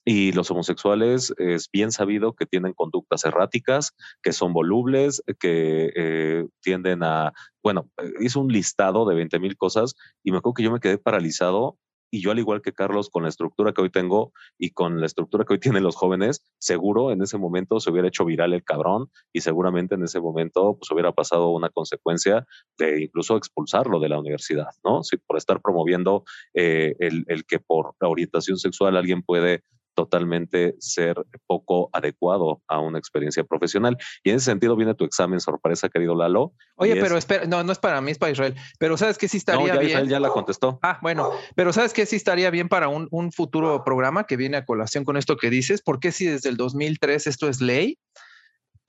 Y 0.04 0.32
los 0.32 0.50
homosexuales 0.50 1.32
es 1.38 1.70
bien 1.72 1.92
sabido 1.92 2.34
que 2.34 2.48
tienen 2.48 2.74
conductas 2.74 3.24
erráticas, 3.24 3.92
que 4.24 4.34
son 4.34 4.52
volubles, 4.52 5.22
que 5.40 5.92
eh, 5.96 6.48
tienden 6.62 7.04
a, 7.04 7.34
bueno, 7.62 7.88
hizo 8.20 8.40
un 8.40 8.52
listado 8.52 9.06
de 9.06 9.14
20 9.14 9.40
mil 9.40 9.58
cosas 9.58 9.94
y 10.24 10.32
me 10.32 10.40
acuerdo 10.40 10.56
que 10.56 10.64
yo 10.64 10.72
me 10.72 10.80
quedé 10.80 10.98
paralizado 10.98 11.78
y 12.12 12.22
yo, 12.22 12.32
al 12.32 12.40
igual 12.40 12.62
que 12.62 12.74
Carlos, 12.74 13.10
con 13.10 13.24
la 13.24 13.30
estructura 13.30 13.72
que 13.74 13.82
hoy 13.82 13.90
tengo 13.90 14.34
y 14.58 14.72
con 14.72 15.00
la 15.00 15.06
estructura 15.06 15.46
que 15.46 15.54
hoy 15.54 15.60
tienen 15.60 15.84
los 15.84 15.96
jóvenes, 15.96 16.44
seguro 16.60 17.12
en 17.12 17.22
ese 17.22 17.38
momento 17.38 17.80
se 17.80 17.90
hubiera 17.90 18.10
hecho 18.10 18.26
viral 18.26 18.54
el 18.54 18.66
cabrón 18.66 19.10
y 19.32 19.40
seguramente 19.40 19.96
en 19.96 20.04
ese 20.04 20.20
momento 20.20 20.78
pues 20.78 20.92
hubiera 20.92 21.14
pasado 21.14 21.50
una 21.50 21.70
consecuencia 21.70 22.46
de 22.78 23.04
incluso 23.04 23.38
expulsarlo 23.38 24.00
de 24.00 24.10
la 24.10 24.20
universidad, 24.20 24.68
¿no? 24.84 25.04
Si 25.04 25.18
por 25.18 25.38
estar 25.38 25.62
promoviendo 25.62 26.26
eh, 26.54 26.96
el, 27.00 27.24
el 27.28 27.46
que 27.46 27.60
por 27.60 27.96
orientación 28.02 28.58
sexual 28.58 28.98
alguien 28.98 29.24
puede 29.24 29.64
totalmente 29.94 30.76
ser 30.80 31.16
poco 31.48 31.90
adecuado 31.94 32.62
a 32.68 32.80
una 32.80 33.00
experiencia 33.00 33.44
profesional. 33.44 33.98
Y 34.24 34.30
en 34.30 34.38
ese 34.38 34.46
sentido 34.46 34.76
viene 34.76 34.96
tu 34.96 35.06
examen 35.06 35.40
sorpresa, 35.40 35.90
querido 35.90 36.16
Lalo. 36.16 36.54
Oye, 36.76 36.96
pero 36.96 37.18
espera, 37.18 37.46
no, 37.46 37.64
no 37.64 37.72
es 37.72 37.80
para 37.80 38.02
mí, 38.02 38.12
es 38.12 38.18
para 38.18 38.32
Israel. 38.32 38.56
Pero 38.80 38.98
sabes 38.98 39.18
que 39.18 39.28
sí 39.28 39.38
estaría 39.38 39.62
no, 39.62 39.68
ya 39.68 39.80
bien. 39.80 39.92
Israel 39.92 40.10
ya 40.10 40.20
la 40.20 40.30
contestó. 40.30 40.80
Ah, 40.82 41.00
bueno, 41.02 41.32
pero 41.56 41.74
sabes 41.74 41.94
que 41.94 42.06
sí 42.06 42.16
estaría 42.16 42.50
bien 42.50 42.70
para 42.70 42.88
un, 42.88 43.08
un 43.12 43.32
futuro 43.32 43.84
programa 43.84 44.26
que 44.26 44.38
viene 44.38 44.58
a 44.58 44.66
colación 44.66 45.04
con 45.04 45.18
esto 45.18 45.38
que 45.38 45.50
dices. 45.50 45.82
¿Por 45.82 46.00
qué 46.00 46.12
si 46.12 46.26
desde 46.26 46.50
el 46.50 46.58
2003 46.58 47.28
esto 47.28 47.48
es 47.48 47.62
ley? 47.62 47.98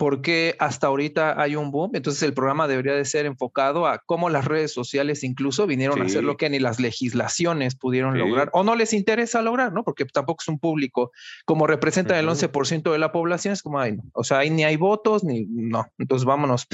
Porque 0.02 0.56
hasta 0.58 0.88
ahorita 0.88 1.40
hay 1.40 1.54
un 1.54 1.70
boom, 1.70 1.92
entonces 1.94 2.24
el 2.24 2.34
programa 2.34 2.66
debería 2.66 2.92
de 2.92 3.04
ser 3.04 3.24
enfocado 3.24 3.86
a 3.86 4.02
cómo 4.04 4.30
las 4.30 4.46
redes 4.46 4.72
sociales 4.72 5.22
incluso 5.22 5.64
vinieron 5.68 6.02
a 6.02 6.06
hacer 6.06 6.24
lo 6.24 6.36
que 6.36 6.50
ni 6.50 6.58
las 6.58 6.80
legislaciones 6.80 7.76
pudieron 7.76 8.18
lograr 8.18 8.50
o 8.52 8.64
no 8.64 8.74
les 8.74 8.94
interesa 8.94 9.42
lograr, 9.42 9.72
¿no? 9.72 9.84
Porque 9.84 10.04
tampoco 10.04 10.42
es 10.42 10.48
un 10.48 10.58
público 10.58 11.12
como 11.44 11.68
representan 11.68 12.16
el 12.16 12.26
11% 12.26 12.90
de 12.90 12.98
la 12.98 13.12
población, 13.12 13.52
es 13.52 13.62
como, 13.62 13.78
ay, 13.78 13.92
no. 13.92 14.02
o 14.14 14.24
sea, 14.24 14.38
ahí 14.38 14.50
ni 14.50 14.64
hay 14.64 14.74
votos, 14.74 15.22
ni, 15.22 15.44
no, 15.44 15.86
entonces 15.98 16.24
vámonos 16.24 16.66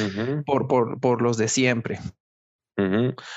por, 0.47 0.66
por, 0.66 0.99
por 0.99 1.20
los 1.20 1.37
de 1.37 1.49
siempre. 1.49 1.99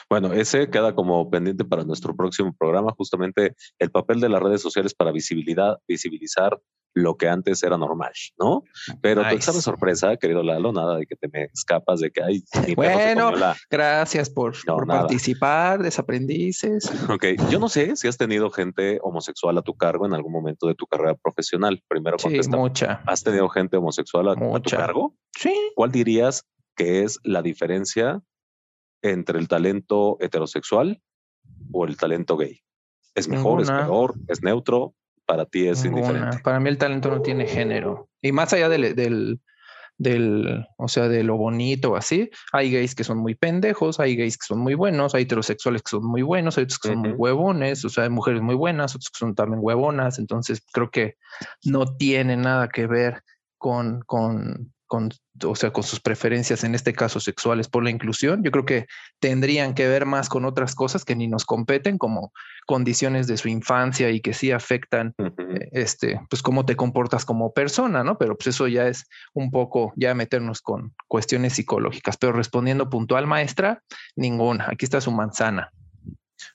Bueno, 0.09 0.31
ese 0.31 0.69
queda 0.69 0.95
como 0.95 1.29
pendiente 1.29 1.65
para 1.65 1.83
nuestro 1.83 2.15
próximo 2.15 2.55
programa, 2.57 2.93
justamente 2.95 3.55
el 3.77 3.91
papel 3.91 4.21
de 4.21 4.29
las 4.29 4.41
redes 4.41 4.61
sociales 4.61 4.93
para 4.93 5.11
visibilidad, 5.11 5.79
visibilizar 5.85 6.57
lo 6.93 7.15
que 7.15 7.29
antes 7.29 7.63
era 7.63 7.77
normal, 7.77 8.11
¿no? 8.37 8.63
Pero 9.01 9.23
tú 9.29 9.41
sabes 9.41 9.63
sorpresa, 9.63 10.17
querido 10.17 10.43
Lalo, 10.43 10.71
nada 10.73 10.97
de 10.97 11.05
que 11.05 11.15
te 11.15 11.27
me 11.29 11.43
escapas 11.53 11.99
de 11.99 12.11
que 12.11 12.23
hay. 12.23 12.43
Bueno, 12.75 13.31
gracias 13.69 14.29
por, 14.29 14.55
participar, 14.85 15.81
desaprendices. 15.81 16.91
Ok, 17.09 17.25
yo 17.49 17.59
no 17.59 17.69
sé 17.69 17.95
si 17.95 18.07
has 18.07 18.17
tenido 18.17 18.49
gente 18.49 18.99
homosexual 19.01 19.57
a 19.57 19.61
tu 19.61 19.75
cargo 19.75 20.05
en 20.05 20.13
algún 20.13 20.31
momento 20.31 20.67
de 20.67 20.75
tu 20.75 20.85
carrera 20.85 21.15
profesional. 21.15 21.81
Primero 21.87 22.17
sí, 22.19 22.39
mucha. 22.49 23.01
¿Has 23.05 23.23
tenido 23.23 23.47
gente 23.49 23.77
homosexual 23.77 24.29
a, 24.29 24.35
tu 24.35 24.69
cargo? 24.69 25.15
Sí. 25.37 25.53
¿Cuál 25.75 25.91
dirías 25.91 26.45
que 26.75 27.03
es 27.03 27.19
la 27.23 27.41
diferencia 27.41 28.21
entre 29.01 29.39
el 29.39 29.47
talento 29.47 30.17
heterosexual 30.19 31.01
o 31.71 31.85
el 31.85 31.97
talento 31.97 32.37
gay? 32.37 32.61
¿Es 33.15 33.27
mejor, 33.27 33.61
es 33.61 33.69
peor, 33.69 34.15
es 34.27 34.41
neutro? 34.41 34.95
Para 35.31 35.45
ti 35.45 35.65
es 35.65 35.85
indiferente. 35.85 36.39
Para 36.43 36.59
mí 36.59 36.67
el 36.67 36.77
talento 36.77 37.09
no 37.09 37.21
tiene 37.21 37.47
género. 37.47 38.09
Y 38.21 38.33
más 38.33 38.51
allá 38.51 38.67
del, 38.67 38.93
del, 38.97 39.39
del, 39.97 40.67
o 40.77 40.89
sea, 40.89 41.07
de 41.07 41.23
lo 41.23 41.37
bonito 41.37 41.91
o 41.91 41.95
así, 41.95 42.29
hay 42.51 42.69
gays 42.69 42.95
que 42.95 43.05
son 43.05 43.19
muy 43.19 43.35
pendejos, 43.35 44.01
hay 44.01 44.17
gays 44.17 44.37
que 44.37 44.45
son 44.45 44.59
muy 44.59 44.73
buenos, 44.73 45.15
hay 45.15 45.23
heterosexuales 45.23 45.83
que 45.83 45.91
son 45.91 46.05
muy 46.05 46.21
buenos, 46.21 46.57
hay 46.57 46.65
otros 46.65 46.79
que 46.79 46.89
son 46.89 46.97
muy 46.97 47.11
huevones, 47.11 47.85
o 47.85 47.87
sea, 47.87 48.03
hay 48.03 48.09
mujeres 48.09 48.41
muy 48.41 48.55
buenas, 48.55 48.93
otros 48.93 49.09
que 49.09 49.19
son 49.19 49.33
también 49.33 49.61
huevonas. 49.63 50.19
Entonces 50.19 50.65
creo 50.73 50.91
que 50.91 51.15
no 51.63 51.85
tiene 51.95 52.35
nada 52.35 52.67
que 52.67 52.85
ver 52.85 53.23
con, 53.57 54.01
con, 54.01 54.73
con, 54.91 55.09
o 55.45 55.55
sea, 55.55 55.71
con 55.71 55.83
sus 55.83 56.01
preferencias, 56.01 56.65
en 56.65 56.75
este 56.75 56.91
caso 56.91 57.21
sexuales, 57.21 57.69
por 57.69 57.81
la 57.81 57.91
inclusión, 57.91 58.43
yo 58.43 58.51
creo 58.51 58.65
que 58.65 58.87
tendrían 59.21 59.73
que 59.73 59.87
ver 59.87 60.05
más 60.05 60.27
con 60.27 60.43
otras 60.43 60.75
cosas 60.75 61.05
que 61.05 61.15
ni 61.15 61.29
nos 61.29 61.45
competen, 61.45 61.97
como 61.97 62.33
condiciones 62.67 63.25
de 63.25 63.37
su 63.37 63.47
infancia 63.47 64.09
y 64.09 64.19
que 64.19 64.33
sí 64.33 64.51
afectan, 64.51 65.13
eh, 65.17 65.69
este, 65.71 66.19
pues 66.29 66.41
cómo 66.41 66.65
te 66.65 66.75
comportas 66.75 67.23
como 67.23 67.53
persona, 67.53 68.03
¿no? 68.03 68.17
Pero 68.17 68.35
pues 68.35 68.47
eso 68.47 68.67
ya 68.67 68.85
es 68.85 69.05
un 69.33 69.49
poco, 69.49 69.93
ya 69.95 70.13
meternos 70.13 70.59
con 70.59 70.93
cuestiones 71.07 71.53
psicológicas. 71.53 72.17
Pero 72.17 72.33
respondiendo 72.33 72.89
puntual, 72.89 73.27
maestra, 73.27 73.81
ninguna. 74.17 74.67
Aquí 74.69 74.83
está 74.83 74.99
su 74.99 75.13
manzana. 75.13 75.71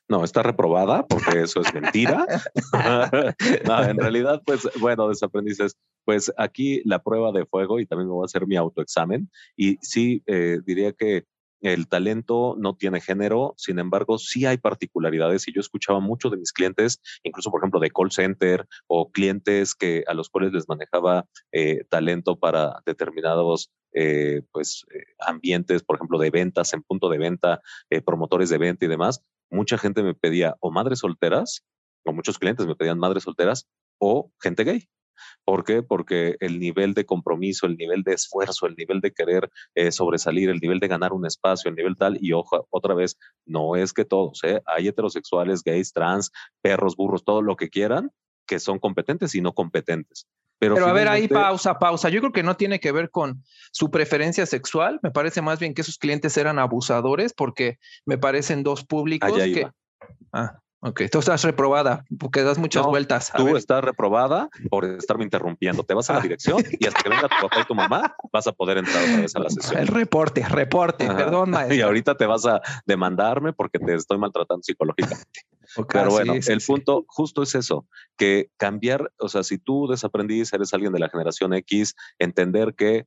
No, 0.09 0.25
está 0.25 0.43
reprobada 0.43 1.07
porque 1.07 1.41
eso 1.41 1.63
es 1.63 1.73
mentira. 1.73 2.27
no, 3.65 3.83
en 3.83 3.97
realidad, 3.97 4.43
pues 4.45 4.69
bueno, 4.79 5.09
desaprendices, 5.09 5.79
pues 6.07 6.33
aquí 6.39 6.81
la 6.85 7.03
prueba 7.03 7.33
de 7.33 7.45
fuego 7.45 7.81
y 7.81 7.87
también 7.87 8.07
me 8.07 8.15
voy 8.15 8.25
a 8.25 8.27
hacer 8.27 8.47
mi 8.47 8.57
autoexamen 8.57 9.29
y 9.57 9.77
sí 9.83 10.23
eh, 10.27 10.61
diría 10.65 10.93
que 10.93 11.25
el 11.63 11.89
talento 11.89 12.55
no 12.59 12.77
tiene 12.77 13.01
género, 13.01 13.55
sin 13.57 13.81
embargo, 13.81 14.19
sí 14.19 14.47
hay 14.47 14.59
particularidades 14.59 15.49
y 15.49 15.53
yo 15.53 15.61
escuchaba 15.61 15.99
mucho 15.99 16.31
de 16.31 16.37
mis 16.37 16.53
clientes, 16.53 17.01
incluso 17.25 17.51
por 17.51 17.61
ejemplo 17.61 17.81
de 17.81 17.91
call 17.91 18.13
center 18.13 18.69
o 18.87 19.11
clientes 19.11 19.75
que 19.75 20.05
a 20.07 20.15
los 20.15 20.29
cuales 20.29 20.53
les 20.53 20.69
manejaba 20.69 21.27
eh, 21.51 21.85
talento 21.89 22.39
para 22.39 22.83
determinados 22.87 23.73
eh, 23.93 24.43
pues 24.53 24.85
ambientes, 25.19 25.83
por 25.83 25.97
ejemplo, 25.97 26.19
de 26.19 26.31
ventas 26.31 26.73
en 26.73 26.83
punto 26.83 27.09
de 27.09 27.19
venta, 27.19 27.61
promotores 28.05 28.51
de 28.51 28.59
venta 28.59 28.85
y 28.85 28.89
demás, 28.89 29.25
mucha 29.51 29.77
gente 29.77 30.05
me 30.05 30.15
pedía 30.15 30.57
o 30.61 30.71
madres 30.71 31.01
solteras, 31.01 31.65
o 32.05 32.13
muchos 32.13 32.39
clientes 32.39 32.67
me 32.67 32.77
pedían 32.77 32.99
madres 32.99 33.25
solteras, 33.25 33.67
o 33.99 34.31
gente 34.41 34.63
gay. 34.63 34.89
¿Por 35.45 35.65
qué? 35.65 35.83
Porque 35.83 36.37
el 36.41 36.59
nivel 36.59 36.95
de 36.95 37.07
compromiso, 37.07 37.67
el 37.67 37.77
nivel 37.77 38.03
de 38.03 38.15
esfuerzo, 38.15 38.67
el 38.67 38.75
nivel 38.77 39.01
de 39.01 39.13
querer 39.13 39.51
eh, 39.75 39.93
sobresalir, 39.93 40.51
el 40.51 40.61
nivel 40.61 40.81
de 40.81 40.89
ganar 40.89 41.13
un 41.13 41.27
espacio, 41.27 41.69
el 41.69 41.77
nivel 41.77 41.97
tal, 41.97 42.19
y 42.21 42.33
ojo, 42.33 42.67
otra 42.71 42.95
vez, 42.95 43.19
no 43.45 43.77
es 43.77 43.93
que 43.93 44.05
todos, 44.05 44.43
¿eh? 44.45 44.63
hay 44.67 44.89
heterosexuales, 44.89 45.63
gays, 45.63 45.93
trans, 45.93 46.31
perros, 46.63 46.97
burros, 46.97 47.25
todo 47.25 47.43
lo 47.43 47.57
que 47.57 47.71
quieran, 47.71 48.11
que 48.47 48.59
son 48.59 48.79
competentes 48.79 49.35
y 49.35 49.41
no 49.41 49.53
competentes. 49.53 50.27
Pero, 50.59 50.87
a 50.87 50.93
ver, 50.93 51.09
ahí 51.09 51.29
pausa, 51.29 51.79
pausa. 51.79 52.09
Yo 52.09 52.21
creo 52.21 52.33
que 52.33 52.43
no 52.43 52.57
tiene 52.57 52.81
que 52.81 52.91
ver 52.91 53.11
con 53.11 53.43
su 53.73 53.91
preferencia 53.91 54.47
sexual. 54.47 54.99
Me 55.03 55.11
parece 55.11 55.43
más 55.43 55.59
bien 55.59 55.75
que 55.75 55.83
esos 55.83 55.99
clientes 55.99 56.35
eran 56.39 56.59
abusadores 56.59 57.35
porque 57.35 57.79
me 58.07 58.17
parecen 58.17 58.63
dos 58.63 58.85
públicos 58.85 59.37
que... 59.37 59.69
Ah, 60.33 60.59
ok. 60.81 61.03
Tú 61.11 61.19
estás 61.19 61.45
reprobada 61.45 62.05
porque 62.19 62.43
das 62.43 62.59
muchas 62.59 62.85
vueltas. 62.87 63.33
tú 63.37 63.57
estás 63.57 63.83
reprobada 63.83 64.49
por 64.71 64.85
estarme 64.85 65.25
interrumpiendo. 65.25 65.83
Te 65.85 65.95
vas 65.95 66.11
a 66.11 66.15
la 66.15 66.19
ah. 66.21 66.23
dirección 66.23 66.65
y 66.79 66.87
hasta 66.87 67.03
que 67.03 67.09
venga 67.09 67.29
tu 67.29 67.49
papá 67.49 67.61
y 67.61 67.65
tu 67.65 67.75
mamá 67.75 68.15
vas 68.33 68.47
a 68.47 68.53
poder 68.53 68.79
entrar 68.79 69.03
otra 69.03 69.17
vez 69.17 69.37
a 69.37 69.41
la 69.41 69.51
sesión. 69.51 69.81
El 69.81 69.89
reporte, 69.89 70.47
reporte, 70.49 71.07
perdón, 71.07 71.55
Y 71.71 71.81
ahorita 71.81 72.17
te 72.17 72.27
vas 72.27 72.47
a 72.47 72.61
demandarme 72.87 73.53
porque 73.53 73.79
te 73.79 73.95
estoy 73.95 74.19
maltratando 74.19 74.63
psicológicamente. 74.63 75.41
Pero 75.89 76.11
bueno, 76.11 76.35
el 76.35 76.61
punto 76.61 77.05
justo 77.09 77.43
es 77.43 77.55
eso, 77.55 77.87
que 78.17 78.51
cambiar, 78.57 79.13
o 79.19 79.29
sea, 79.29 79.43
si 79.43 79.59
tú 79.59 79.87
desaprendís, 79.89 80.53
eres 80.53 80.73
alguien 80.73 80.93
de 80.93 81.01
la 81.01 81.09
generación 81.09 81.53
X, 81.55 81.95
entender 82.19 82.75
que 82.75 83.07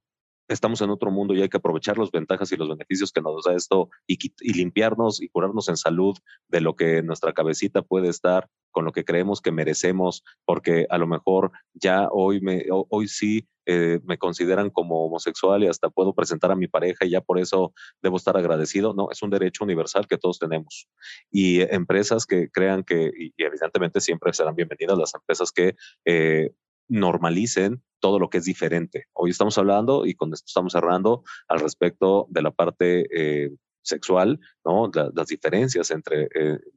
estamos 0.50 0.82
en 0.82 0.90
otro 0.90 1.12
mundo 1.12 1.34
y 1.34 1.42
hay 1.42 1.50
que 1.50 1.58
aprovechar 1.58 1.98
las 1.98 2.12
ventajas 2.12 2.52
y 2.52 2.58
los 2.58 2.68
beneficios 2.68 3.12
que 3.12 3.22
nos 3.22 3.44
da 3.46 3.56
esto 3.56 3.90
y, 4.08 4.18
limpiarnos 4.54 5.22
y 5.22 5.30
curarnos 5.30 5.70
en 5.70 5.78
salud 5.78 6.18
de 6.48 6.62
lo 6.62 6.76
que 6.76 7.02
nuestra 7.04 7.34
cabecita 7.34 7.82
puede 7.82 8.10
estar 8.10 8.50
con 8.72 8.86
lo 8.86 8.92
que 8.92 9.04
creemos 9.06 9.42
que 9.42 9.52
merecemos, 9.52 10.24
porque 10.46 10.86
a 10.90 10.98
lo 10.98 11.08
mejor 11.08 11.52
ya 11.74 12.08
hoy, 12.12 12.40
me, 12.42 12.66
hoy 12.70 13.08
sí 13.08 13.48
eh, 13.66 14.00
me 14.04 14.18
consideran 14.18 14.70
como 14.70 15.06
homosexual 15.06 15.64
y 15.64 15.68
hasta 15.68 15.90
puedo 15.90 16.14
presentar 16.14 16.52
a 16.52 16.56
mi 16.56 16.68
pareja 16.68 17.06
y 17.06 17.12
ya 17.12 17.22
por 17.22 17.40
eso 17.40 17.74
debo 18.02 18.18
estar 18.18 18.36
agradecido. 18.38 18.94
No, 18.94 19.10
es 19.12 19.22
un 19.22 19.30
derecho 19.30 19.64
universal 19.64 20.08
que 20.08 20.18
todos 20.18 20.40
tenemos. 20.40 20.88
Y 21.32 21.62
empresas 21.62 22.26
que 22.26 22.50
crean 22.50 22.84
que, 22.84 23.12
y, 23.16 23.34
evidentemente 23.38 24.02
siempre 24.02 24.34
serán 24.34 24.56
bienvenidas 24.56 24.98
las 24.98 25.14
empresas 25.14 25.52
que 25.52 25.76
eh, 26.06 26.52
normalicen 26.90 27.82
todo 28.00 28.20
lo 28.20 28.30
que 28.30 28.40
es 28.40 28.46
diferente. 28.46 29.06
Hoy 29.14 29.32
estamos 29.32 29.58
hablando 29.58 30.06
y 30.06 30.16
con 30.16 30.34
esto 30.34 30.46
estamos 30.48 30.74
cerrando 30.74 31.24
al 31.48 31.60
respecto 31.60 32.28
de 32.30 32.42
la 32.42 32.52
parte 32.52 33.06
eh, 33.14 33.52
sexual, 33.82 34.40
¿no? 34.66 34.92
las 35.14 35.28
diferencias 35.28 35.92
entre 35.92 36.28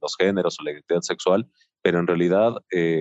los 0.00 0.16
géneros 0.16 0.58
o 0.58 0.64
la 0.64 0.72
identidad 0.72 1.00
sexual, 1.02 1.48
pero 1.82 1.98
en 1.98 2.06
realidad 2.06 2.54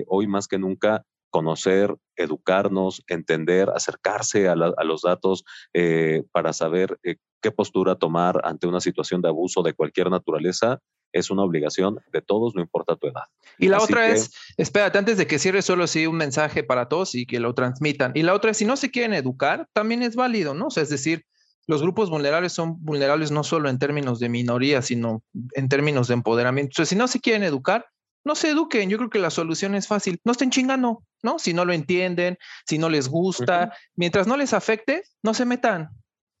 hoy 0.06 0.26
más 0.26 0.48
que 0.48 0.58
nunca 0.58 1.04
conocer, 1.32 1.96
educarnos, 2.14 3.02
entender, 3.08 3.70
acercarse 3.70 4.48
a, 4.48 4.54
los 4.54 5.02
datos 5.02 5.44
eh, 5.72 6.24
para 6.30 6.52
saber 6.52 6.98
eh, 7.02 7.16
qué 7.40 7.50
postura 7.50 7.96
tomar 7.96 8.42
ante 8.44 8.68
una 8.68 8.80
situación 8.80 9.22
de 9.22 9.28
abuso 9.28 9.62
de 9.62 9.72
cualquier 9.72 10.10
naturaleza 10.10 10.78
es 11.12 11.30
una 11.30 11.42
obligación 11.42 12.00
de 12.12 12.22
todos, 12.22 12.54
no 12.54 12.60
importa 12.60 12.96
tu 12.96 13.06
edad. 13.06 13.24
Y 13.58 13.68
la 13.68 13.80
otra 13.80 14.08
es, 14.08 14.32
espérate, 14.56 14.98
antes 14.98 15.16
de 15.18 15.26
que 15.26 15.38
cierre 15.38 15.62
solo 15.62 15.84
así 15.84 16.06
un 16.06 16.16
mensaje 16.16 16.62
para 16.64 16.88
todos 16.88 17.14
y 17.14 17.26
que 17.26 17.40
lo 17.40 17.54
transmitan. 17.54 18.12
Y 18.14 18.22
la 18.22 18.34
otra 18.34 18.50
es, 18.50 18.56
si 18.56 18.64
no 18.64 18.76
se 18.76 18.90
quieren 18.90 19.14
educar, 19.14 19.68
también 19.72 20.02
es 20.02 20.16
válido, 20.16 20.54
¿no? 20.54 20.66
O 20.66 20.70
sea, 20.70 20.82
es 20.82 20.88
decir, 20.88 21.24
los 21.66 21.82
grupos 21.82 22.10
vulnerables 22.10 22.52
son 22.52 22.84
vulnerables 22.84 23.30
no 23.30 23.44
solo 23.44 23.68
en 23.68 23.78
términos 23.78 24.18
de 24.18 24.28
minoría, 24.28 24.82
sino 24.82 25.22
en 25.52 25.68
términos 25.68 26.08
de 26.08 26.14
empoderamiento. 26.14 26.72
Entonces, 26.72 26.88
si 26.90 26.96
no 26.96 27.06
se 27.06 27.20
quieren 27.20 27.44
educar, 27.44 27.86
no 28.24 28.34
se 28.34 28.50
eduquen. 28.50 28.88
Yo 28.88 28.98
creo 28.98 29.10
que 29.10 29.18
la 29.18 29.30
solución 29.30 29.74
es 29.74 29.86
fácil. 29.86 30.20
No 30.24 30.32
estén 30.32 30.50
chingando, 30.50 31.04
¿no? 31.22 31.38
Si 31.38 31.54
no 31.54 31.64
lo 31.64 31.72
entienden, 31.72 32.38
si 32.66 32.78
no 32.78 32.88
les 32.88 33.08
gusta, 33.08 33.72
mientras 33.96 34.26
no 34.26 34.36
les 34.36 34.52
afecte, 34.52 35.02
no 35.22 35.34
se 35.34 35.44
metan. 35.44 35.90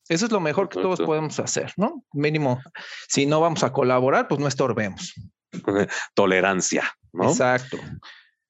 Eso 0.08 0.26
es 0.26 0.32
lo 0.32 0.40
mejor 0.40 0.68
que 0.68 0.80
todos 0.80 1.00
podemos 1.00 1.38
hacer, 1.38 1.72
¿no? 1.76 2.04
Mínimo, 2.12 2.60
si 3.08 3.26
no 3.26 3.40
vamos 3.40 3.62
a 3.62 3.72
colaborar, 3.72 4.28
pues 4.28 4.40
no 4.40 4.48
estorbemos. 4.48 5.14
Tolerancia, 6.14 6.84
¿no? 7.12 7.30
Exacto. 7.30 7.78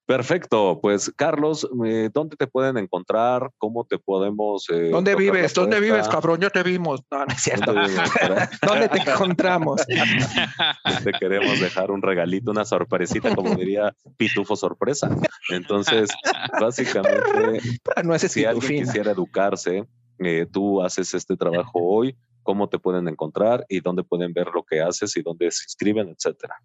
Perfecto, 0.04 0.80
pues 0.82 1.12
Carlos, 1.16 1.68
eh, 1.86 2.10
¿dónde 2.12 2.36
te 2.36 2.48
pueden 2.48 2.76
encontrar? 2.76 3.50
¿Cómo 3.56 3.86
te 3.86 3.98
podemos... 3.98 4.68
Eh, 4.68 4.90
¿Dónde 4.90 5.14
vives? 5.14 5.54
¿Dónde 5.54 5.78
vives, 5.78 6.08
cabrón? 6.08 6.40
Ya 6.40 6.50
te 6.50 6.62
vimos. 6.64 7.00
No, 7.10 7.24
no 7.24 7.32
es 7.32 7.40
cierto. 7.40 7.72
¿Dónde, 8.66 8.88
te 8.88 8.98
encontramos? 8.98 9.80
te 11.04 11.12
queremos 11.12 11.60
dejar 11.60 11.92
un 11.92 12.02
regalito, 12.02 12.50
una 12.50 12.64
sorpresita, 12.64 13.34
como 13.34 13.54
diría 13.54 13.94
Pitufo 14.16 14.56
Sorpresa. 14.56 15.08
Entonces, 15.50 16.10
básicamente, 16.60 17.60
no 18.02 18.18
si 18.18 18.44
alguien 18.44 18.84
quisiera 18.84 19.12
educarse, 19.12 19.86
eh, 20.18 20.46
tú 20.50 20.82
haces 20.82 21.14
este 21.14 21.36
trabajo 21.36 21.80
hoy, 21.80 22.16
¿cómo 22.42 22.68
te 22.68 22.78
pueden 22.78 23.08
encontrar 23.08 23.64
y 23.68 23.80
dónde 23.80 24.02
pueden 24.02 24.32
ver 24.32 24.48
lo 24.54 24.64
que 24.64 24.80
haces 24.80 25.16
y 25.16 25.22
dónde 25.22 25.50
se 25.50 25.64
inscriben, 25.64 26.08
etcétera? 26.08 26.56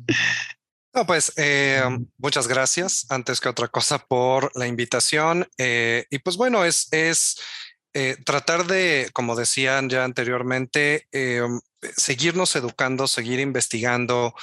No, 0.97 1.05
pues 1.05 1.31
eh, 1.37 1.83
muchas 2.17 2.47
gracias, 2.47 3.05
antes 3.09 3.39
que 3.39 3.49
otra 3.49 3.67
cosa, 3.67 3.99
por 3.99 4.51
la 4.55 4.65
invitación. 4.65 5.47
Eh, 5.59 6.07
y 6.09 6.17
pues 6.17 6.37
bueno, 6.37 6.65
es, 6.65 6.87
es 6.91 7.37
eh, 7.97 8.17
tratar 8.25 8.67
de, 8.67 9.09
como 9.13 9.35
decían 9.35 9.89
ya 9.89 10.03
anteriormente, 10.03 11.07
seguirnos 11.95 12.55
educando, 12.55 13.07
seguir 13.07 13.39
investigando, 13.39 14.33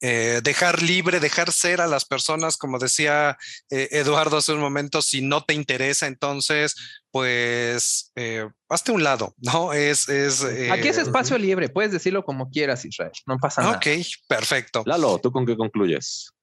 eh, 0.00 0.40
dejar 0.42 0.82
libre, 0.82 1.20
dejar 1.20 1.52
ser 1.52 1.80
a 1.80 1.86
las 1.86 2.04
personas, 2.04 2.56
como 2.56 2.78
decía 2.78 3.36
eh, 3.70 3.88
Eduardo 3.92 4.36
hace 4.36 4.52
un 4.52 4.60
momento, 4.60 5.02
si 5.02 5.20
no 5.20 5.44
te 5.44 5.54
interesa, 5.54 6.06
entonces, 6.06 6.74
pues, 7.10 8.12
eh, 8.14 8.48
hazte 8.68 8.92
un 8.92 9.02
lado, 9.02 9.34
¿no? 9.38 9.72
Es, 9.72 10.08
es 10.08 10.44
Aquí 10.70 10.88
es 10.88 10.98
espacio 10.98 11.36
libre, 11.38 11.68
puedes 11.68 11.92
decirlo 11.92 12.24
como 12.24 12.50
quieras, 12.50 12.84
Israel, 12.84 13.12
no 13.26 13.38
pasa 13.38 13.62
nada. 13.62 13.76
Ok, 13.76 13.86
perfecto. 14.28 14.82
Lalo, 14.86 15.18
¿tú 15.18 15.32
con 15.32 15.44
qué 15.46 15.56
concluyes? 15.56 16.33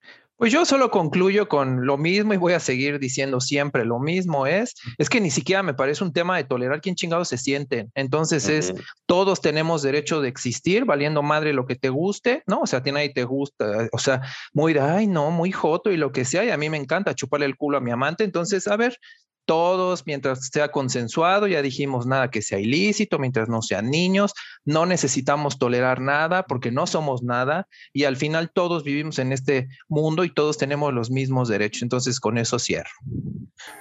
Pues 0.42 0.52
yo 0.52 0.66
solo 0.66 0.89
concluyo 0.89 1.48
con 1.48 1.86
lo 1.86 2.00
mismo 2.00 2.34
y 2.34 2.38
voy 2.38 2.54
a 2.54 2.60
seguir 2.60 2.98
diciendo 2.98 3.39
siempre 3.39 3.86
lo 3.86 4.00
mismo 4.00 4.48
es, 4.48 4.74
es 4.98 5.08
que 5.08 5.22
ni 5.22 5.30
siquiera 5.30 5.62
me 5.62 5.76
parece 5.76 6.04
un 6.04 6.14
tema 6.14 6.36
de 6.36 6.44
tolerar 6.44 6.82
quién 6.82 6.96
chingados 6.96 7.28
se 7.28 7.38
sienten. 7.38 7.92
Entonces 7.94 8.50
es, 8.50 8.74
todos 9.06 9.39
tenemos 9.39 9.84
derecho 9.84 10.20
de 10.20 10.30
existir, 10.30 10.86
valiendo 10.86 11.22
madre 11.22 11.54
lo 11.54 11.68
que 11.68 11.76
te 11.76 11.89
guste, 11.89 12.42
¿no? 12.48 12.62
O 12.62 12.66
sea, 12.66 12.80
a 12.80 12.82
ti 12.82 12.92
nadie 12.92 13.14
te 13.14 13.24
gusta, 13.24 13.88
o 13.92 14.00
sea, 14.00 14.22
muy, 14.52 14.76
ay, 14.80 15.06
no, 15.06 15.30
muy 15.30 15.52
joto 15.52 15.92
y 15.92 15.98
lo 15.98 16.12
que 16.12 16.26
sea, 16.26 16.44
y 16.44 16.50
a 16.50 16.58
mí 16.58 16.72
me 16.72 16.78
encanta 16.78 17.14
chuparle 17.14 17.46
el 17.46 17.56
culo 17.56 17.78
a 17.78 17.82
mi 17.82 17.92
amante. 17.92 18.24
Entonces, 18.24 18.68
a 18.68 18.76
ver, 18.78 18.98
todos, 19.46 20.04
mientras 20.06 20.48
sea 20.48 20.72
consensuado, 20.72 21.48
ya 21.48 21.62
dijimos 21.62 22.06
nada 22.06 22.30
que 22.30 22.42
sea 22.42 22.60
ilícito, 22.60 23.20
mientras 23.20 23.50
no 23.50 23.62
sean 23.62 23.89
niños, 23.89 24.34
no 24.66 24.86
necesitamos 24.86 25.58
tolerar 25.58 26.02
nada 26.02 26.44
porque 26.44 26.72
no 26.72 26.88
somos 26.88 27.24
nada 27.24 27.68
y 27.94 28.04
al 28.04 28.18
final 28.18 28.52
todos 28.54 28.84
vivimos 28.84 29.20
en 29.20 29.32
este 29.32 29.68
mundo 29.88 30.24
y 30.24 30.34
todos 30.34 30.58
tenemos 30.58 30.94
los 30.94 31.12
mismos 31.12 31.48
derechos. 31.48 31.82
Entonces 31.82 32.20
con 32.20 32.38
eso 32.38 32.60
cierro. 32.60 32.92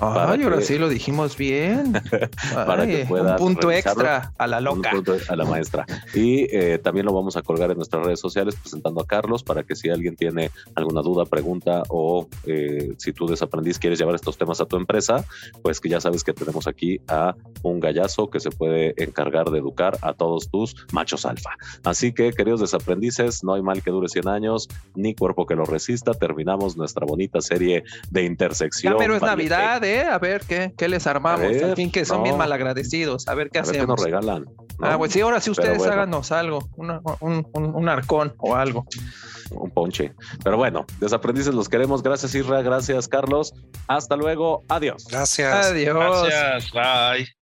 Ay, 0.00 0.44
ahora 0.44 0.60
sí 0.60 0.78
lo 0.78 0.88
dijimos 0.88 1.36
bien. 1.36 1.92
para 2.54 2.86
que 2.86 3.04
pueda. 3.06 3.32
Un 3.32 3.38
punto 3.38 3.72
extra 3.72 4.32
a 4.38 4.46
la 4.46 4.60
loca. 4.60 4.92
a 5.28 5.36
la 5.36 5.44
maestra. 5.44 5.86
Y 6.14 6.44
eh, 6.54 6.78
también 6.78 7.06
lo 7.06 7.12
vamos 7.12 7.36
a 7.36 7.42
colgar 7.42 7.70
en 7.70 7.76
nuestras 7.76 8.04
redes 8.04 8.20
sociales 8.20 8.56
presentando 8.56 9.00
a 9.00 9.06
Carlos 9.06 9.42
para 9.42 9.64
que 9.64 9.74
si 9.74 9.88
alguien 9.88 10.14
tiene 10.14 10.50
alguna 10.74 11.02
duda, 11.02 11.24
pregunta 11.24 11.82
o 11.88 12.28
eh, 12.46 12.94
si 12.96 13.12
tú 13.12 13.26
desaprendiz 13.26 13.78
quieres 13.78 13.98
llevar 13.98 14.14
estos 14.14 14.38
temas 14.38 14.60
a 14.60 14.66
tu 14.66 14.76
empresa, 14.76 15.24
pues 15.62 15.80
que 15.80 15.88
ya 15.88 16.00
sabes 16.00 16.22
que 16.22 16.32
tenemos 16.32 16.68
aquí 16.68 17.00
a 17.08 17.34
un 17.62 17.80
gallazo 17.80 18.30
que 18.30 18.40
se 18.40 18.50
puede 18.50 18.94
encargar 19.02 19.50
de 19.50 19.58
educar 19.58 19.98
a 20.02 20.07
todos 20.14 20.50
tus 20.50 20.86
machos 20.92 21.24
alfa. 21.24 21.50
Así 21.84 22.12
que, 22.12 22.32
queridos 22.32 22.60
desaprendices, 22.60 23.44
no 23.44 23.54
hay 23.54 23.62
mal 23.62 23.82
que 23.82 23.90
dure 23.90 24.08
100 24.08 24.28
años 24.28 24.68
ni 24.94 25.14
cuerpo 25.14 25.46
que 25.46 25.54
lo 25.54 25.64
resista. 25.64 26.12
Terminamos 26.12 26.76
nuestra 26.76 27.06
bonita 27.06 27.40
serie 27.40 27.84
de 28.10 28.24
intersección. 28.24 28.96
pero 28.98 29.16
es 29.16 29.22
Navidad, 29.22 29.82
¿eh? 29.84 30.04
A 30.04 30.18
ver 30.18 30.42
qué, 30.46 30.72
qué 30.76 30.88
les 30.88 31.06
armamos. 31.06 31.62
Al 31.62 31.76
fin 31.76 31.90
que 31.90 32.04
son 32.04 32.22
bien 32.22 32.36
malagradecidos. 32.36 33.28
A 33.28 33.34
ver 33.34 33.50
qué 33.50 33.60
hacemos. 33.60 33.88
nos 33.88 34.02
regalan. 34.02 34.46
Ah, 34.80 34.96
pues 34.96 35.12
sí, 35.12 35.20
ahora 35.20 35.40
sí 35.40 35.50
ustedes 35.50 35.84
háganos 35.84 36.30
algo, 36.30 36.68
un, 36.76 37.46
un, 37.52 37.88
arcón 37.88 38.34
o 38.38 38.54
algo. 38.54 38.86
Un 39.50 39.70
ponche. 39.70 40.12
Pero 40.44 40.56
bueno, 40.56 40.86
desaprendices 41.00 41.54
los 41.54 41.68
queremos. 41.68 42.02
Gracias, 42.02 42.34
Isra. 42.34 42.62
Gracias, 42.62 43.08
Carlos. 43.08 43.52
Hasta 43.88 44.16
luego. 44.16 44.64
Adiós. 44.68 45.06
Gracias. 45.10 45.66
Adiós. 45.66 46.28
Gracias. 46.28 46.72
Bye. 46.72 47.37